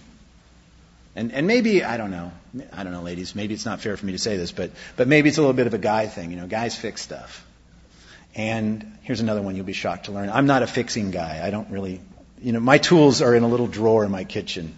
And, 1.15 1.31
and 1.31 1.47
maybe, 1.47 1.83
I 1.83 1.97
don't 1.97 2.11
know, 2.11 2.31
I 2.73 2.83
don't 2.83 2.91
know, 2.91 3.01
ladies, 3.01 3.35
maybe 3.35 3.53
it's 3.53 3.65
not 3.65 3.81
fair 3.81 3.95
for 3.95 4.05
me 4.05 4.13
to 4.13 4.17
say 4.17 4.37
this, 4.37 4.51
but, 4.51 4.71
but 4.95 5.07
maybe 5.07 5.29
it's 5.29 5.37
a 5.37 5.41
little 5.41 5.55
bit 5.55 5.67
of 5.67 5.73
a 5.73 5.77
guy 5.77 6.07
thing. 6.07 6.31
You 6.31 6.37
know, 6.37 6.47
guys 6.47 6.75
fix 6.75 7.01
stuff. 7.01 7.45
And 8.35 8.97
here's 9.03 9.19
another 9.19 9.41
one 9.41 9.55
you'll 9.55 9.65
be 9.65 9.73
shocked 9.73 10.05
to 10.05 10.11
learn. 10.11 10.29
I'm 10.29 10.45
not 10.45 10.63
a 10.63 10.67
fixing 10.67 11.11
guy. 11.11 11.41
I 11.43 11.49
don't 11.49 11.69
really, 11.69 12.01
you 12.41 12.53
know, 12.53 12.59
my 12.59 12.77
tools 12.77 13.21
are 13.21 13.35
in 13.35 13.43
a 13.43 13.47
little 13.47 13.67
drawer 13.67 14.05
in 14.05 14.11
my 14.11 14.23
kitchen. 14.23 14.75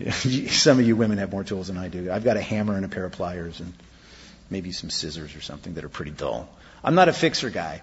Some 0.10 0.78
of 0.80 0.86
you 0.86 0.96
women 0.96 1.18
have 1.18 1.30
more 1.30 1.44
tools 1.44 1.68
than 1.68 1.76
I 1.76 1.88
do. 1.88 2.10
I've 2.10 2.24
got 2.24 2.36
a 2.36 2.42
hammer 2.42 2.74
and 2.74 2.84
a 2.84 2.88
pair 2.88 3.04
of 3.04 3.12
pliers 3.12 3.60
and 3.60 3.72
maybe 4.50 4.72
some 4.72 4.90
scissors 4.90 5.36
or 5.36 5.40
something 5.40 5.74
that 5.74 5.84
are 5.84 5.88
pretty 5.88 6.10
dull. 6.10 6.48
I'm 6.82 6.94
not 6.94 7.08
a 7.08 7.12
fixer 7.12 7.50
guy. 7.50 7.82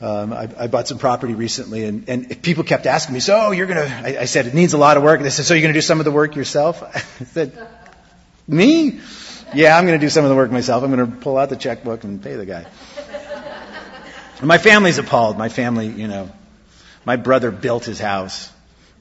Um, 0.00 0.32
I, 0.32 0.48
I 0.58 0.66
bought 0.66 0.88
some 0.88 0.98
property 0.98 1.34
recently, 1.34 1.84
and, 1.84 2.08
and 2.08 2.42
people 2.42 2.64
kept 2.64 2.84
asking 2.84 3.14
me, 3.14 3.20
"So 3.20 3.52
you're 3.52 3.66
gonna?" 3.66 3.88
I, 4.04 4.18
I 4.20 4.24
said, 4.26 4.46
"It 4.46 4.52
needs 4.52 4.74
a 4.74 4.78
lot 4.78 4.98
of 4.98 5.02
work." 5.02 5.18
And 5.18 5.24
they 5.24 5.30
said, 5.30 5.46
"So 5.46 5.54
you're 5.54 5.62
gonna 5.62 5.72
do 5.72 5.80
some 5.80 6.00
of 6.00 6.04
the 6.04 6.10
work 6.12 6.36
yourself?" 6.36 6.82
I 6.94 7.24
said, 7.24 7.66
"Me? 8.46 9.00
Yeah, 9.54 9.76
I'm 9.76 9.86
gonna 9.86 9.98
do 9.98 10.10
some 10.10 10.24
of 10.24 10.28
the 10.28 10.36
work 10.36 10.50
myself. 10.50 10.84
I'm 10.84 10.90
gonna 10.90 11.06
pull 11.06 11.38
out 11.38 11.48
the 11.48 11.56
checkbook 11.56 12.04
and 12.04 12.22
pay 12.22 12.36
the 12.36 12.44
guy." 12.44 12.66
And 14.38 14.46
my 14.46 14.58
family's 14.58 14.98
appalled. 14.98 15.38
My 15.38 15.48
family, 15.48 15.88
you 15.88 16.08
know, 16.08 16.30
my 17.04 17.16
brother 17.16 17.50
built 17.50 17.84
his 17.84 17.98
house, 17.98 18.52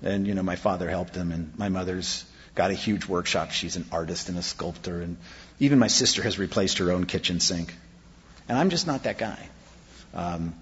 and 0.02 0.26
you 0.26 0.34
know, 0.34 0.44
my 0.44 0.56
father 0.56 0.90
helped 0.90 1.16
him, 1.16 1.32
and 1.32 1.58
my 1.58 1.70
mother's 1.70 2.24
got 2.54 2.72
a 2.72 2.74
huge 2.74 3.06
workshop. 3.06 3.52
She's 3.52 3.76
an 3.76 3.86
artist 3.92 4.30
and 4.30 4.38
a 4.38 4.42
sculptor, 4.42 5.02
and 5.02 5.18
even 5.60 5.80
my 5.80 5.88
sister 5.88 6.24
has 6.24 6.40
replaced 6.40 6.78
her 6.78 6.92
own 6.92 7.06
kitchen 7.06 7.40
sink. 7.40 7.74
And 8.48 8.58
I'm 8.58 8.70
just 8.70 8.88
not 8.88 9.04
that 9.04 9.18
guy. 9.18 9.50
Um, 10.14 10.56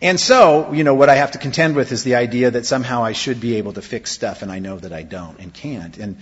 and 0.00 0.18
so, 0.18 0.72
you 0.72 0.84
know, 0.84 0.94
what 0.94 1.10
I 1.10 1.16
have 1.16 1.32
to 1.32 1.38
contend 1.38 1.76
with 1.76 1.92
is 1.92 2.04
the 2.04 2.14
idea 2.14 2.50
that 2.50 2.64
somehow 2.64 3.04
I 3.04 3.12
should 3.12 3.40
be 3.40 3.56
able 3.56 3.74
to 3.74 3.82
fix 3.82 4.10
stuff, 4.10 4.42
and 4.42 4.50
I 4.50 4.58
know 4.58 4.78
that 4.78 4.92
I 4.92 5.02
don't 5.02 5.38
and 5.38 5.52
can't. 5.52 5.96
And, 5.98 6.16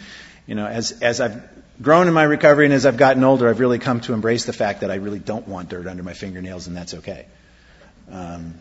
you 0.47 0.57
know, 0.57 0.67
as, 0.67 1.01
as 1.03 1.21
I've 1.21 1.41
grown 1.81 2.09
in 2.09 2.15
my 2.15 2.25
recovery 2.25 2.65
and 2.65 2.75
as 2.75 2.85
I've 2.85 2.97
gotten 2.97 3.23
older, 3.23 3.49
I've 3.49 3.61
really 3.61 3.79
come 3.79 4.01
to 4.03 4.12
embrace 4.12 4.45
the 4.45 4.53
fact 4.53 4.81
that 4.81 4.91
I 4.91 4.97
really 4.97 5.21
don't 5.21 5.47
want 5.47 5.69
dirt 5.69 5.87
under 5.87 6.03
my 6.03 6.15
fingernails, 6.15 6.67
and 6.67 6.77
that's 6.77 6.95
okay. 6.95 7.27
Um, 8.11 8.55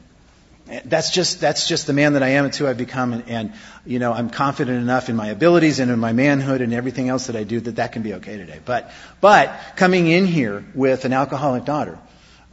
that's 0.85 1.11
just 1.11 1.41
that's 1.41 1.67
just 1.67 1.87
the 1.87 1.93
man 1.93 2.13
that 2.13 2.23
I 2.23 2.29
am. 2.29 2.45
It's 2.45 2.57
who 2.57 2.67
I've 2.67 2.77
become, 2.77 3.13
and, 3.13 3.27
and, 3.27 3.53
you 3.85 3.99
know 3.99 4.13
I'm 4.13 4.29
confident 4.29 4.77
enough 4.81 5.09
in 5.09 5.15
my 5.15 5.27
abilities 5.27 5.79
and 5.79 5.91
in 5.91 5.99
my 5.99 6.13
manhood 6.13 6.61
and 6.61 6.73
everything 6.73 7.09
else 7.09 7.27
that 7.27 7.35
I 7.35 7.43
do 7.43 7.59
that 7.59 7.75
that 7.75 7.91
can 7.91 8.03
be 8.03 8.13
okay 8.15 8.37
today. 8.37 8.59
But 8.63 8.91
but 9.19 9.53
coming 9.75 10.07
in 10.07 10.25
here 10.25 10.63
with 10.73 11.03
an 11.03 11.13
alcoholic 11.13 11.65
daughter, 11.65 11.99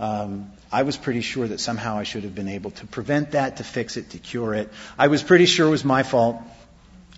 um, 0.00 0.50
I 0.70 0.82
was 0.82 0.96
pretty 0.96 1.22
sure 1.22 1.46
that 1.46 1.60
somehow 1.60 1.96
I 1.98 2.02
should 2.02 2.24
have 2.24 2.34
been 2.34 2.48
able 2.48 2.72
to 2.72 2.86
prevent 2.86 3.32
that, 3.32 3.56
to 3.56 3.64
fix 3.64 3.96
it, 3.96 4.10
to 4.10 4.18
cure 4.18 4.54
it. 4.54 4.70
I 4.98 5.08
was 5.08 5.22
pretty 5.22 5.46
sure 5.46 5.66
it 5.66 5.70
was 5.70 5.84
my 5.84 6.02
fault 6.02 6.42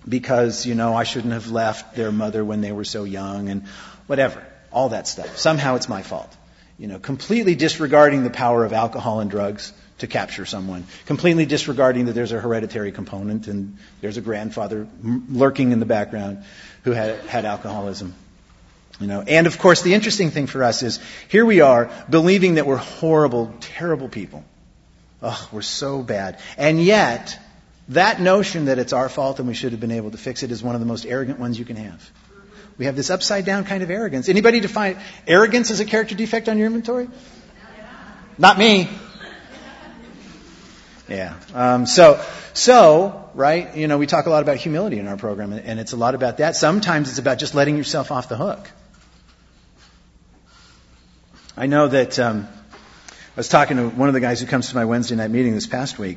because, 0.08 0.66
you 0.66 0.74
know, 0.74 0.94
I 0.94 1.04
shouldn't 1.04 1.32
have 1.32 1.50
left 1.50 1.96
their 1.96 2.12
mother 2.12 2.44
when 2.44 2.60
they 2.60 2.72
were 2.72 2.84
so 2.84 3.04
young 3.04 3.48
and 3.48 3.66
whatever. 4.06 4.44
All 4.72 4.90
that 4.90 5.08
stuff. 5.08 5.36
Somehow 5.36 5.74
it's 5.74 5.88
my 5.88 6.02
fault. 6.02 6.34
You 6.80 6.86
know, 6.86 6.98
completely 6.98 7.54
disregarding 7.54 8.24
the 8.24 8.30
power 8.30 8.64
of 8.64 8.72
alcohol 8.72 9.20
and 9.20 9.30
drugs 9.30 9.74
to 9.98 10.06
capture 10.06 10.46
someone. 10.46 10.86
Completely 11.04 11.44
disregarding 11.44 12.06
that 12.06 12.12
there's 12.12 12.32
a 12.32 12.40
hereditary 12.40 12.90
component 12.90 13.48
and 13.48 13.76
there's 14.00 14.16
a 14.16 14.22
grandfather 14.22 14.88
lurking 15.02 15.72
in 15.72 15.78
the 15.78 15.84
background 15.84 16.42
who 16.84 16.92
had, 16.92 17.20
had 17.26 17.44
alcoholism. 17.44 18.14
You 18.98 19.08
know, 19.08 19.20
and 19.20 19.46
of 19.46 19.58
course, 19.58 19.82
the 19.82 19.92
interesting 19.92 20.30
thing 20.30 20.46
for 20.46 20.64
us 20.64 20.82
is 20.82 21.00
here 21.28 21.44
we 21.44 21.60
are 21.60 21.90
believing 22.08 22.54
that 22.54 22.64
we're 22.66 22.78
horrible, 22.78 23.54
terrible 23.60 24.08
people. 24.08 24.42
Oh, 25.22 25.48
we're 25.52 25.60
so 25.60 26.02
bad. 26.02 26.38
And 26.56 26.82
yet, 26.82 27.38
that 27.90 28.22
notion 28.22 28.66
that 28.66 28.78
it's 28.78 28.94
our 28.94 29.10
fault 29.10 29.38
and 29.38 29.46
we 29.46 29.52
should 29.52 29.72
have 29.72 29.80
been 29.80 29.90
able 29.90 30.12
to 30.12 30.18
fix 30.18 30.42
it 30.42 30.50
is 30.50 30.62
one 30.62 30.76
of 30.76 30.80
the 30.80 30.86
most 30.86 31.04
arrogant 31.04 31.38
ones 31.38 31.58
you 31.58 31.66
can 31.66 31.76
have. 31.76 32.10
We 32.80 32.86
have 32.86 32.96
this 32.96 33.10
upside 33.10 33.44
down 33.44 33.64
kind 33.64 33.82
of 33.82 33.90
arrogance. 33.90 34.30
Anybody 34.30 34.58
define 34.58 34.96
arrogance 35.26 35.70
as 35.70 35.80
a 35.80 35.84
character 35.84 36.14
defect 36.14 36.48
on 36.48 36.56
your 36.56 36.66
inventory? 36.66 37.10
Not 38.38 38.56
me. 38.56 38.88
Yeah. 41.06 41.34
Um, 41.52 41.84
so, 41.84 42.24
so, 42.54 43.28
right, 43.34 43.76
you 43.76 43.86
know, 43.86 43.98
we 43.98 44.06
talk 44.06 44.24
a 44.24 44.30
lot 44.30 44.42
about 44.42 44.56
humility 44.56 44.98
in 44.98 45.08
our 45.08 45.18
program, 45.18 45.52
and 45.52 45.78
it's 45.78 45.92
a 45.92 45.98
lot 45.98 46.14
about 46.14 46.38
that. 46.38 46.56
Sometimes 46.56 47.10
it's 47.10 47.18
about 47.18 47.38
just 47.38 47.54
letting 47.54 47.76
yourself 47.76 48.10
off 48.10 48.30
the 48.30 48.38
hook. 48.38 48.70
I 51.58 51.66
know 51.66 51.86
that 51.86 52.18
um, 52.18 52.48
I 53.12 53.36
was 53.36 53.48
talking 53.48 53.76
to 53.76 53.90
one 53.90 54.08
of 54.08 54.14
the 54.14 54.20
guys 54.20 54.40
who 54.40 54.46
comes 54.46 54.70
to 54.70 54.74
my 54.74 54.86
Wednesday 54.86 55.16
night 55.16 55.30
meeting 55.30 55.52
this 55.52 55.66
past 55.66 55.98
week, 55.98 56.16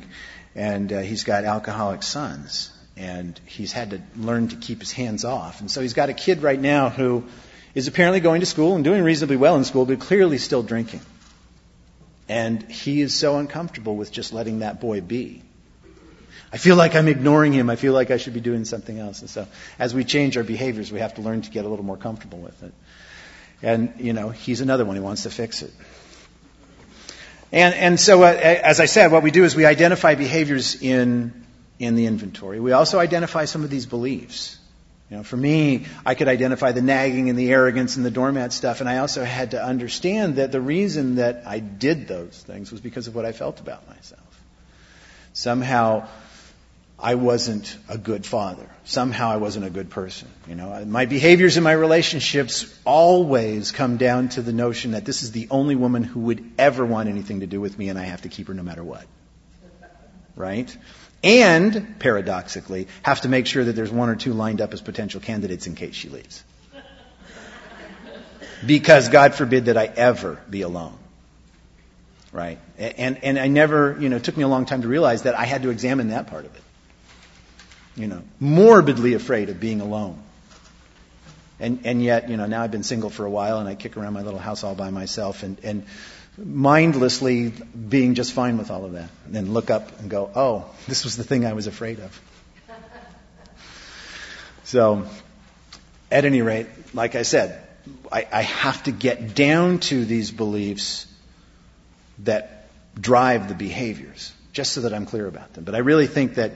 and 0.54 0.90
uh, 0.90 1.00
he's 1.00 1.24
got 1.24 1.44
alcoholic 1.44 2.02
sons, 2.02 2.70
and 2.96 3.38
he's 3.46 3.72
had 3.72 3.90
to 3.90 4.02
learn 4.16 4.48
to 4.48 4.56
keep 4.56 4.80
his 4.80 4.92
hands 4.92 5.24
off. 5.24 5.60
And 5.60 5.70
so 5.70 5.80
he's 5.80 5.94
got 5.94 6.08
a 6.08 6.14
kid 6.14 6.42
right 6.42 6.60
now 6.60 6.90
who 6.90 7.24
is 7.74 7.88
apparently 7.88 8.20
going 8.20 8.40
to 8.40 8.46
school 8.46 8.74
and 8.74 8.84
doing 8.84 9.02
reasonably 9.02 9.36
well 9.36 9.56
in 9.56 9.64
school, 9.64 9.84
but 9.84 10.00
clearly 10.00 10.38
still 10.38 10.62
drinking. 10.62 11.00
And 12.28 12.62
he 12.70 13.00
is 13.00 13.14
so 13.14 13.38
uncomfortable 13.38 13.96
with 13.96 14.12
just 14.12 14.32
letting 14.32 14.60
that 14.60 14.80
boy 14.80 15.00
be. 15.00 15.42
I 16.52 16.56
feel 16.56 16.76
like 16.76 16.94
I'm 16.94 17.08
ignoring 17.08 17.52
him. 17.52 17.68
I 17.68 17.74
feel 17.74 17.92
like 17.92 18.12
I 18.12 18.16
should 18.16 18.32
be 18.32 18.40
doing 18.40 18.64
something 18.64 18.96
else. 18.96 19.20
And 19.22 19.28
so, 19.28 19.48
as 19.76 19.92
we 19.92 20.04
change 20.04 20.36
our 20.36 20.44
behaviors, 20.44 20.92
we 20.92 21.00
have 21.00 21.14
to 21.14 21.20
learn 21.20 21.42
to 21.42 21.50
get 21.50 21.64
a 21.64 21.68
little 21.68 21.84
more 21.84 21.96
comfortable 21.96 22.38
with 22.38 22.62
it. 22.62 22.72
And, 23.60 23.94
you 23.98 24.12
know, 24.12 24.28
he's 24.28 24.60
another 24.60 24.84
one 24.84 24.94
who 24.94 25.02
wants 25.02 25.24
to 25.24 25.30
fix 25.30 25.62
it. 25.62 25.72
And, 27.50 27.74
and 27.74 28.00
so, 28.00 28.22
uh, 28.22 28.26
as 28.26 28.78
I 28.78 28.86
said, 28.86 29.10
what 29.10 29.24
we 29.24 29.32
do 29.32 29.44
is 29.44 29.56
we 29.56 29.64
identify 29.64 30.14
behaviors 30.14 30.80
in, 30.80 31.43
in 31.78 31.96
the 31.96 32.06
inventory. 32.06 32.60
We 32.60 32.72
also 32.72 32.98
identify 32.98 33.46
some 33.46 33.64
of 33.64 33.70
these 33.70 33.86
beliefs. 33.86 34.58
You 35.10 35.18
know, 35.18 35.22
for 35.22 35.36
me, 35.36 35.86
I 36.04 36.14
could 36.14 36.28
identify 36.28 36.72
the 36.72 36.82
nagging 36.82 37.28
and 37.28 37.38
the 37.38 37.50
arrogance 37.50 37.96
and 37.96 38.04
the 38.04 38.10
doormat 38.10 38.52
stuff, 38.52 38.80
and 38.80 38.88
I 38.88 38.98
also 38.98 39.22
had 39.22 39.50
to 39.50 39.62
understand 39.62 40.36
that 40.36 40.50
the 40.50 40.60
reason 40.60 41.16
that 41.16 41.42
I 41.46 41.58
did 41.58 42.08
those 42.08 42.42
things 42.42 42.72
was 42.72 42.80
because 42.80 43.06
of 43.06 43.14
what 43.14 43.24
I 43.24 43.32
felt 43.32 43.60
about 43.60 43.86
myself. 43.86 44.22
Somehow, 45.34 46.08
I 46.98 47.16
wasn't 47.16 47.76
a 47.88 47.98
good 47.98 48.24
father. 48.24 48.66
Somehow 48.84 49.30
I 49.30 49.36
wasn't 49.36 49.66
a 49.66 49.70
good 49.70 49.90
person. 49.90 50.28
You 50.48 50.54
know, 50.54 50.84
my 50.86 51.06
behaviors 51.06 51.56
in 51.56 51.62
my 51.62 51.72
relationships 51.72 52.72
always 52.84 53.72
come 53.72 53.98
down 53.98 54.30
to 54.30 54.42
the 54.42 54.52
notion 54.52 54.92
that 54.92 55.04
this 55.04 55.22
is 55.22 55.32
the 55.32 55.48
only 55.50 55.74
woman 55.74 56.02
who 56.02 56.20
would 56.20 56.52
ever 56.56 56.84
want 56.84 57.08
anything 57.08 57.40
to 57.40 57.46
do 57.46 57.60
with 57.60 57.76
me 57.78 57.88
and 57.88 57.98
I 57.98 58.04
have 58.04 58.22
to 58.22 58.28
keep 58.28 58.48
her 58.48 58.54
no 58.54 58.62
matter 58.62 58.82
what. 58.82 59.04
Right? 60.36 60.74
And, 61.24 61.98
paradoxically, 61.98 62.86
have 63.02 63.22
to 63.22 63.30
make 63.30 63.46
sure 63.46 63.64
that 63.64 63.72
there's 63.72 63.90
one 63.90 64.10
or 64.10 64.14
two 64.14 64.34
lined 64.34 64.60
up 64.60 64.74
as 64.74 64.82
potential 64.82 65.22
candidates 65.22 65.66
in 65.66 65.74
case 65.74 65.94
she 65.94 66.10
leaves. 66.10 66.44
Because 68.64 69.08
God 69.08 69.34
forbid 69.34 69.64
that 69.64 69.78
I 69.78 69.86
ever 69.86 70.38
be 70.50 70.60
alone. 70.60 70.98
Right? 72.30 72.58
And, 72.78 73.24
and 73.24 73.38
I 73.38 73.46
never, 73.48 73.96
you 73.98 74.10
know, 74.10 74.16
it 74.16 74.24
took 74.24 74.36
me 74.36 74.42
a 74.42 74.48
long 74.48 74.66
time 74.66 74.82
to 74.82 74.88
realize 74.88 75.22
that 75.22 75.34
I 75.34 75.44
had 75.44 75.62
to 75.62 75.70
examine 75.70 76.08
that 76.08 76.26
part 76.26 76.44
of 76.44 76.54
it. 76.54 76.62
You 77.96 78.06
know, 78.08 78.22
morbidly 78.38 79.14
afraid 79.14 79.48
of 79.48 79.58
being 79.58 79.80
alone. 79.80 80.22
And, 81.58 81.80
and 81.84 82.02
yet, 82.02 82.28
you 82.28 82.36
know, 82.36 82.44
now 82.46 82.62
I've 82.62 82.72
been 82.72 82.82
single 82.82 83.08
for 83.08 83.24
a 83.24 83.30
while 83.30 83.60
and 83.60 83.68
I 83.68 83.76
kick 83.76 83.96
around 83.96 84.12
my 84.12 84.22
little 84.22 84.40
house 84.40 84.62
all 84.62 84.74
by 84.74 84.90
myself 84.90 85.42
and, 85.42 85.58
and 85.62 85.86
mindlessly 86.36 87.48
being 87.50 88.14
just 88.14 88.32
fine 88.32 88.58
with 88.58 88.70
all 88.70 88.84
of 88.84 88.92
that. 88.92 89.10
And 89.26 89.34
then 89.34 89.52
look 89.52 89.70
up 89.70 90.00
and 90.00 90.10
go, 90.10 90.30
oh, 90.34 90.66
this 90.86 91.04
was 91.04 91.16
the 91.16 91.24
thing 91.24 91.46
I 91.46 91.52
was 91.52 91.66
afraid 91.66 92.00
of. 92.00 92.20
So, 94.64 95.06
at 96.10 96.24
any 96.24 96.40
rate, 96.40 96.66
like 96.94 97.16
I 97.16 97.22
said, 97.22 97.60
I, 98.10 98.26
I 98.32 98.42
have 98.42 98.82
to 98.84 98.92
get 98.92 99.34
down 99.34 99.78
to 99.80 100.04
these 100.04 100.30
beliefs 100.30 101.06
that 102.20 102.68
drive 102.98 103.48
the 103.48 103.54
behaviors, 103.54 104.32
just 104.52 104.72
so 104.72 104.82
that 104.82 104.94
I'm 104.94 105.06
clear 105.06 105.26
about 105.26 105.52
them. 105.54 105.64
But 105.64 105.74
I 105.74 105.78
really 105.78 106.06
think 106.06 106.36
that 106.36 106.52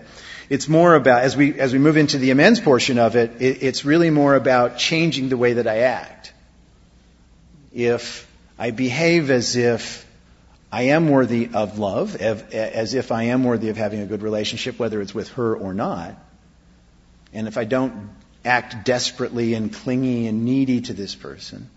it's 0.49 0.69
more 0.69 0.95
about, 0.95 1.23
as 1.23 1.37
we, 1.37 1.59
as 1.61 1.73
we 1.73 1.79
move 1.79 1.97
into 1.97 2.19
the 2.19 2.31
amends 2.31 2.61
portion 2.61 2.99
of 2.99 3.17
it, 3.17 3.43
it 3.43 3.63
it's 3.63 3.85
really 3.85 4.11
more 4.11 4.35
about 4.35 4.79
changing 4.79 5.29
the 5.29 5.37
way 5.37 5.55
that 5.55 5.67
I 5.67 5.81
act. 5.81 6.33
If 7.75 8.28
I 8.59 8.71
behave 8.73 9.31
as 9.31 9.57
if 9.57 10.07
I 10.71 10.83
am 10.83 11.09
worthy 11.09 11.49
of 11.55 11.79
love, 11.79 12.17
as 12.17 12.95
if 12.95 13.13
I 13.13 13.25
am 13.25 13.45
worthy 13.45 13.69
of 13.69 13.77
having 13.77 14.01
a 14.01 14.07
good 14.07 14.23
relationship, 14.23 14.79
whether 14.79 15.01
it's 15.01 15.15
with 15.15 15.31
her 15.31 15.57
or 15.57 15.73
not. 15.73 16.15
And 17.33 17.47
if 17.47 17.57
I 17.57 17.65
don't 17.65 18.11
act 18.45 18.85
desperately 18.85 19.55
and 19.55 19.73
clingy 19.73 20.27
and 20.27 20.45
needy 20.45 20.81
to 20.83 20.93
this 20.93 21.15
person, 21.15 21.71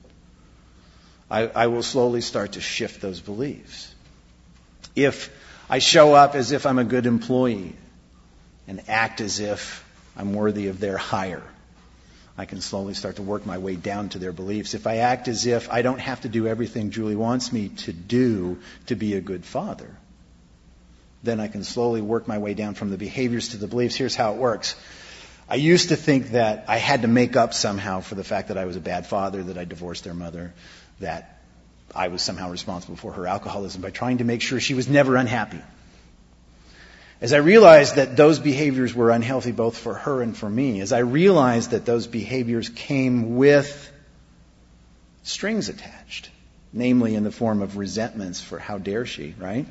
I, 1.30 1.48
I 1.48 1.68
will 1.68 1.84
slowly 1.84 2.22
start 2.22 2.54
to 2.54 2.62
shift 2.62 3.02
those 3.02 3.22
beliefs. 3.22 3.94
If 4.96 5.32
I 5.70 5.80
show 5.80 6.14
up 6.14 6.36
as 6.36 6.52
if 6.52 6.66
I'm 6.66 6.80
a 6.80 6.84
good 6.84 7.06
employee 7.06 7.76
and 8.68 8.82
act 8.90 9.22
as 9.22 9.40
if 9.40 9.86
I'm 10.18 10.34
worthy 10.34 10.68
of 10.68 10.80
their 10.80 10.98
hire, 10.98 11.44
I 12.42 12.46
can 12.46 12.60
slowly 12.60 12.96
start 12.96 13.18
to 13.18 13.22
work 13.22 13.46
my 13.46 13.60
way 13.60 13.76
down 13.76 14.10
to 14.10 14.18
their 14.18 14.32
beliefs. 14.32 14.74
If 14.74 14.88
I 14.88 14.98
act 14.98 15.28
as 15.28 15.46
if 15.46 15.70
I 15.72 15.84
don't 15.84 16.00
have 16.00 16.22
to 16.22 16.28
do 16.28 16.48
everything 16.48 16.90
Julie 16.90 17.16
wants 17.16 17.54
me 17.54 17.70
to 17.86 17.94
do 17.94 18.58
to 18.88 18.96
be 18.96 19.14
a 19.14 19.22
good 19.22 19.46
father, 19.46 19.96
then 21.22 21.40
I 21.40 21.48
can 21.48 21.64
slowly 21.64 22.02
work 22.02 22.28
my 22.28 22.40
way 22.40 22.56
down 22.56 22.74
from 22.74 22.90
the 22.90 22.98
behaviors 22.98 23.50
to 23.50 23.58
the 23.58 23.68
beliefs. 23.68 23.96
Here's 23.96 24.16
how 24.16 24.34
it 24.34 24.38
works. 24.40 24.76
I 25.48 25.54
used 25.54 25.90
to 25.90 25.96
think 25.96 26.32
that 26.32 26.66
I 26.68 26.78
had 26.78 27.04
to 27.04 27.08
make 27.08 27.36
up 27.36 27.54
somehow 27.54 28.00
for 28.00 28.16
the 28.16 28.24
fact 28.24 28.48
that 28.48 28.58
I 28.58 28.66
was 28.66 28.76
a 28.76 28.82
bad 28.82 29.06
father, 29.06 29.44
that 29.44 29.60
I 29.60 29.66
divorced 29.66 30.04
their 30.04 30.16
mother, 30.16 30.52
that 31.00 31.44
I 31.94 32.08
was 32.08 32.24
somehow 32.24 32.50
responsible 32.50 32.96
for 32.96 33.12
her 33.12 33.28
alcoholism 33.28 33.84
by 33.84 33.92
trying 33.92 34.18
to 34.18 34.24
make 34.24 34.42
sure 34.42 34.60
she 34.60 34.74
was 34.74 34.88
never 34.88 35.16
unhappy. 35.16 35.62
As 37.22 37.34
I 37.34 37.38
realized 37.38 37.98
that 37.98 38.18
those 38.18 38.40
behaviors 38.40 38.96
were 38.96 39.12
unhealthy 39.12 39.52
both 39.52 39.78
for 39.78 39.94
her 39.94 40.24
and 40.24 40.36
for 40.36 40.50
me, 40.50 40.82
as 40.82 40.92
I 40.92 41.00
realized 41.00 41.72
that 41.72 41.86
those 41.86 42.08
behaviors 42.08 42.68
came 42.70 43.36
with 43.36 43.92
strings 45.22 45.70
attached, 45.70 46.32
namely 46.74 47.14
in 47.14 47.24
the 47.24 47.32
form 47.32 47.62
of 47.62 47.78
resentments 47.78 48.42
for 48.42 48.58
how 48.58 48.80
dare 48.80 49.06
she, 49.06 49.36
right? 49.38 49.68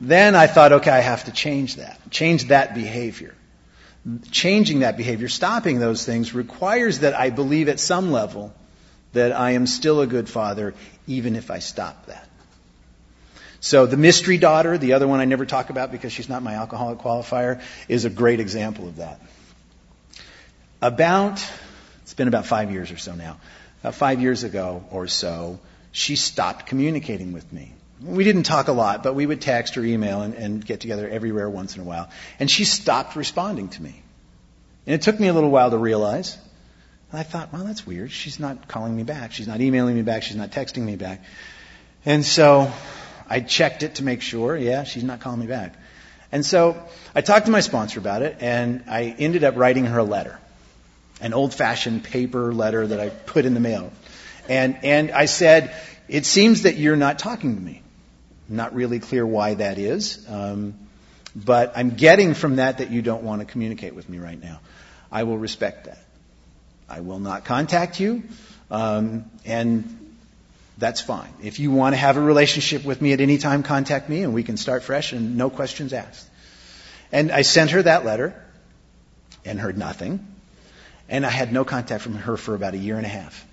Then 0.00 0.34
I 0.34 0.48
thought, 0.48 0.72
okay, 0.72 0.90
I 0.90 1.00
have 1.00 1.24
to 1.26 1.32
change 1.32 1.76
that. 1.76 2.00
Change 2.10 2.48
that 2.48 2.74
behavior. 2.74 3.34
Changing 4.32 4.80
that 4.80 4.96
behavior, 4.96 5.28
stopping 5.28 5.78
those 5.78 6.04
things 6.04 6.34
requires 6.34 7.00
that 7.00 7.14
I 7.14 7.30
believe 7.30 7.68
at 7.68 7.78
some 7.78 8.10
level 8.10 8.52
that 9.12 9.32
I 9.32 9.52
am 9.52 9.66
still 9.66 10.00
a 10.00 10.06
good 10.06 10.28
father 10.28 10.74
even 11.06 11.36
if 11.36 11.50
I 11.50 11.58
stop 11.58 12.06
that. 12.06 12.29
So 13.60 13.84
the 13.84 13.98
mystery 13.98 14.38
daughter, 14.38 14.78
the 14.78 14.94
other 14.94 15.06
one 15.06 15.20
I 15.20 15.26
never 15.26 15.44
talk 15.44 15.68
about 15.68 15.92
because 15.92 16.12
she's 16.12 16.30
not 16.30 16.42
my 16.42 16.54
alcoholic 16.54 16.98
qualifier, 16.98 17.60
is 17.88 18.06
a 18.06 18.10
great 18.10 18.40
example 18.40 18.88
of 18.88 18.96
that. 18.96 19.20
About, 20.80 21.46
it's 22.02 22.14
been 22.14 22.28
about 22.28 22.46
five 22.46 22.70
years 22.72 22.90
or 22.90 22.96
so 22.96 23.14
now, 23.14 23.36
about 23.82 23.94
five 23.94 24.22
years 24.22 24.44
ago 24.44 24.82
or 24.90 25.06
so, 25.06 25.60
she 25.92 26.16
stopped 26.16 26.66
communicating 26.66 27.32
with 27.32 27.52
me. 27.52 27.72
We 28.02 28.24
didn't 28.24 28.44
talk 28.44 28.68
a 28.68 28.72
lot, 28.72 29.02
but 29.02 29.14
we 29.14 29.26
would 29.26 29.42
text 29.42 29.76
or 29.76 29.84
email 29.84 30.22
and, 30.22 30.32
and 30.34 30.64
get 30.64 30.80
together 30.80 31.06
everywhere 31.06 31.50
once 31.50 31.74
in 31.76 31.82
a 31.82 31.84
while. 31.84 32.08
And 32.38 32.50
she 32.50 32.64
stopped 32.64 33.14
responding 33.14 33.68
to 33.70 33.82
me. 33.82 34.02
And 34.86 34.94
it 34.94 35.02
took 35.02 35.20
me 35.20 35.28
a 35.28 35.34
little 35.34 35.50
while 35.50 35.70
to 35.70 35.76
realize. 35.76 36.38
And 37.10 37.20
I 37.20 37.24
thought, 37.24 37.52
well, 37.52 37.64
that's 37.64 37.86
weird. 37.86 38.10
She's 38.10 38.40
not 38.40 38.68
calling 38.68 38.96
me 38.96 39.02
back. 39.02 39.32
She's 39.32 39.48
not 39.48 39.60
emailing 39.60 39.96
me 39.96 40.02
back. 40.02 40.22
She's 40.22 40.36
not 40.36 40.50
texting 40.50 40.82
me 40.82 40.96
back. 40.96 41.22
And 42.06 42.24
so 42.24 42.72
I 43.30 43.40
checked 43.40 43.84
it 43.84 43.94
to 43.94 44.04
make 44.04 44.20
sure. 44.20 44.56
Yeah, 44.56 44.82
she's 44.82 45.04
not 45.04 45.20
calling 45.20 45.38
me 45.38 45.46
back. 45.46 45.76
And 46.32 46.44
so 46.44 46.82
I 47.14 47.22
talked 47.22 47.46
to 47.46 47.52
my 47.52 47.60
sponsor 47.60 48.00
about 48.00 48.22
it, 48.22 48.36
and 48.40 48.84
I 48.88 49.14
ended 49.18 49.44
up 49.44 49.56
writing 49.56 49.86
her 49.86 49.98
a 49.98 50.04
letter, 50.04 50.38
an 51.20 51.32
old-fashioned 51.32 52.04
paper 52.04 52.52
letter 52.52 52.86
that 52.86 53.00
I 53.00 53.08
put 53.08 53.46
in 53.46 53.54
the 53.54 53.60
mail. 53.60 53.92
And 54.48 54.84
and 54.84 55.12
I 55.12 55.26
said, 55.26 55.74
it 56.08 56.26
seems 56.26 56.62
that 56.62 56.76
you're 56.76 56.96
not 56.96 57.20
talking 57.20 57.54
to 57.54 57.60
me. 57.60 57.82
Not 58.48 58.74
really 58.74 58.98
clear 58.98 59.24
why 59.24 59.54
that 59.54 59.78
is, 59.78 60.26
um, 60.28 60.74
but 61.36 61.72
I'm 61.76 61.90
getting 61.90 62.34
from 62.34 62.56
that 62.56 62.78
that 62.78 62.90
you 62.90 63.00
don't 63.00 63.22
want 63.22 63.42
to 63.42 63.44
communicate 63.44 63.94
with 63.94 64.08
me 64.08 64.18
right 64.18 64.40
now. 64.40 64.60
I 65.12 65.22
will 65.22 65.38
respect 65.38 65.84
that. 65.84 66.02
I 66.88 67.00
will 67.00 67.20
not 67.20 67.44
contact 67.44 68.00
you, 68.00 68.24
um, 68.68 69.30
and 69.44 69.99
that's 70.80 71.00
fine. 71.00 71.32
If 71.42 71.60
you 71.60 71.70
want 71.70 71.92
to 71.92 71.98
have 71.98 72.16
a 72.16 72.20
relationship 72.20 72.84
with 72.84 73.00
me 73.00 73.12
at 73.12 73.20
any 73.20 73.38
time, 73.38 73.62
contact 73.62 74.08
me 74.08 74.22
and 74.22 74.34
we 74.34 74.42
can 74.42 74.56
start 74.56 74.82
fresh 74.82 75.12
and 75.12 75.36
no 75.36 75.50
questions 75.50 75.92
asked. 75.92 76.26
And 77.12 77.30
I 77.30 77.42
sent 77.42 77.72
her 77.72 77.82
that 77.82 78.04
letter 78.04 78.34
and 79.44 79.60
heard 79.60 79.76
nothing. 79.76 80.26
And 81.08 81.26
I 81.26 81.30
had 81.30 81.52
no 81.52 81.64
contact 81.64 82.02
from 82.02 82.14
her 82.14 82.36
for 82.36 82.54
about 82.54 82.74
a 82.74 82.78
year 82.78 82.96
and 82.96 83.04
a 83.04 83.08
half. 83.08 83.46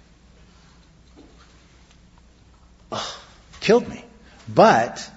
Oh, 2.91 3.19
killed 3.59 3.87
me. 3.87 4.05
But, 4.47 5.09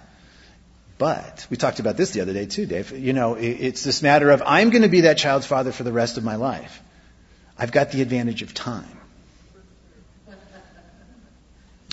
but, 0.99 1.47
we 1.49 1.57
talked 1.57 1.79
about 1.79 1.97
this 1.97 2.11
the 2.11 2.23
other 2.23 2.33
day 2.33 2.47
too, 2.47 2.67
Dave. 2.67 2.91
You 2.91 3.13
know, 3.13 3.35
it's 3.35 3.85
this 3.85 4.03
matter 4.03 4.31
of 4.31 4.43
I'm 4.45 4.71
going 4.71 4.83
to 4.83 4.89
be 4.89 5.03
that 5.03 5.19
child's 5.19 5.47
father 5.47 5.71
for 5.71 5.85
the 5.85 5.93
rest 5.93 6.19
of 6.19 6.25
my 6.25 6.37
life. 6.37 6.83
I've 7.57 7.71
got 7.71 7.93
the 7.93 8.03
advantage 8.03 8.43
of 8.43 8.53
time. 8.53 9.00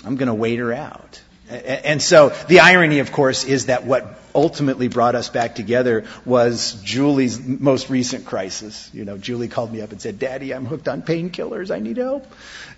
I'm 0.08 0.16
going 0.16 0.28
to 0.28 0.34
wait 0.34 0.58
her 0.58 0.72
out. 0.72 1.20
And 1.50 2.00
so 2.00 2.30
the 2.48 2.60
irony, 2.60 3.00
of 3.00 3.12
course, 3.12 3.44
is 3.44 3.66
that 3.66 3.84
what 3.84 4.18
ultimately 4.34 4.88
brought 4.88 5.14
us 5.14 5.28
back 5.28 5.54
together 5.54 6.06
was 6.24 6.80
Julie's 6.82 7.38
most 7.38 7.90
recent 7.90 8.24
crisis. 8.24 8.90
You 8.94 9.04
know, 9.04 9.18
Julie 9.18 9.48
called 9.48 9.70
me 9.70 9.82
up 9.82 9.92
and 9.92 10.00
said, 10.00 10.18
Daddy, 10.18 10.54
I'm 10.54 10.64
hooked 10.64 10.88
on 10.88 11.02
painkillers. 11.02 11.70
I 11.70 11.78
need 11.78 11.98
help. 11.98 12.26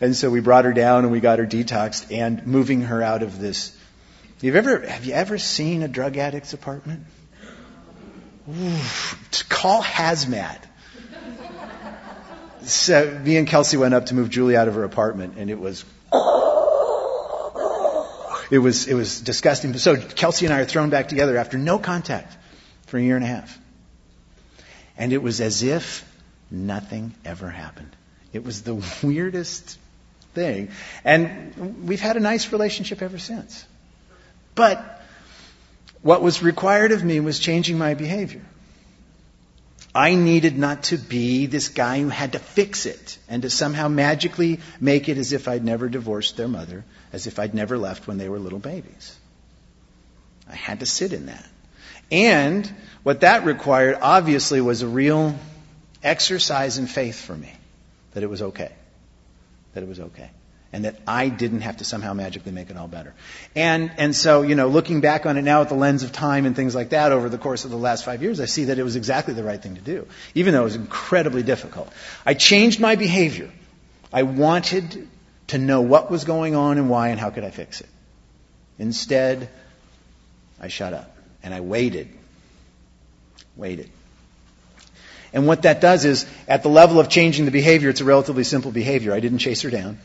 And 0.01 0.17
so 0.17 0.29
we 0.29 0.41
brought 0.41 0.65
her 0.65 0.73
down 0.73 1.05
and 1.05 1.13
we 1.13 1.21
got 1.21 1.39
her 1.39 1.47
detoxed 1.47 2.13
and 2.13 2.45
moving 2.49 2.83
her 2.83 3.01
out 3.01 3.23
of 3.23 3.39
this. 3.39 3.77
You've 4.41 4.57
ever, 4.57 4.81
have 4.81 5.05
you 5.05 5.15
ever 5.15 5.39
seen 5.39 5.85
a 5.85 5.89
drug 5.89 6.17
addict's 6.17 6.53
apartment? 6.53 7.05
Call 9.49 9.85
hazmat. 9.85 10.59
So 12.63 13.21
me 13.23 13.37
and 13.37 13.47
Kelsey 13.47 13.77
went 13.77 13.95
up 13.95 14.07
to 14.07 14.17
move 14.17 14.31
Julie 14.31 14.57
out 14.57 14.67
of 14.67 14.75
her 14.75 14.83
apartment 14.83 15.35
and 15.39 15.49
it 15.49 15.61
was 15.61 15.85
it 18.51 18.59
was, 18.59 18.87
it 18.89 18.95
was 18.95 19.21
disgusting. 19.21 19.77
So 19.79 19.97
Kelsey 19.97 20.47
and 20.47 20.55
I 20.55 20.61
are 20.61 20.65
thrown 20.65 20.91
back 20.91 21.09
together 21.09 21.37
after 21.37 21.59
no 21.59 21.79
contact 21.79 22.37
for 22.87 22.99
a 22.99 23.03
year 23.03 23.17
and 23.17 23.25
a 23.25 23.29
half. 23.29 23.59
And 24.97 25.13
it 25.13 25.23
was 25.23 25.41
as 25.41 25.63
if 25.63 26.05
nothing 26.51 27.15
ever 27.25 27.49
happened. 27.49 27.95
It 28.33 28.45
was 28.45 28.63
the 28.63 28.75
weirdest 29.03 29.79
thing. 30.35 30.71
And 31.05 31.87
we've 31.87 32.01
had 32.01 32.17
a 32.17 32.21
nice 32.21 32.53
relationship 32.53 33.03
ever 33.03 33.19
since. 33.19 33.65
But 34.55 35.01
what 36.03 36.23
was 36.23 36.43
required 36.43 36.93
of 36.93 37.05
me 37.05 37.21
was 37.21 37.39
changing 37.39 37.79
my 37.79 37.95
behavior. 37.95 38.43
I 39.95 40.15
needed 40.15 40.57
not 40.57 40.85
to 40.85 40.99
be 40.99 41.47
this 41.47 41.69
guy 41.69 42.01
who 42.01 42.09
had 42.09 42.33
to 42.33 42.39
fix 42.39 42.87
it 42.87 43.19
and 43.29 43.43
to 43.43 43.51
somehow 43.51 43.89
magically 43.89 44.61
make 44.81 45.09
it 45.09 45.19
as 45.19 45.33
if 45.33 45.49
I'd 45.49 45.65
never 45.65 45.89
divorced 45.89 46.37
their 46.37 46.47
mother, 46.47 46.85
as 47.13 47.27
if 47.27 47.39
I'd 47.39 47.55
never 47.55 47.79
left 47.79 48.07
when 48.07 48.19
they 48.19 48.29
were 48.29 48.39
little 48.39 48.59
babies. 48.59 49.17
I 50.49 50.55
had 50.55 50.81
to 50.81 50.87
sit 50.87 51.13
in 51.13 51.27
that. 51.27 51.47
And 52.11 52.73
what 53.03 53.21
that 53.21 53.45
required, 53.45 53.99
obviously, 54.01 54.61
was 54.61 54.83
a 54.83 54.89
real 54.89 55.39
exercise 56.03 56.79
in 56.79 56.87
faith 56.87 57.21
for 57.21 57.37
me 57.37 57.53
that 58.13 58.23
it 58.23 58.31
was 58.31 58.43
okay. 58.43 58.73
That 59.75 59.83
it 59.83 59.89
was 59.89 60.01
okay 60.01 60.31
and 60.73 60.85
that 60.85 60.97
I 61.07 61.29
didn't 61.29 61.63
have 61.63 61.79
to 61.79 61.85
somehow 61.85 62.13
magically 62.13 62.53
make 62.53 62.71
it 62.71 62.77
all 62.77 62.87
better. 62.87 63.13
And, 63.57 63.91
and 63.97 64.15
so, 64.15 64.43
you 64.43 64.55
know, 64.55 64.69
looking 64.69 65.01
back 65.01 65.27
on 65.27 65.37
it 65.37 65.43
now 65.43 65.61
with 65.61 65.69
the 65.69 65.75
lens 65.75 66.03
of 66.03 66.13
time 66.13 66.47
and 66.47 66.55
things 66.55 66.75
like 66.75 66.91
that 66.91 67.13
over 67.13 67.29
the 67.29 67.39
course 67.39 67.65
of 67.65 67.71
the 67.71 67.77
last 67.77 68.05
five 68.05 68.23
years, 68.23 68.41
I 68.41 68.45
see 68.45 68.65
that 68.65 68.79
it 68.79 68.85
was 68.85 68.97
exactly 68.97 69.35
the 69.35 69.43
right 69.43 69.61
thing 69.61 69.75
to 69.75 69.81
do, 69.81 70.07
even 70.35 70.55
though 70.55 70.61
it 70.61 70.65
was 70.65 70.77
incredibly 70.77 71.43
difficult. 71.43 71.93
I 72.25 72.35
changed 72.35 72.79
my 72.79 72.95
behavior. 72.95 73.51
I 74.13 74.23
wanted 74.23 75.09
to 75.51 75.59
know 75.59 75.81
what 75.81 76.11
was 76.11 76.25
going 76.25 76.55
on 76.55 76.79
and 76.79 76.91
why 76.91 77.09
and 77.09 77.21
how 77.21 77.31
could 77.31 77.45
I 77.45 77.51
fix 77.51 77.81
it. 77.81 77.89
Instead, 78.79 79.49
I 80.61 80.69
shut 80.69 80.93
up 80.93 81.17
and 81.43 81.55
I 81.55 81.61
waited. 81.61 82.09
Waited. 83.57 83.91
And 85.33 85.47
what 85.47 85.63
that 85.63 85.81
does 85.81 86.05
is, 86.05 86.27
at 86.49 86.65
the 86.65 86.69
level 86.69 86.99
of 86.99 87.09
changing 87.09 87.45
the 87.45 87.53
behavior, 87.53 87.89
it's 87.89 88.01
a 88.01 88.05
relatively 88.05 88.43
simple 88.43 88.73
behavior. 88.73 89.13
I 89.13 89.21
didn't 89.21 89.39
chase 89.39 89.63
her 89.63 89.71
down 89.71 89.99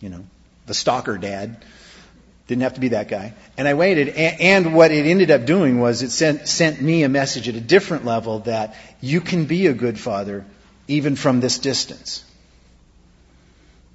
you 0.00 0.08
know, 0.08 0.24
the 0.66 0.74
stalker 0.74 1.18
dad. 1.18 1.62
Didn't 2.46 2.62
have 2.62 2.74
to 2.74 2.80
be 2.80 2.88
that 2.88 3.08
guy. 3.08 3.34
And 3.56 3.68
I 3.68 3.74
waited. 3.74 4.08
And 4.08 4.74
what 4.74 4.90
it 4.90 5.06
ended 5.06 5.30
up 5.30 5.44
doing 5.44 5.78
was 5.78 6.02
it 6.02 6.10
sent, 6.10 6.48
sent 6.48 6.80
me 6.80 7.04
a 7.04 7.08
message 7.08 7.48
at 7.48 7.54
a 7.54 7.60
different 7.60 8.04
level 8.04 8.40
that 8.40 8.74
you 9.00 9.20
can 9.20 9.44
be 9.44 9.68
a 9.68 9.72
good 9.72 9.98
father 10.00 10.44
even 10.88 11.14
from 11.14 11.38
this 11.38 11.58
distance. 11.58 12.24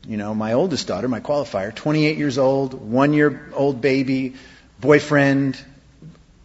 You 0.08 0.18
know, 0.18 0.36
my 0.36 0.53
oldest 0.53 0.88
daughter, 0.88 1.08
my 1.08 1.20
qualifier, 1.20 1.74
28 1.74 2.18
years 2.18 2.38
old, 2.38 2.74
one 2.74 3.14
year 3.14 3.49
old 3.53 3.82
baby, 3.82 4.36
boyfriend, 4.80 5.60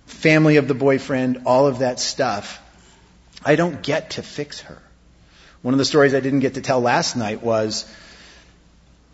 family 0.07 0.57
of 0.57 0.67
the 0.67 0.75
boyfriend, 0.75 1.43
all 1.47 1.67
of 1.67 1.81
that 1.81 2.01
stuff. 2.01 2.63
I 3.45 3.57
don't 3.57 3.83
get 3.83 4.11
to 4.11 4.23
fix 4.23 4.61
her. 4.61 4.79
One 5.63 5.75
of 5.75 5.79
the 5.79 5.85
stories 5.85 6.15
I 6.15 6.21
didn't 6.21 6.41
get 6.41 6.55
to 6.55 6.63
tell 6.63 6.81
last 6.81 7.17
night 7.17 7.43
was 7.43 7.91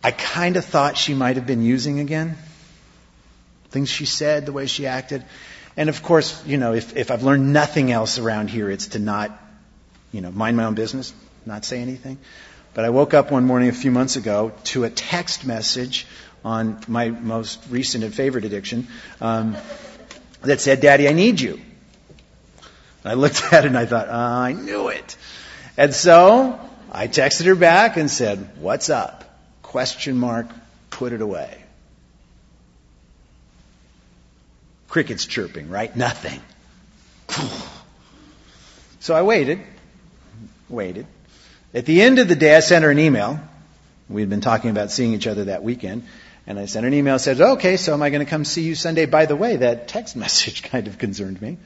I 0.03 0.13
kind 0.13 0.57
of 0.57 0.65
thought 0.65 0.97
she 0.97 1.15
might 1.15 1.37
have 1.37 1.47
been 1.47 1.63
using 1.63 1.99
again. 1.99 2.37
Things 3.71 3.89
she 3.89 4.05
said, 4.05 4.47
the 4.47 4.53
way 4.53 4.67
she 4.67 4.87
acted. 4.87 5.25
And 5.77 5.89
of 5.89 6.03
course, 6.03 6.45
you 6.47 6.57
know, 6.57 6.73
if, 6.73 6.97
if 6.97 7.11
I've 7.11 7.25
learned 7.25 7.53
nothing 7.53 7.91
else 7.91 8.19
around 8.19 8.49
here, 8.49 8.71
it's 8.71 8.89
to 8.89 9.01
not, 9.01 9.37
you 10.13 10.21
know, 10.21 10.31
mind 10.31 10.57
my 10.57 10.65
own 10.65 10.75
business, 10.75 11.13
not 11.45 11.65
say 11.65 11.81
anything. 11.81 12.19
But 12.77 12.85
I 12.85 12.91
woke 12.91 13.14
up 13.14 13.31
one 13.31 13.47
morning 13.47 13.70
a 13.70 13.72
few 13.72 13.91
months 13.91 14.16
ago 14.16 14.53
to 14.64 14.85
a 14.85 14.91
text 14.91 15.47
message 15.47 16.07
on 16.45 16.79
my 16.87 17.09
most 17.09 17.59
recent 17.70 18.05
and 18.05 18.14
favorite 18.14 18.45
addiction 18.45 18.89
um, 19.18 19.57
that 20.43 20.61
said, 20.61 20.83
Daddy, 20.83 21.09
I 21.09 21.14
need 21.14 21.41
you. 21.41 21.55
And 23.03 23.12
I 23.12 23.14
looked 23.14 23.43
at 23.51 23.64
it 23.64 23.68
and 23.68 23.79
I 23.79 23.87
thought, 23.87 24.09
oh, 24.11 24.12
I 24.12 24.53
knew 24.53 24.89
it. 24.89 25.16
And 25.79 25.95
so 25.95 26.61
I 26.93 27.09
texted 27.09 27.47
her 27.47 27.55
back 27.55 27.97
and 27.97 28.11
said, 28.11 28.47
What's 28.61 28.91
up? 28.91 29.24
Question 29.62 30.18
mark, 30.18 30.47
put 30.91 31.14
it 31.14 31.22
away. 31.22 31.57
Crickets 34.89 35.24
chirping, 35.24 35.70
right? 35.70 35.97
Nothing. 35.97 36.43
So 39.01 39.14
I 39.14 39.22
waited, 39.22 39.61
waited. 40.68 41.07
At 41.77 41.85
the 41.85 42.01
end 42.01 42.18
of 42.18 42.27
the 42.27 42.37
day, 42.37 42.57
I 42.57 42.61
sent 42.61 42.85
her 42.85 42.91
an 42.91 42.99
email. 42.99 43.39
We 44.09 44.22
had 44.22 44.31
been 44.31 44.41
talking 44.41 44.70
about 44.70 44.91
seeing 44.91 45.12
each 45.12 45.27
other 45.27 45.45
that 45.45 45.62
weekend. 45.62 46.05
And 46.47 46.59
I 46.59 46.64
sent 46.64 46.85
her 46.85 46.89
an 46.89 46.95
email 46.95 47.18
said, 47.18 47.39
okay, 47.39 47.77
so 47.77 47.93
am 47.93 48.01
I 48.01 48.09
going 48.09 48.24
to 48.24 48.31
come 48.31 48.47
see 48.47 48.62
you 48.62 48.74
Sunday? 48.74 49.05
By 49.05 49.27
the 49.27 49.37
way, 49.37 49.57
that 49.57 49.87
text 49.87 50.16
message 50.24 50.62
kind 50.62 50.89
of 50.89 50.97
concerned 50.97 51.43
me. 51.43 51.59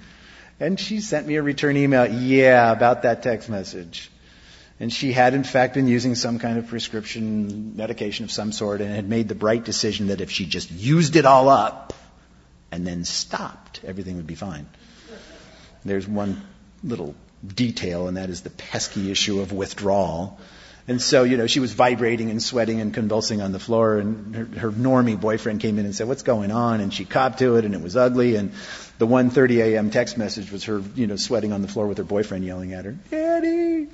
And 0.58 0.80
she 0.80 1.00
sent 1.00 1.28
me 1.28 1.36
a 1.36 1.42
return 1.42 1.76
email. 1.76 2.08
Yeah, 2.08 2.72
about 2.72 3.02
that 3.02 3.22
text 3.22 3.48
message. 3.48 4.10
And 4.80 4.92
she 4.92 5.12
had, 5.12 5.32
in 5.32 5.44
fact, 5.44 5.74
been 5.74 5.86
using 5.86 6.16
some 6.16 6.40
kind 6.40 6.58
of 6.58 6.66
prescription 6.66 7.76
medication 7.76 8.24
of 8.24 8.32
some 8.32 8.50
sort 8.50 8.80
and 8.80 8.92
had 8.92 9.08
made 9.08 9.28
the 9.28 9.36
bright 9.36 9.62
decision 9.62 10.08
that 10.08 10.20
if 10.20 10.32
she 10.32 10.44
just 10.44 10.72
used 10.72 11.14
it 11.14 11.24
all 11.24 11.48
up 11.48 11.92
and 12.72 12.84
then 12.84 13.04
stopped, 13.04 13.82
everything 13.84 14.16
would 14.16 14.26
be 14.26 14.34
fine. 14.34 14.66
There's 15.84 16.08
one 16.08 16.42
little 16.82 17.14
detail, 17.46 18.08
and 18.08 18.16
that 18.16 18.30
is 18.30 18.42
the 18.42 18.50
pesky 18.50 19.10
issue 19.10 19.40
of 19.40 19.52
withdrawal. 19.52 20.38
And 20.88 21.00
so, 21.00 21.22
you 21.22 21.36
know, 21.36 21.46
she 21.46 21.60
was 21.60 21.72
vibrating 21.72 22.30
and 22.30 22.42
sweating 22.42 22.80
and 22.80 22.92
convulsing 22.92 23.40
on 23.40 23.52
the 23.52 23.58
floor, 23.58 23.98
and 23.98 24.34
her, 24.34 24.44
her 24.60 24.70
normie 24.70 25.20
boyfriend 25.20 25.60
came 25.60 25.78
in 25.78 25.84
and 25.84 25.94
said, 25.94 26.08
"What's 26.08 26.22
going 26.22 26.50
on?" 26.50 26.80
And 26.80 26.92
she 26.92 27.04
copped 27.04 27.38
to 27.40 27.56
it, 27.56 27.64
and 27.64 27.74
it 27.74 27.80
was 27.80 27.96
ugly. 27.96 28.36
And 28.36 28.52
the 28.98 29.06
1:30 29.06 29.58
a.m. 29.62 29.90
text 29.90 30.18
message 30.18 30.50
was 30.50 30.64
her, 30.64 30.82
you 30.94 31.06
know, 31.06 31.16
sweating 31.16 31.52
on 31.52 31.62
the 31.62 31.68
floor 31.68 31.86
with 31.86 31.98
her 31.98 32.04
boyfriend 32.04 32.44
yelling 32.44 32.72
at 32.72 32.86
her, 32.86 32.96
"Daddy, 33.10 33.88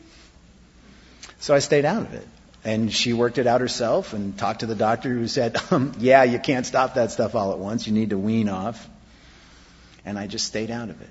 so 1.38 1.54
I 1.54 1.60
stayed 1.60 1.84
out 1.84 2.02
of 2.02 2.14
it. 2.14 2.26
And 2.64 2.92
she 2.92 3.12
worked 3.12 3.38
it 3.38 3.46
out 3.46 3.60
herself 3.60 4.12
and 4.12 4.36
talked 4.36 4.60
to 4.60 4.66
the 4.66 4.74
doctor 4.74 5.08
who 5.08 5.28
said, 5.28 5.56
um, 5.70 5.92
yeah, 5.98 6.24
you 6.24 6.38
can't 6.38 6.66
stop 6.66 6.94
that 6.94 7.12
stuff 7.12 7.34
all 7.34 7.52
at 7.52 7.58
once. 7.58 7.86
You 7.86 7.92
need 7.92 8.10
to 8.10 8.18
wean 8.18 8.48
off. 8.48 8.88
And 10.04 10.18
I 10.18 10.26
just 10.26 10.46
stayed 10.46 10.70
out 10.70 10.90
of 10.90 11.00
it. 11.00 11.10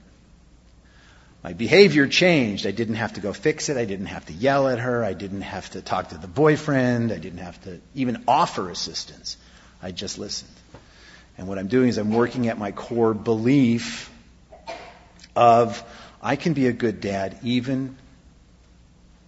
My 1.46 1.54
behavior 1.54 2.08
changed. 2.08 2.66
I 2.66 2.72
didn't 2.72 2.96
have 2.96 3.14
to 3.14 3.22
go 3.22 3.32
fix 3.32 3.70
it. 3.70 3.78
I 3.78 3.86
didn't 3.86 4.08
have 4.08 4.26
to 4.26 4.34
yell 4.34 4.68
at 4.68 4.80
her. 4.80 5.04
I 5.04 5.14
didn't 5.14 5.44
have 5.44 5.70
to 5.74 5.82
talk 5.84 6.10
to 6.10 6.18
the 6.18 6.28
boyfriend. 6.28 7.12
I 7.12 7.20
didn't 7.20 7.38
have 7.38 7.64
to 7.66 7.80
even 7.94 8.24
offer 8.28 8.68
assistance. 8.72 9.38
I 9.80 9.92
just 9.92 10.18
listened. 10.18 10.50
And 11.38 11.48
what 11.48 11.60
I'm 11.60 11.68
doing 11.68 11.90
is 11.90 12.00
I'm 12.00 12.12
working 12.12 12.48
at 12.48 12.58
my 12.58 12.72
core 12.72 13.14
belief 13.14 14.12
of 15.36 15.84
I 16.20 16.36
can 16.36 16.54
be 16.54 16.66
a 16.66 16.74
good 16.74 17.00
dad 17.00 17.38
even 17.44 17.96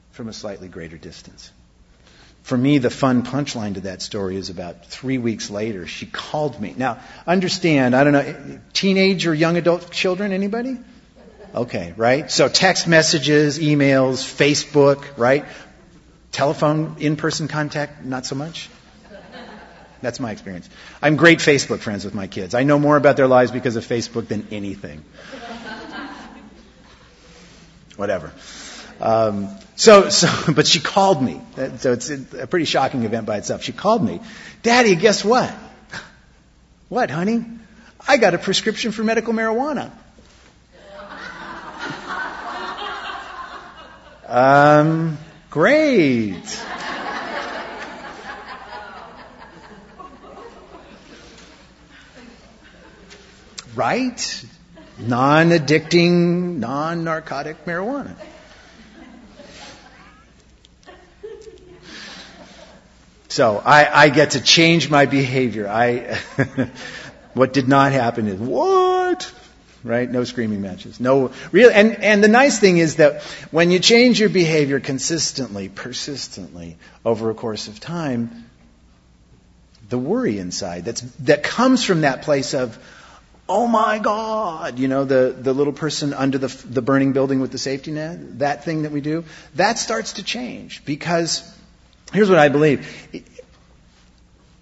from 0.10 0.28
a 0.28 0.34
slightly 0.34 0.70
greater 0.70 0.98
distance. 0.98 1.52
For 2.42 2.58
me, 2.58 2.80
the 2.80 2.90
fun 2.90 3.22
punchline 3.22 3.76
to 3.76 3.82
that 3.82 4.02
story 4.02 4.38
is 4.38 4.50
about 4.50 4.88
three 4.88 5.20
weeks 5.20 5.52
later, 5.52 5.86
she 5.86 6.08
called 6.08 6.60
me. 6.60 6.74
Now, 6.76 7.00
understand, 7.28 7.96
I 7.96 8.04
don't 8.04 8.14
know, 8.14 8.60
teenage 8.74 9.28
or 9.28 9.36
young 9.36 9.56
adult 9.56 9.92
children, 9.92 10.32
anybody? 10.32 10.80
Okay, 11.58 11.96
right? 11.98 12.30
So 12.30 12.48
text 12.50 12.88
messages, 12.88 13.58
emails, 13.58 14.24
Facebook, 14.24 15.18
right? 15.18 15.44
Telephone, 16.32 16.98
in-person 17.00 17.48
contact, 17.48 18.06
not 18.06 18.28
so 18.28 18.36
much? 18.36 18.70
That's 20.00 20.20
my 20.20 20.30
experience. 20.30 20.70
I'm 21.02 21.16
great 21.16 21.40
Facebook 21.40 21.80
friends 21.80 22.06
with 22.06 22.14
my 22.14 22.28
kids. 22.28 22.54
I 22.54 22.62
know 22.62 22.78
more 22.78 22.96
about 22.96 23.18
their 23.18 23.28
lives 23.28 23.50
because 23.50 23.76
of 23.76 23.84
Facebook 23.88 24.28
than 24.28 24.48
anything. 24.52 25.04
Whatever. 27.96 28.32
Um, 29.02 29.50
so, 29.76 30.10
so, 30.10 30.30
but 30.54 30.68
she 30.68 30.80
called 30.80 31.24
me. 31.24 31.42
So 31.80 31.94
it's 31.94 32.12
a 32.12 32.46
pretty 32.46 32.66
shocking 32.66 33.02
event 33.02 33.26
by 33.26 33.38
itself. 33.38 33.64
She 33.64 33.72
called 33.72 34.04
me, 34.04 34.22
Daddy, 34.62 34.96
guess 34.96 35.26
what? 35.26 35.52
What, 36.88 37.10
honey? 37.10 37.44
I 38.08 38.18
got 38.18 38.36
a 38.36 38.38
prescription 38.38 38.92
for 38.92 39.04
medical 39.04 39.34
marijuana. 39.34 39.92
Um, 44.28 45.18
great. 45.50 46.62
right? 53.78 54.46
Non 55.00 55.50
addicting, 55.52 56.58
non 56.58 57.04
narcotic 57.04 57.64
marijuana. 57.66 58.16
So 63.30 63.62
I, 63.64 64.06
I 64.06 64.10
get 64.10 64.32
to 64.32 64.42
change 64.42 64.90
my 64.90 65.06
behavior. 65.06 65.68
I, 65.70 66.16
what 67.36 67.54
did 67.54 67.68
not 67.68 67.92
happen 67.92 68.28
is, 68.28 68.40
what? 68.40 69.32
Right? 69.88 70.10
No 70.10 70.24
screaming 70.24 70.62
matches. 70.62 71.00
No 71.00 71.32
real, 71.52 71.70
and, 71.74 72.04
and 72.04 72.24
the 72.24 72.28
nice 72.28 72.60
thing 72.60 72.78
is 72.78 72.98
that 72.98 73.24
when 73.52 73.72
you 73.72 73.80
change 73.80 74.20
your 74.20 74.30
behavior 74.30 74.80
consistently, 74.80 75.70
persistently, 75.70 76.78
over 77.06 77.30
a 77.30 77.34
course 77.34 77.68
of 77.68 77.80
time, 77.80 78.46
the 79.90 79.98
worry 79.98 80.38
inside 80.38 80.86
that's, 80.86 81.02
that 81.20 81.44
comes 81.44 81.84
from 81.84 82.02
that 82.02 82.24
place 82.24 82.54
of, 82.54 82.78
oh 83.50 83.68
my 83.68 84.00
God, 84.00 84.80
you 84.80 84.88
know, 84.88 85.06
the, 85.06 85.36
the 85.38 85.54
little 85.54 85.74
person 85.74 86.14
under 86.14 86.38
the, 86.38 86.48
the 86.66 86.82
burning 86.82 87.14
building 87.14 87.40
with 87.40 87.52
the 87.52 87.58
safety 87.58 87.92
net, 87.92 88.40
that 88.40 88.66
thing 88.66 88.82
that 88.84 88.92
we 88.92 89.02
do, 89.02 89.24
that 89.56 89.80
starts 89.80 90.14
to 90.14 90.24
change 90.24 90.84
because 90.86 91.50
here's 92.12 92.30
what 92.30 92.40
I 92.40 92.50
believe. 92.50 93.26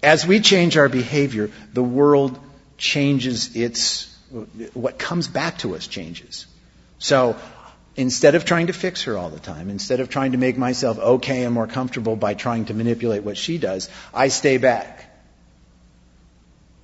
As 0.04 0.26
we 0.28 0.40
change 0.40 0.78
our 0.78 0.90
behavior, 0.90 1.50
the 1.74 1.84
world 1.84 2.38
changes 2.78 3.56
its, 3.56 4.15
what 4.74 4.98
comes 4.98 5.28
back 5.28 5.60
to 5.60 5.76
us 5.76 5.88
changes. 5.88 6.46
So, 6.98 7.38
instead 7.96 8.36
of 8.36 8.46
trying 8.46 8.68
to 8.68 8.74
fix 8.74 9.04
her 9.04 9.18
all 9.18 9.30
the 9.30 9.40
time, 9.40 9.70
instead 9.70 10.00
of 10.00 10.10
trying 10.10 10.34
to 10.34 10.38
make 10.38 10.58
myself 10.58 11.00
okay 11.00 11.44
and 11.44 11.54
more 11.54 11.68
comfortable 11.68 12.16
by 12.16 12.34
trying 12.34 12.66
to 12.66 12.74
manipulate 12.74 13.24
what 13.24 13.38
she 13.38 13.58
does, 13.58 13.90
I 14.14 14.30
stay 14.30 14.58
back. 14.58 15.12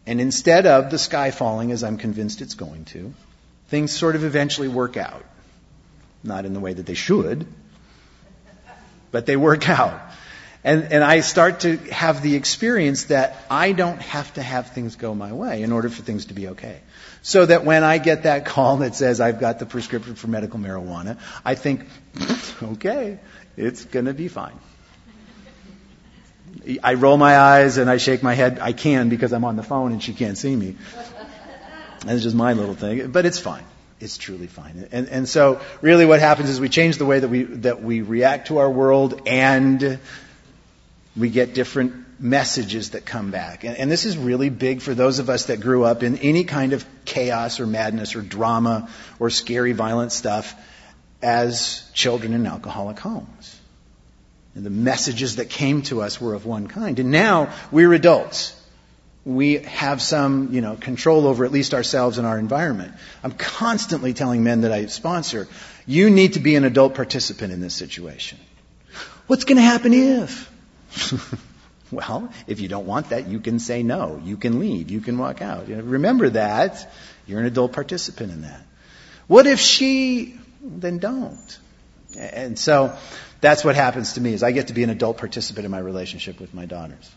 And 0.05 0.19
instead 0.19 0.65
of 0.65 0.89
the 0.89 0.97
sky 0.97 1.31
falling, 1.31 1.71
as 1.71 1.83
I'm 1.83 1.97
convinced 1.97 2.41
it's 2.41 2.55
going 2.55 2.85
to, 2.85 3.13
things 3.67 3.91
sort 3.91 4.15
of 4.15 4.23
eventually 4.23 4.67
work 4.67 4.97
out. 4.97 5.23
Not 6.23 6.45
in 6.45 6.53
the 6.53 6.59
way 6.59 6.73
that 6.73 6.85
they 6.85 6.93
should, 6.93 7.47
but 9.11 9.25
they 9.25 9.37
work 9.37 9.69
out. 9.69 9.99
And, 10.63 10.83
and 10.91 11.03
I 11.03 11.21
start 11.21 11.61
to 11.61 11.77
have 11.77 12.21
the 12.21 12.35
experience 12.35 13.05
that 13.05 13.35
I 13.49 13.71
don't 13.71 13.99
have 14.01 14.31
to 14.35 14.43
have 14.43 14.71
things 14.71 14.95
go 14.95 15.15
my 15.15 15.33
way 15.33 15.63
in 15.63 15.71
order 15.71 15.89
for 15.89 16.03
things 16.03 16.25
to 16.25 16.35
be 16.35 16.49
okay. 16.49 16.79
So 17.23 17.45
that 17.45 17.63
when 17.63 17.83
I 17.83 17.99
get 17.99 18.23
that 18.23 18.45
call 18.45 18.77
that 18.77 18.95
says 18.95 19.21
I've 19.21 19.39
got 19.39 19.59
the 19.59 19.65
prescription 19.65 20.15
for 20.15 20.27
medical 20.27 20.59
marijuana, 20.59 21.19
I 21.45 21.55
think, 21.55 21.85
okay, 22.63 23.19
it's 23.57 23.85
gonna 23.85 24.13
be 24.13 24.27
fine. 24.27 24.57
I 26.83 26.95
roll 26.95 27.17
my 27.17 27.37
eyes 27.37 27.77
and 27.77 27.89
I 27.89 27.97
shake 27.97 28.23
my 28.23 28.33
head. 28.33 28.59
I 28.59 28.73
can 28.73 29.09
because 29.09 29.33
I'm 29.33 29.45
on 29.45 29.55
the 29.55 29.63
phone 29.63 29.91
and 29.93 30.03
she 30.03 30.13
can't 30.13 30.37
see 30.37 30.55
me. 30.55 30.75
That's 32.05 32.23
just 32.23 32.35
my 32.35 32.53
little 32.53 32.75
thing. 32.75 33.11
But 33.11 33.25
it's 33.25 33.39
fine. 33.39 33.63
It's 33.99 34.17
truly 34.17 34.47
fine. 34.47 34.87
And, 34.91 35.07
and 35.07 35.29
so 35.29 35.61
really 35.81 36.05
what 36.05 36.19
happens 36.19 36.49
is 36.49 36.59
we 36.59 36.69
change 36.69 36.97
the 36.97 37.05
way 37.05 37.19
that 37.19 37.27
we, 37.27 37.43
that 37.43 37.81
we 37.83 38.01
react 38.01 38.47
to 38.47 38.57
our 38.57 38.69
world 38.69 39.21
and 39.27 39.99
we 41.15 41.29
get 41.29 41.53
different 41.53 42.00
messages 42.21 42.91
that 42.91 43.05
come 43.05 43.31
back. 43.31 43.63
And, 43.63 43.75
and 43.75 43.91
this 43.91 44.05
is 44.05 44.17
really 44.17 44.49
big 44.49 44.81
for 44.81 44.93
those 44.93 45.19
of 45.19 45.29
us 45.29 45.45
that 45.45 45.59
grew 45.59 45.83
up 45.83 46.03
in 46.03 46.17
any 46.19 46.43
kind 46.43 46.73
of 46.73 46.85
chaos 47.03 47.59
or 47.59 47.65
madness 47.65 48.15
or 48.15 48.21
drama 48.21 48.89
or 49.19 49.29
scary 49.29 49.73
violent 49.73 50.11
stuff 50.11 50.55
as 51.21 51.89
children 51.93 52.33
in 52.33 52.45
alcoholic 52.45 52.99
homes. 52.99 53.59
And 54.53 54.65
the 54.65 54.69
messages 54.69 55.37
that 55.37 55.49
came 55.49 55.81
to 55.83 56.01
us 56.01 56.19
were 56.19 56.33
of 56.33 56.45
one 56.45 56.67
kind. 56.67 56.99
And 56.99 57.09
now 57.11 57.53
we're 57.71 57.93
adults. 57.93 58.57
We 59.23 59.59
have 59.59 60.01
some, 60.01 60.49
you 60.51 60.61
know, 60.61 60.75
control 60.75 61.27
over 61.27 61.45
at 61.45 61.51
least 61.51 61.73
ourselves 61.73 62.17
and 62.17 62.27
our 62.27 62.37
environment. 62.37 62.93
I'm 63.23 63.31
constantly 63.31 64.13
telling 64.13 64.43
men 64.43 64.61
that 64.61 64.71
I 64.71 64.87
sponsor, 64.87 65.47
you 65.85 66.09
need 66.09 66.33
to 66.33 66.39
be 66.39 66.55
an 66.55 66.65
adult 66.65 66.95
participant 66.95 67.53
in 67.53 67.61
this 67.61 67.75
situation. 67.75 68.39
What's 69.27 69.45
going 69.45 69.57
to 69.57 69.63
happen 69.63 69.93
if? 69.93 70.51
well, 71.91 72.31
if 72.47 72.59
you 72.59 72.67
don't 72.67 72.85
want 72.85 73.09
that, 73.09 73.27
you 73.27 73.39
can 73.39 73.59
say 73.59 73.83
no. 73.83 74.21
You 74.23 74.37
can 74.37 74.59
leave. 74.59 74.89
You 74.89 75.01
can 75.01 75.17
walk 75.17 75.41
out. 75.41 75.67
You 75.67 75.77
know, 75.77 75.83
remember 75.83 76.29
that. 76.29 76.91
You're 77.27 77.39
an 77.39 77.45
adult 77.45 77.73
participant 77.73 78.31
in 78.31 78.41
that. 78.41 78.61
What 79.27 79.47
if 79.47 79.59
she, 79.59 80.39
then 80.61 80.97
don't. 80.97 81.59
And 82.17 82.57
so, 82.57 82.97
that's 83.41 83.65
what 83.65 83.75
happens 83.75 84.13
to 84.13 84.21
me 84.21 84.33
is 84.33 84.43
I 84.43 84.51
get 84.51 84.67
to 84.67 84.73
be 84.73 84.83
an 84.83 84.89
adult 84.89 85.17
participant 85.17 85.65
in 85.65 85.71
my 85.71 85.79
relationship 85.79 86.39
with 86.39 86.53
my 86.53 86.65
daughters. 86.65 87.11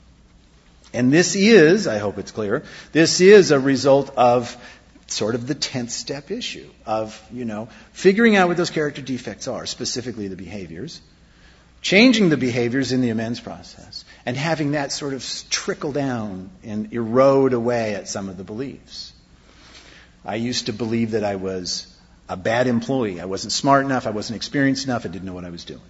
And 0.92 1.12
this 1.12 1.36
is, 1.36 1.86
I 1.86 1.98
hope 1.98 2.18
it's 2.18 2.30
clear, 2.30 2.64
this 2.92 3.20
is 3.20 3.50
a 3.50 3.60
result 3.60 4.10
of 4.16 4.56
sort 5.06 5.34
of 5.34 5.46
the 5.46 5.54
10th 5.54 5.90
step 5.90 6.30
issue 6.30 6.68
of, 6.86 7.20
you 7.30 7.44
know, 7.44 7.68
figuring 7.92 8.36
out 8.36 8.48
what 8.48 8.56
those 8.56 8.70
character 8.70 9.02
defects 9.02 9.48
are, 9.48 9.66
specifically 9.66 10.28
the 10.28 10.36
behaviors, 10.36 11.00
changing 11.82 12.30
the 12.30 12.36
behaviors 12.36 12.92
in 12.92 13.02
the 13.02 13.10
amends 13.10 13.40
process, 13.40 14.04
and 14.26 14.36
having 14.36 14.72
that 14.72 14.92
sort 14.92 15.14
of 15.14 15.24
trickle 15.50 15.92
down 15.92 16.50
and 16.62 16.92
erode 16.92 17.52
away 17.52 17.94
at 17.94 18.08
some 18.08 18.28
of 18.28 18.36
the 18.36 18.44
beliefs. 18.44 19.12
I 20.24 20.36
used 20.36 20.66
to 20.66 20.72
believe 20.72 21.12
that 21.12 21.24
I 21.24 21.36
was 21.36 21.86
a 22.28 22.36
bad 22.36 22.66
employee. 22.66 23.20
I 23.20 23.26
wasn't 23.26 23.52
smart 23.52 23.84
enough. 23.84 24.06
I 24.06 24.10
wasn't 24.10 24.36
experienced 24.36 24.86
enough. 24.86 25.04
I 25.04 25.08
didn't 25.08 25.26
know 25.26 25.34
what 25.34 25.44
I 25.44 25.50
was 25.50 25.64
doing. 25.64 25.80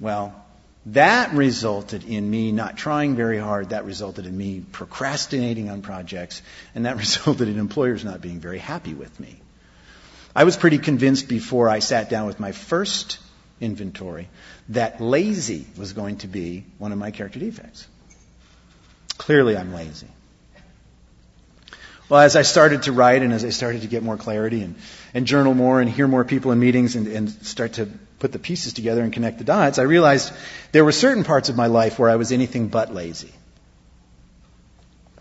Well, 0.00 0.34
that 0.86 1.32
resulted 1.34 2.04
in 2.04 2.28
me 2.28 2.50
not 2.50 2.76
trying 2.76 3.14
very 3.14 3.38
hard. 3.38 3.70
That 3.70 3.84
resulted 3.84 4.26
in 4.26 4.36
me 4.36 4.64
procrastinating 4.72 5.70
on 5.70 5.82
projects. 5.82 6.42
And 6.74 6.86
that 6.86 6.96
resulted 7.04 7.48
in 7.48 7.58
employers 7.58 8.04
not 8.04 8.20
being 8.20 8.40
very 8.40 8.58
happy 8.58 8.94
with 8.94 9.20
me. 9.20 9.40
I 10.34 10.44
was 10.44 10.56
pretty 10.56 10.78
convinced 10.78 11.28
before 11.28 11.68
I 11.68 11.78
sat 11.78 12.10
down 12.10 12.26
with 12.26 12.40
my 12.40 12.52
first 12.52 13.18
inventory 13.60 14.28
that 14.70 15.00
lazy 15.00 15.66
was 15.76 15.92
going 15.92 16.18
to 16.18 16.28
be 16.28 16.64
one 16.78 16.92
of 16.92 16.98
my 16.98 17.10
character 17.10 17.38
defects. 17.38 17.86
Clearly, 19.16 19.56
I'm 19.56 19.74
lazy. 19.74 20.06
Well, 22.08 22.20
as 22.20 22.36
I 22.36 22.42
started 22.42 22.84
to 22.84 22.92
write 22.92 23.22
and 23.22 23.32
as 23.32 23.44
I 23.44 23.50
started 23.50 23.82
to 23.82 23.86
get 23.86 24.02
more 24.02 24.16
clarity 24.16 24.62
and, 24.62 24.76
and 25.12 25.26
journal 25.26 25.52
more 25.52 25.80
and 25.80 25.90
hear 25.90 26.08
more 26.08 26.24
people 26.24 26.52
in 26.52 26.58
meetings 26.58 26.96
and, 26.96 27.06
and 27.06 27.30
start 27.30 27.74
to 27.74 27.86
put 28.18 28.32
the 28.32 28.38
pieces 28.38 28.72
together 28.72 29.02
and 29.02 29.12
connect 29.12 29.38
the 29.38 29.44
dots, 29.44 29.78
I 29.78 29.82
realized 29.82 30.32
there 30.72 30.84
were 30.84 30.92
certain 30.92 31.24
parts 31.24 31.50
of 31.50 31.56
my 31.56 31.66
life 31.66 31.98
where 31.98 32.08
I 32.08 32.16
was 32.16 32.32
anything 32.32 32.68
but 32.68 32.94
lazy. 32.94 33.32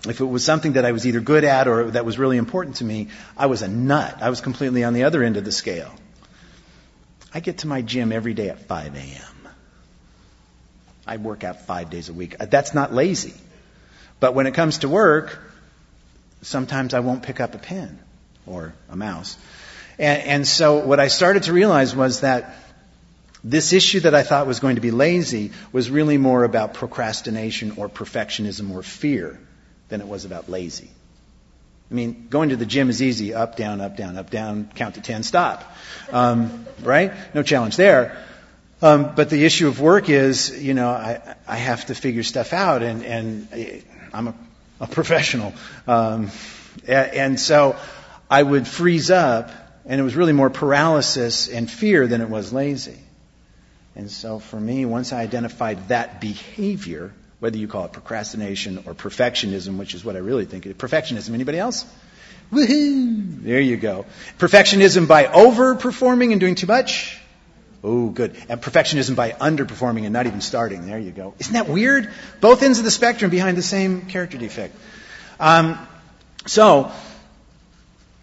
If 0.08 0.22
it 0.22 0.26
was 0.26 0.46
something 0.46 0.74
that 0.74 0.86
I 0.86 0.94
was 0.94 1.06
either 1.06 1.20
good 1.20 1.44
at 1.44 1.68
or 1.68 1.92
that 1.92 2.06
was 2.06 2.18
really 2.18 2.38
important 2.38 2.78
to 2.78 2.86
me, 2.86 3.10
I 3.36 3.48
was 3.48 3.64
a 3.64 3.68
nut. 3.68 4.20
I 4.22 4.30
was 4.30 4.40
completely 4.40 4.86
on 4.86 4.94
the 4.94 5.04
other 5.04 5.24
end 5.24 5.36
of 5.36 5.44
the 5.44 5.52
scale. 5.52 5.92
I 7.38 7.40
get 7.40 7.60
to 7.60 7.68
my 7.68 7.84
gym 7.84 8.12
every 8.12 8.34
day 8.34 8.50
at 8.50 8.62
5 8.62 8.96
a.m. 8.96 9.50
I 11.06 11.18
work 11.18 11.44
out 11.44 11.68
five 11.68 11.92
days 11.92 12.10
a 12.10 12.14
week. 12.14 12.36
Uh, 12.40 12.48
that's 12.48 12.74
not 12.74 12.96
lazy. 12.96 13.36
But 14.20 14.34
when 14.34 14.48
it 14.48 14.56
comes 14.56 14.80
to 14.80 14.90
work, 14.90 15.38
sometimes 16.42 16.96
I 16.96 17.00
won't 17.02 17.22
pick 17.22 17.40
up 17.40 17.54
a 17.54 17.60
pen 17.60 18.00
or 18.48 18.74
a 18.90 18.96
mouse. 18.96 19.38
And, 20.00 20.24
and 20.24 20.48
so 20.48 20.80
what 20.80 21.00
I 21.00 21.10
started 21.10 21.44
to 21.44 21.54
realize 21.54 21.96
was 21.96 22.22
that 22.22 22.56
this 23.44 23.72
issue 23.72 24.00
that 24.00 24.16
I 24.16 24.24
thought 24.24 24.48
was 24.48 24.60
going 24.60 24.78
to 24.78 24.82
be 24.82 24.90
lazy 24.90 25.52
was 25.72 25.92
really 25.92 26.18
more 26.18 26.44
about 26.44 26.74
procrastination 26.74 27.74
or 27.78 27.88
perfectionism 27.88 28.72
or 28.72 28.82
fear 28.82 29.40
than 29.90 30.02
it 30.02 30.08
was 30.08 30.26
about 30.26 30.50
lazy. 30.50 30.90
I 31.90 31.94
mean, 31.94 32.28
going 32.30 32.50
to 32.50 32.56
the 32.58 32.66
gym 32.66 32.90
is 32.90 33.02
easy. 33.02 33.34
Up, 33.34 33.56
down, 33.56 33.80
up, 33.80 33.96
down, 33.96 34.18
up, 34.18 34.30
down, 34.30 34.70
count 34.76 34.96
to 34.96 35.02
ten, 35.02 35.24
stop. 35.24 35.64
Um, 36.12 36.66
right? 36.82 37.14
No 37.34 37.44
challenge 37.44 37.78
there. 37.78 38.18
Um, 38.82 39.16
but 39.16 39.30
the 39.30 39.46
issue 39.46 39.68
of 39.68 39.80
work 39.80 40.10
is, 40.10 40.62
you 40.62 40.74
know, 40.74 40.90
I, 40.90 41.36
I 41.48 41.56
have 41.56 41.86
to 41.86 41.96
figure 41.96 42.24
stuff 42.24 42.54
out, 42.54 42.84
and, 42.84 43.04
and 43.04 43.84
I'm 44.14 44.28
a, 44.28 44.36
a 44.82 44.88
professional. 44.88 45.54
Um, 45.88 46.30
and 46.86 47.40
so 47.40 47.76
I 48.30 48.44
would 48.44 48.68
freeze 48.68 49.10
up, 49.10 49.50
and 49.86 50.00
it 50.00 50.04
was 50.04 50.16
really 50.16 50.34
more 50.34 50.50
paralysis 50.50 51.48
and 51.48 51.72
fear 51.72 52.06
than 52.06 52.22
it 52.22 52.30
was 52.30 52.54
lazy. 52.54 53.00
And 53.96 54.12
so 54.12 54.38
for 54.38 54.60
me, 54.60 54.86
once 54.86 55.12
I 55.12 55.22
identified 55.22 55.88
that 55.88 56.22
behavior, 56.22 57.14
whether 57.40 57.58
you 57.58 57.68
call 57.68 57.86
it 57.86 57.94
procrastination 57.94 58.84
or 58.86 58.94
perfectionism, 58.94 59.78
which 59.78 59.94
is 59.94 60.04
what 60.04 60.16
I 60.16 60.20
really 60.20 60.46
think 60.46 60.66
it 60.66 60.70
is. 60.70 60.76
Perfectionism. 60.76 61.34
Anybody 61.34 61.60
else? 61.60 61.86
Woohoo! 62.52 63.44
There 63.44 63.60
you 63.60 63.78
go. 63.78 64.06
Perfectionism 64.40 65.08
by 65.08 65.26
overperforming 65.26 66.32
and 66.32 66.40
doing 66.40 66.56
too 66.56 66.68
much. 66.68 67.20
Oh, 67.84 68.10
good. 68.10 68.36
And 68.50 68.62
perfectionism 68.62 69.16
by 69.16 69.32
underperforming 69.32 70.04
and 70.04 70.14
not 70.14 70.26
even 70.26 70.42
starting. 70.42 70.88
There 70.88 71.00
you 71.00 71.12
go. 71.12 71.36
Isn't 71.40 71.54
that 71.54 71.70
weird? 71.70 72.12
Both 72.42 72.64
ends 72.64 72.80
of 72.80 72.86
the 72.86 72.92
spectrum 72.92 73.30
behind 73.30 73.58
the 73.58 73.62
same 73.62 74.08
character 74.08 74.38
defect. 74.38 74.76
Um, 75.40 75.78
so, 76.46 76.92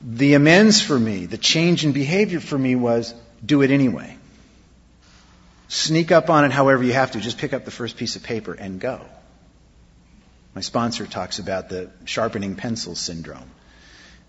the 0.00 0.34
amends 0.34 0.80
for 0.80 0.98
me, 0.98 1.26
the 1.26 1.38
change 1.38 1.84
in 1.84 1.92
behavior 1.92 2.40
for 2.40 2.58
me 2.58 2.74
was 2.74 3.14
do 3.44 3.62
it 3.62 3.70
anyway. 3.70 4.16
Sneak 5.74 6.12
up 6.12 6.30
on 6.30 6.44
it 6.44 6.52
however 6.52 6.84
you 6.84 6.92
have 6.92 7.10
to. 7.10 7.20
Just 7.20 7.36
pick 7.36 7.52
up 7.52 7.64
the 7.64 7.72
first 7.72 7.96
piece 7.96 8.14
of 8.14 8.22
paper 8.22 8.54
and 8.54 8.78
go. 8.78 9.00
My 10.54 10.60
sponsor 10.60 11.04
talks 11.04 11.40
about 11.40 11.68
the 11.68 11.90
sharpening 12.04 12.54
pencil 12.54 12.94
syndrome. 12.94 13.50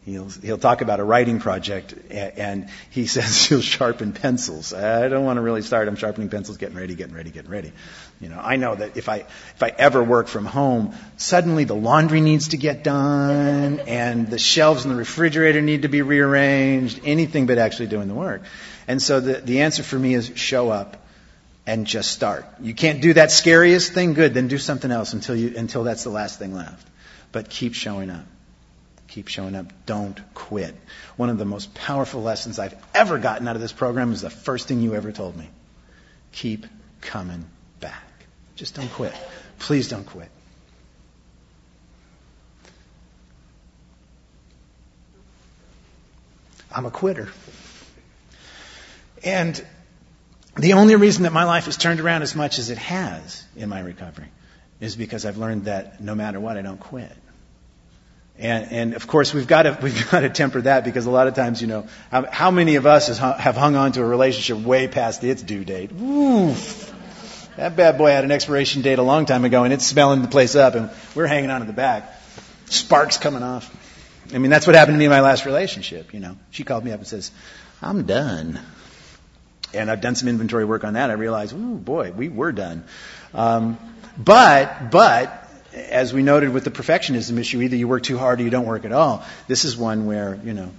He'll, 0.05 0.27
he'll 0.27 0.57
talk 0.57 0.81
about 0.81 0.99
a 0.99 1.03
writing 1.03 1.39
project 1.39 1.93
and 2.09 2.71
he 2.89 3.05
says 3.15 3.45
he'll 3.45 3.61
sharpen 3.61 4.13
pencils. 4.13 4.73
I 4.73 5.07
don't 5.07 5.23
want 5.23 5.37
to 5.37 5.41
really 5.41 5.61
start. 5.61 5.87
I'm 5.87 5.95
sharpening 5.97 6.29
pencils, 6.29 6.57
getting 6.57 6.75
ready, 6.75 6.95
getting 6.95 7.13
ready, 7.13 7.29
getting 7.29 7.51
ready. 7.51 7.73
You 8.19 8.29
know, 8.29 8.41
I 8.41 8.55
know 8.55 8.73
that 8.73 8.97
if 8.97 9.07
I, 9.07 9.17
if 9.17 9.61
I 9.61 9.69
ever 9.69 10.03
work 10.03 10.27
from 10.27 10.45
home, 10.45 10.95
suddenly 11.17 11.65
the 11.65 11.75
laundry 11.75 12.21
needs 12.21 12.47
to 12.49 12.57
get 12.57 12.83
done 12.83 13.81
and 13.81 14.27
the 14.31 14.39
shelves 14.39 14.83
in 14.83 14.89
the 14.89 14.97
refrigerator 14.97 15.61
need 15.61 15.83
to 15.83 15.89
be 15.89 16.01
rearranged, 16.01 17.01
anything 17.05 17.45
but 17.45 17.59
actually 17.59 17.87
doing 17.89 18.07
the 18.07 18.15
work. 18.15 18.41
And 18.87 18.99
so 18.99 19.19
the, 19.19 19.33
the 19.41 19.61
answer 19.61 19.83
for 19.83 19.99
me 19.99 20.15
is 20.15 20.31
show 20.35 20.71
up 20.71 21.03
and 21.67 21.87
just 21.87 22.11
start. 22.11 22.45
You 22.61 22.73
can't 22.73 23.01
do 23.01 23.13
that 23.13 23.31
scariest 23.31 23.93
thing, 23.93 24.13
good, 24.13 24.33
then 24.33 24.47
do 24.47 24.57
something 24.57 24.91
else 24.91 25.13
until 25.13 25.35
you, 25.35 25.53
until 25.57 25.83
that's 25.83 26.03
the 26.03 26.09
last 26.09 26.39
thing 26.39 26.53
left. 26.53 26.87
But 27.31 27.49
keep 27.49 27.73
showing 27.73 28.09
up. 28.09 28.25
Keep 29.07 29.27
showing 29.29 29.55
up. 29.55 29.71
Don't 29.85 30.19
quit. 30.33 30.75
One 31.15 31.29
of 31.29 31.37
the 31.37 31.45
most 31.45 31.73
powerful 31.73 32.21
lessons 32.21 32.59
I've 32.59 32.75
ever 32.93 33.17
gotten 33.17 33.47
out 33.47 33.55
of 33.55 33.61
this 33.61 33.71
program 33.71 34.11
is 34.11 34.21
the 34.21 34.29
first 34.29 34.67
thing 34.67 34.81
you 34.81 34.93
ever 34.93 35.11
told 35.11 35.35
me. 35.35 35.49
Keep 36.33 36.65
coming 37.01 37.45
back. 37.79 38.03
Just 38.55 38.75
don't 38.75 38.91
quit. 38.91 39.13
Please 39.59 39.87
don't 39.87 40.05
quit. 40.05 40.29
I'm 46.71 46.85
a 46.85 46.91
quitter. 46.91 47.29
And 49.23 49.65
the 50.55 50.73
only 50.73 50.95
reason 50.95 51.23
that 51.23 51.33
my 51.33 51.43
life 51.43 51.65
has 51.65 51.77
turned 51.77 51.99
around 51.99 52.21
as 52.21 52.35
much 52.35 52.59
as 52.59 52.69
it 52.69 52.77
has 52.77 53.43
in 53.55 53.69
my 53.69 53.79
recovery 53.79 54.29
is 54.79 54.95
because 54.95 55.25
I've 55.25 55.37
learned 55.37 55.65
that 55.65 56.01
no 56.01 56.15
matter 56.15 56.39
what, 56.39 56.57
I 56.57 56.61
don't 56.61 56.79
quit. 56.79 57.11
And, 58.37 58.71
and 58.71 58.93
of 58.93 59.07
course, 59.07 59.33
we've 59.33 59.47
got 59.47 59.63
to 59.63 59.77
we've 59.83 60.09
got 60.11 60.21
to 60.21 60.29
temper 60.29 60.61
that 60.61 60.83
because 60.83 61.05
a 61.05 61.11
lot 61.11 61.27
of 61.27 61.33
times, 61.33 61.61
you 61.61 61.67
know, 61.67 61.87
how, 62.11 62.25
how 62.29 62.51
many 62.51 62.75
of 62.75 62.85
us 62.85 63.17
have 63.17 63.55
hung 63.55 63.75
on 63.75 63.93
to 63.93 64.01
a 64.01 64.05
relationship 64.05 64.65
way 64.65 64.87
past 64.87 65.23
its 65.23 65.41
due 65.41 65.63
date? 65.63 65.91
Oof. 65.91 66.93
That 67.57 67.77
bad 67.77 67.97
boy 67.97 68.09
had 68.09 68.25
an 68.25 68.31
expiration 68.31 68.81
date 68.81 68.99
a 68.99 69.03
long 69.03 69.25
time 69.25 69.45
ago, 69.45 69.63
and 69.63 69.71
it's 69.71 69.85
smelling 69.85 70.21
the 70.21 70.27
place 70.27 70.55
up, 70.55 70.75
and 70.75 70.89
we're 71.15 71.27
hanging 71.27 71.51
on 71.51 71.61
to 71.61 71.67
the 71.67 71.73
back, 71.73 72.13
sparks 72.65 73.17
coming 73.17 73.43
off. 73.43 73.73
I 74.33 74.39
mean, 74.39 74.51
that's 74.51 74.67
what 74.67 74.75
happened 74.75 74.95
to 74.95 74.99
me 74.99 75.05
in 75.05 75.11
my 75.11 75.21
last 75.21 75.45
relationship. 75.45 76.13
You 76.13 76.19
know, 76.19 76.37
she 76.51 76.65
called 76.65 76.83
me 76.83 76.91
up 76.91 76.99
and 76.99 77.07
says, 77.07 77.31
"I'm 77.81 78.05
done," 78.05 78.59
and 79.75 79.91
I've 79.91 80.01
done 80.01 80.15
some 80.15 80.27
inventory 80.27 80.65
work 80.65 80.83
on 80.83 80.93
that. 80.93 81.09
I 81.09 81.13
realized, 81.13 81.53
ooh, 81.53 81.75
boy, 81.75 82.11
we 82.11 82.29
were 82.29 82.51
done. 82.51 82.83
Um, 83.33 83.77
but 84.17 84.91
but 84.91 85.45
as 85.73 86.13
we 86.13 86.23
noted 86.23 86.53
with 86.53 86.63
the 86.63 86.71
perfectionism 86.71 87.37
issue, 87.37 87.61
either 87.61 87.75
you 87.75 87.87
work 87.87 88.03
too 88.03 88.17
hard 88.17 88.39
or 88.39 88.43
you 88.43 88.49
don't 88.49 88.65
work 88.65 88.85
at 88.85 88.91
all. 88.91 89.23
This 89.47 89.65
is 89.65 89.75
one 89.75 90.05
where, 90.05 90.39
you 90.43 90.53
know, 90.53 90.71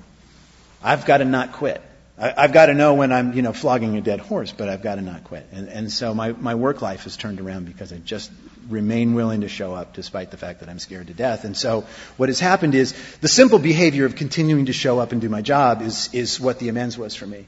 I've 0.82 1.04
got 1.04 1.18
to 1.18 1.24
not 1.24 1.52
quit. 1.52 1.82
I, 2.18 2.42
have 2.42 2.52
got 2.52 2.66
to 2.66 2.74
know 2.74 2.94
when 2.94 3.12
I'm, 3.12 3.34
you 3.34 3.42
know, 3.42 3.52
flogging 3.52 3.96
a 3.96 4.00
dead 4.00 4.20
horse, 4.20 4.50
but 4.50 4.70
I've 4.70 4.82
got 4.82 4.94
to 4.94 5.02
not 5.02 5.24
quit. 5.24 5.46
And, 5.52 5.68
and 5.68 5.92
so 5.92 6.14
my, 6.14 6.32
my 6.32 6.54
work 6.54 6.80
life 6.80 7.04
has 7.04 7.16
turned 7.16 7.40
around 7.40 7.66
because 7.66 7.92
I 7.92 7.98
just 7.98 8.30
remain 8.70 9.14
willing 9.14 9.42
to 9.42 9.48
show 9.48 9.74
up 9.74 9.92
despite 9.92 10.30
the 10.30 10.38
fact 10.38 10.60
that 10.60 10.70
I'm 10.70 10.78
scared 10.78 11.08
to 11.08 11.12
death. 11.12 11.44
And 11.44 11.54
so 11.54 11.84
what 12.16 12.30
has 12.30 12.40
happened 12.40 12.74
is 12.74 12.94
the 13.20 13.28
simple 13.28 13.58
behavior 13.58 14.06
of 14.06 14.16
continuing 14.16 14.66
to 14.66 14.72
show 14.72 14.98
up 14.98 15.12
and 15.12 15.20
do 15.20 15.28
my 15.28 15.42
job 15.42 15.82
is, 15.82 16.08
is 16.14 16.40
what 16.40 16.58
the 16.58 16.70
amends 16.70 16.96
was 16.96 17.14
for 17.14 17.26
me. 17.26 17.46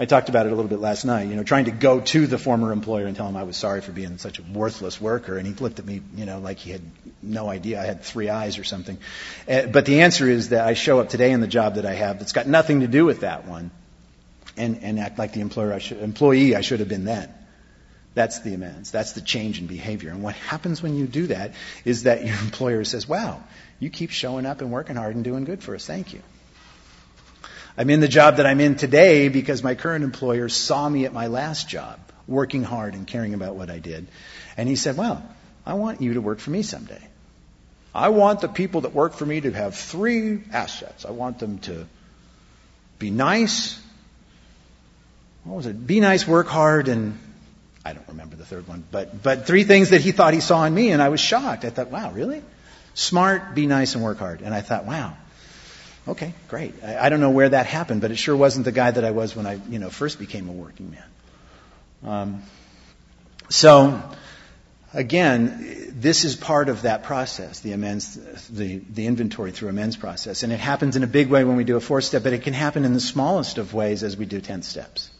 I 0.00 0.06
talked 0.06 0.30
about 0.30 0.46
it 0.46 0.52
a 0.52 0.54
little 0.54 0.70
bit 0.70 0.80
last 0.80 1.04
night, 1.04 1.28
you 1.28 1.36
know, 1.36 1.42
trying 1.42 1.66
to 1.66 1.72
go 1.72 2.00
to 2.00 2.26
the 2.26 2.38
former 2.38 2.72
employer 2.72 3.04
and 3.04 3.14
tell 3.14 3.28
him 3.28 3.36
I 3.36 3.42
was 3.42 3.58
sorry 3.58 3.82
for 3.82 3.92
being 3.92 4.16
such 4.16 4.38
a 4.38 4.42
worthless 4.42 4.98
worker. 4.98 5.36
And 5.36 5.46
he 5.46 5.52
looked 5.52 5.78
at 5.78 5.84
me, 5.84 6.00
you 6.16 6.24
know, 6.24 6.38
like 6.38 6.56
he 6.56 6.70
had 6.70 6.80
no 7.22 7.50
idea 7.50 7.78
I 7.78 7.84
had 7.84 8.02
three 8.02 8.30
eyes 8.30 8.56
or 8.56 8.64
something. 8.64 8.96
Uh, 9.46 9.66
but 9.66 9.84
the 9.84 10.00
answer 10.00 10.26
is 10.26 10.48
that 10.48 10.66
I 10.66 10.72
show 10.72 11.00
up 11.00 11.10
today 11.10 11.32
in 11.32 11.40
the 11.42 11.46
job 11.46 11.74
that 11.74 11.84
I 11.84 11.92
have 11.92 12.18
that's 12.18 12.32
got 12.32 12.46
nothing 12.46 12.80
to 12.80 12.88
do 12.88 13.04
with 13.04 13.20
that 13.20 13.46
one 13.46 13.70
and, 14.56 14.82
and 14.82 14.98
act 14.98 15.18
like 15.18 15.34
the 15.34 15.42
employer 15.42 15.70
I 15.74 15.80
should, 15.80 15.98
employee 15.98 16.56
I 16.56 16.62
should 16.62 16.80
have 16.80 16.88
been 16.88 17.04
then. 17.04 17.28
That's 18.14 18.40
the 18.40 18.54
amends. 18.54 18.90
That's 18.90 19.12
the 19.12 19.20
change 19.20 19.60
in 19.60 19.66
behavior. 19.66 20.12
And 20.12 20.22
what 20.22 20.34
happens 20.34 20.82
when 20.82 20.96
you 20.96 21.06
do 21.06 21.26
that 21.26 21.52
is 21.84 22.04
that 22.04 22.24
your 22.24 22.38
employer 22.42 22.84
says, 22.84 23.06
wow, 23.06 23.42
you 23.78 23.90
keep 23.90 24.12
showing 24.12 24.46
up 24.46 24.62
and 24.62 24.72
working 24.72 24.96
hard 24.96 25.14
and 25.14 25.22
doing 25.22 25.44
good 25.44 25.62
for 25.62 25.74
us. 25.74 25.84
Thank 25.84 26.14
you. 26.14 26.22
I'm 27.76 27.90
in 27.90 28.00
the 28.00 28.08
job 28.08 28.36
that 28.36 28.46
I'm 28.46 28.60
in 28.60 28.76
today 28.76 29.28
because 29.28 29.62
my 29.62 29.74
current 29.74 30.04
employer 30.04 30.48
saw 30.48 30.88
me 30.88 31.04
at 31.06 31.12
my 31.12 31.28
last 31.28 31.68
job, 31.68 31.98
working 32.26 32.62
hard 32.62 32.94
and 32.94 33.06
caring 33.06 33.34
about 33.34 33.56
what 33.56 33.70
I 33.70 33.78
did. 33.78 34.06
And 34.56 34.68
he 34.68 34.76
said, 34.76 34.96
Well, 34.96 35.22
I 35.64 35.74
want 35.74 36.00
you 36.00 36.14
to 36.14 36.20
work 36.20 36.40
for 36.40 36.50
me 36.50 36.62
someday. 36.62 37.02
I 37.94 38.10
want 38.10 38.40
the 38.40 38.48
people 38.48 38.82
that 38.82 38.94
work 38.94 39.14
for 39.14 39.26
me 39.26 39.40
to 39.40 39.50
have 39.52 39.74
three 39.74 40.42
assets. 40.52 41.04
I 41.04 41.10
want 41.10 41.38
them 41.38 41.58
to 41.60 41.86
be 42.98 43.10
nice. 43.10 43.80
What 45.44 45.56
was 45.56 45.66
it? 45.66 45.86
Be 45.86 46.00
nice, 46.00 46.26
work 46.26 46.46
hard, 46.46 46.88
and 46.88 47.18
I 47.84 47.92
don't 47.92 48.06
remember 48.08 48.36
the 48.36 48.44
third 48.44 48.68
one, 48.68 48.84
but, 48.90 49.22
but 49.22 49.46
three 49.46 49.64
things 49.64 49.90
that 49.90 50.02
he 50.02 50.12
thought 50.12 50.34
he 50.34 50.40
saw 50.40 50.64
in 50.64 50.74
me, 50.74 50.90
and 50.92 51.02
I 51.02 51.08
was 51.08 51.18
shocked. 51.18 51.64
I 51.64 51.70
thought, 51.70 51.90
wow, 51.90 52.12
really? 52.12 52.42
Smart, 52.94 53.54
be 53.54 53.66
nice, 53.66 53.94
and 53.94 54.04
work 54.04 54.18
hard. 54.18 54.42
And 54.42 54.54
I 54.54 54.60
thought, 54.60 54.84
wow, 54.84 55.16
Okay, 56.08 56.32
great. 56.48 56.74
I, 56.82 57.06
I, 57.06 57.08
don't 57.08 57.20
know 57.20 57.30
where 57.30 57.48
that 57.48 57.66
happened, 57.66 58.00
but 58.00 58.10
it 58.10 58.16
sure 58.16 58.36
wasn't 58.36 58.64
the 58.64 58.72
guy 58.72 58.90
that 58.90 59.04
I 59.04 59.10
was 59.10 59.36
when 59.36 59.46
I, 59.46 59.60
you 59.68 59.78
know, 59.78 59.90
first 59.90 60.18
became 60.18 60.48
a 60.48 60.52
working 60.52 60.90
man. 60.90 61.04
Um, 62.02 62.42
so, 63.50 64.02
again, 64.94 65.92
this 65.94 66.24
is 66.24 66.36
part 66.36 66.68
of 66.68 66.82
that 66.82 67.02
process, 67.02 67.60
the 67.60 67.72
amends, 67.72 68.48
the, 68.48 68.78
the 68.78 69.06
inventory 69.06 69.52
through 69.52 69.68
amends 69.68 69.96
process. 69.96 70.42
And 70.42 70.52
it 70.52 70.60
happens 70.60 70.96
in 70.96 71.02
a 71.02 71.06
big 71.06 71.28
way 71.28 71.44
when 71.44 71.56
we 71.56 71.64
do 71.64 71.76
a 71.76 71.80
four 71.80 72.00
step, 72.00 72.22
but 72.22 72.32
it 72.32 72.42
can 72.42 72.54
happen 72.54 72.84
in 72.84 72.94
the 72.94 73.00
smallest 73.00 73.58
of 73.58 73.74
ways 73.74 74.02
as 74.02 74.16
we 74.16 74.24
do 74.24 74.40
10 74.40 74.62
steps. 74.62 75.10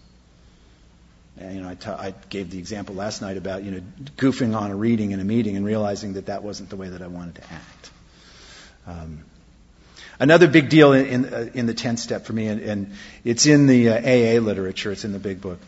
And, 1.38 1.54
you 1.56 1.60
know, 1.62 1.68
I, 1.68 2.06
I 2.08 2.14
gave 2.30 2.50
the 2.50 2.58
example 2.58 2.94
last 2.94 3.20
night 3.20 3.36
about, 3.36 3.64
you 3.64 3.70
know, 3.70 3.82
goofing 4.16 4.56
on 4.56 4.70
a 4.70 4.76
reading 4.76 5.10
in 5.10 5.20
a 5.20 5.24
meeting 5.24 5.56
and 5.56 5.66
realizing 5.66 6.14
that 6.14 6.26
that 6.26 6.42
wasn't 6.42 6.70
the 6.70 6.76
way 6.76 6.88
that 6.88 7.02
I 7.02 7.06
wanted 7.06 7.36
to 7.36 7.52
act. 7.52 7.90
Um, 8.86 9.24
Another 10.20 10.48
big 10.48 10.68
deal 10.68 10.92
in, 10.92 11.06
in, 11.06 11.24
uh, 11.24 11.50
in 11.54 11.64
the 11.64 11.72
10th 11.72 11.98
step 11.98 12.26
for 12.26 12.34
me, 12.34 12.46
and, 12.46 12.60
and 12.60 12.92
it's 13.24 13.46
in 13.46 13.66
the 13.66 13.88
uh, 13.88 13.98
AA 13.98 14.38
literature, 14.38 14.92
it's 14.92 15.06
in 15.06 15.12
the 15.12 15.18
big 15.18 15.40
book. 15.40 15.58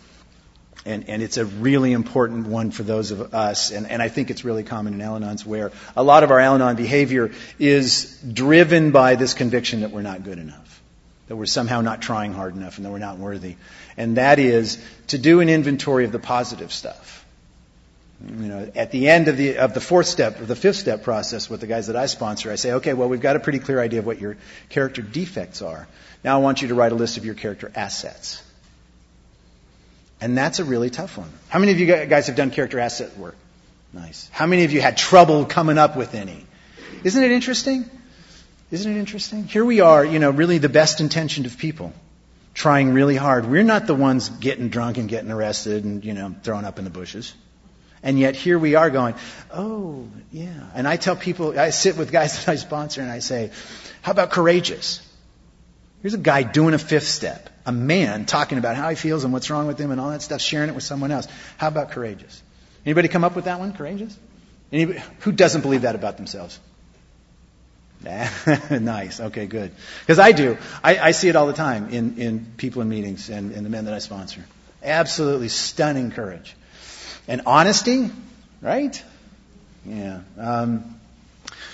And, 0.84 1.08
and, 1.08 1.22
it's 1.22 1.38
a 1.38 1.46
really 1.46 1.92
important 1.92 2.48
one 2.48 2.70
for 2.70 2.82
those 2.82 3.12
of 3.12 3.34
us, 3.34 3.70
and, 3.70 3.88
and 3.88 4.02
I 4.02 4.08
think 4.08 4.30
it's 4.30 4.44
really 4.44 4.62
common 4.62 4.94
in 4.94 5.00
Al-Anon's 5.00 5.46
where 5.46 5.70
a 5.96 6.02
lot 6.02 6.22
of 6.22 6.30
our 6.30 6.40
Al-Anon 6.40 6.76
behavior 6.76 7.30
is 7.58 8.20
driven 8.20 8.90
by 8.90 9.14
this 9.14 9.32
conviction 9.32 9.80
that 9.82 9.90
we're 9.90 10.02
not 10.02 10.24
good 10.24 10.38
enough, 10.38 10.82
that 11.28 11.36
we're 11.36 11.46
somehow 11.46 11.80
not 11.80 12.02
trying 12.02 12.34
hard 12.34 12.54
enough, 12.54 12.76
and 12.76 12.84
that 12.84 12.90
we're 12.90 12.98
not 12.98 13.16
worthy. 13.16 13.56
And 13.96 14.16
that 14.16 14.38
is 14.38 14.84
to 15.06 15.18
do 15.18 15.40
an 15.40 15.48
inventory 15.48 16.04
of 16.04 16.12
the 16.12 16.18
positive 16.18 16.72
stuff 16.72 17.21
you 18.24 18.48
know, 18.48 18.70
at 18.74 18.90
the 18.90 19.08
end 19.08 19.28
of 19.28 19.36
the 19.36 19.58
of 19.58 19.74
the 19.74 19.80
fourth 19.80 20.06
step 20.06 20.40
or 20.40 20.44
the 20.44 20.56
fifth 20.56 20.76
step 20.76 21.02
process 21.02 21.50
with 21.50 21.60
the 21.60 21.66
guys 21.66 21.88
that 21.88 21.96
I 21.96 22.06
sponsor, 22.06 22.52
I 22.52 22.56
say, 22.56 22.72
okay, 22.74 22.94
well, 22.94 23.08
we've 23.08 23.20
got 23.20 23.36
a 23.36 23.40
pretty 23.40 23.58
clear 23.58 23.80
idea 23.80 23.98
of 24.00 24.06
what 24.06 24.20
your 24.20 24.36
character 24.68 25.02
defects 25.02 25.62
are. 25.62 25.88
Now 26.22 26.38
I 26.38 26.40
want 26.40 26.62
you 26.62 26.68
to 26.68 26.74
write 26.74 26.92
a 26.92 26.94
list 26.94 27.16
of 27.16 27.24
your 27.24 27.34
character 27.34 27.72
assets. 27.74 28.42
And 30.20 30.38
that's 30.38 30.60
a 30.60 30.64
really 30.64 30.88
tough 30.88 31.18
one. 31.18 31.30
How 31.48 31.58
many 31.58 31.72
of 31.72 31.80
you 31.80 31.86
guys 31.86 32.28
have 32.28 32.36
done 32.36 32.52
character 32.52 32.78
asset 32.78 33.16
work? 33.18 33.34
Nice. 33.92 34.30
How 34.32 34.46
many 34.46 34.64
of 34.64 34.72
you 34.72 34.80
had 34.80 34.96
trouble 34.96 35.44
coming 35.44 35.78
up 35.78 35.96
with 35.96 36.14
any? 36.14 36.46
Isn't 37.02 37.22
it 37.22 37.32
interesting? 37.32 37.84
Isn't 38.70 38.96
it 38.96 38.98
interesting? 38.98 39.44
Here 39.44 39.64
we 39.64 39.80
are, 39.80 40.04
you 40.04 40.20
know, 40.20 40.30
really 40.30 40.58
the 40.58 40.68
best 40.68 41.00
intentioned 41.00 41.46
of 41.46 41.58
people, 41.58 41.92
trying 42.54 42.94
really 42.94 43.16
hard. 43.16 43.46
We're 43.46 43.64
not 43.64 43.86
the 43.86 43.94
ones 43.94 44.28
getting 44.28 44.68
drunk 44.68 44.96
and 44.96 45.08
getting 45.08 45.30
arrested 45.30 45.84
and, 45.84 46.04
you 46.04 46.14
know, 46.14 46.34
thrown 46.42 46.64
up 46.64 46.78
in 46.78 46.84
the 46.84 46.90
bushes. 46.90 47.34
And 48.02 48.18
yet 48.18 48.34
here 48.34 48.58
we 48.58 48.74
are 48.74 48.90
going, 48.90 49.14
oh, 49.52 50.08
yeah. 50.32 50.70
And 50.74 50.88
I 50.88 50.96
tell 50.96 51.14
people, 51.14 51.58
I 51.58 51.70
sit 51.70 51.96
with 51.96 52.10
guys 52.10 52.36
that 52.44 52.52
I 52.52 52.56
sponsor 52.56 53.00
and 53.00 53.10
I 53.10 53.20
say, 53.20 53.50
how 54.02 54.12
about 54.12 54.30
courageous? 54.30 55.06
Here's 56.02 56.14
a 56.14 56.18
guy 56.18 56.42
doing 56.42 56.74
a 56.74 56.78
fifth 56.78 57.06
step, 57.06 57.48
a 57.64 57.70
man 57.70 58.26
talking 58.26 58.58
about 58.58 58.74
how 58.74 58.88
he 58.88 58.96
feels 58.96 59.22
and 59.22 59.32
what's 59.32 59.50
wrong 59.50 59.68
with 59.68 59.78
him 59.78 59.92
and 59.92 60.00
all 60.00 60.10
that 60.10 60.22
stuff, 60.22 60.40
sharing 60.40 60.68
it 60.68 60.74
with 60.74 60.82
someone 60.82 61.12
else. 61.12 61.28
How 61.58 61.68
about 61.68 61.92
courageous? 61.92 62.42
Anybody 62.84 63.06
come 63.06 63.22
up 63.22 63.36
with 63.36 63.44
that 63.44 63.60
one, 63.60 63.72
courageous? 63.72 64.18
Anybody, 64.72 65.00
who 65.20 65.30
doesn't 65.30 65.60
believe 65.60 65.82
that 65.82 65.94
about 65.94 66.16
themselves? 66.16 66.58
nice. 68.70 69.20
Okay, 69.20 69.46
good. 69.46 69.70
Because 70.00 70.18
I 70.18 70.32
do. 70.32 70.58
I, 70.82 70.98
I, 70.98 71.10
see 71.12 71.28
it 71.28 71.36
all 71.36 71.46
the 71.46 71.52
time 71.52 71.90
in, 71.90 72.18
in 72.18 72.46
people 72.56 72.82
in 72.82 72.88
meetings 72.88 73.30
and, 73.30 73.52
and 73.52 73.64
the 73.64 73.70
men 73.70 73.84
that 73.84 73.94
I 73.94 74.00
sponsor. 74.00 74.44
Absolutely 74.82 75.48
stunning 75.48 76.10
courage 76.10 76.56
and 77.28 77.42
honesty, 77.46 78.10
right? 78.60 79.02
Yeah. 79.84 80.20
Um, 80.38 81.00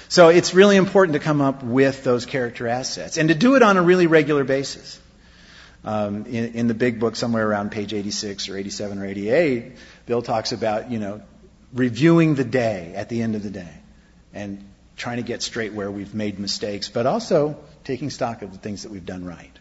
so 0.08 0.28
it's 0.28 0.54
really 0.54 0.76
important 0.76 1.14
to 1.14 1.18
come 1.18 1.40
up 1.40 1.62
with 1.62 2.02
those 2.02 2.24
character 2.24 2.66
assets 2.66 3.18
and 3.18 3.28
to 3.28 3.34
do 3.34 3.56
it 3.56 3.62
on 3.62 3.76
a 3.76 3.82
really 3.82 4.06
regular 4.06 4.44
basis. 4.44 5.00
Um, 5.84 6.26
in, 6.26 6.54
in, 6.54 6.66
the 6.66 6.74
big 6.74 6.98
book, 6.98 7.14
somewhere 7.14 7.46
around 7.48 7.70
page 7.70 7.94
86 7.94 8.48
or 8.48 8.56
87 8.56 8.98
or 8.98 9.06
88, 9.06 9.72
Bill 10.06 10.22
talks 10.22 10.52
about, 10.52 10.90
you 10.90 10.98
know, 10.98 11.22
reviewing 11.72 12.34
the 12.34 12.44
day 12.44 12.94
at 12.96 13.08
the 13.08 13.22
end 13.22 13.36
of 13.36 13.42
the 13.42 13.50
day 13.50 13.72
and 14.34 14.64
trying 14.96 15.18
to 15.18 15.22
get 15.22 15.40
straight 15.40 15.72
where 15.72 15.90
we've 15.90 16.14
made 16.14 16.38
mistakes, 16.38 16.88
but 16.88 17.06
also 17.06 17.56
taking 17.84 18.10
stock 18.10 18.42
of 18.42 18.52
the 18.52 18.58
things 18.58 18.82
that 18.82 18.90
we've 18.90 19.06
done 19.06 19.24
right. 19.24 19.56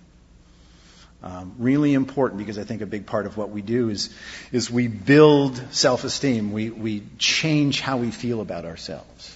Um, 1.24 1.56
really 1.58 1.96
important 1.96 2.38
because 2.38 2.60
I 2.60 2.64
think 2.64 2.82
a 2.82 2.86
big 2.86 3.08
part 3.08 3.26
of 3.26 3.38
what 3.38 3.50
we 3.50 3.64
do 3.64 3.90
is, 3.90 4.12
is 4.52 4.70
we 4.70 4.88
build 4.88 5.60
self-esteem. 5.72 6.52
We, 6.52 6.70
we 6.70 7.04
change 7.18 7.82
how 7.82 7.98
we 7.98 8.12
feel 8.12 8.40
about 8.40 8.66
ourselves. 8.66 9.36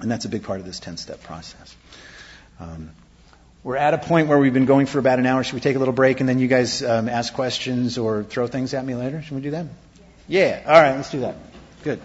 And 0.00 0.10
that's 0.10 0.26
a 0.26 0.28
big 0.28 0.42
part 0.42 0.60
of 0.60 0.66
this 0.66 0.78
10-step 0.80 1.22
process. 1.22 1.74
Um, 2.60 2.90
we're 3.64 3.76
at 3.76 3.94
a 3.94 3.98
point 3.98 4.28
where 4.28 4.38
we've 4.38 4.52
been 4.52 4.66
going 4.66 4.86
for 4.86 4.98
about 4.98 5.18
an 5.18 5.26
hour. 5.26 5.42
Should 5.42 5.54
we 5.54 5.60
take 5.60 5.76
a 5.76 5.78
little 5.78 5.94
break 5.94 6.20
and 6.20 6.28
then 6.28 6.38
you 6.38 6.46
guys 6.46 6.82
um, 6.82 7.08
ask 7.08 7.32
questions 7.32 7.96
or 7.98 8.22
throw 8.22 8.46
things 8.46 8.74
at 8.74 8.84
me 8.84 8.94
later? 8.94 9.22
Should 9.22 9.34
we 9.34 9.40
do 9.40 9.52
that? 9.52 9.66
Yeah. 10.28 10.62
All 10.66 10.80
right. 10.80 10.94
Let's 10.94 11.10
do 11.10 11.20
that. 11.20 11.36
Good. 11.82 12.00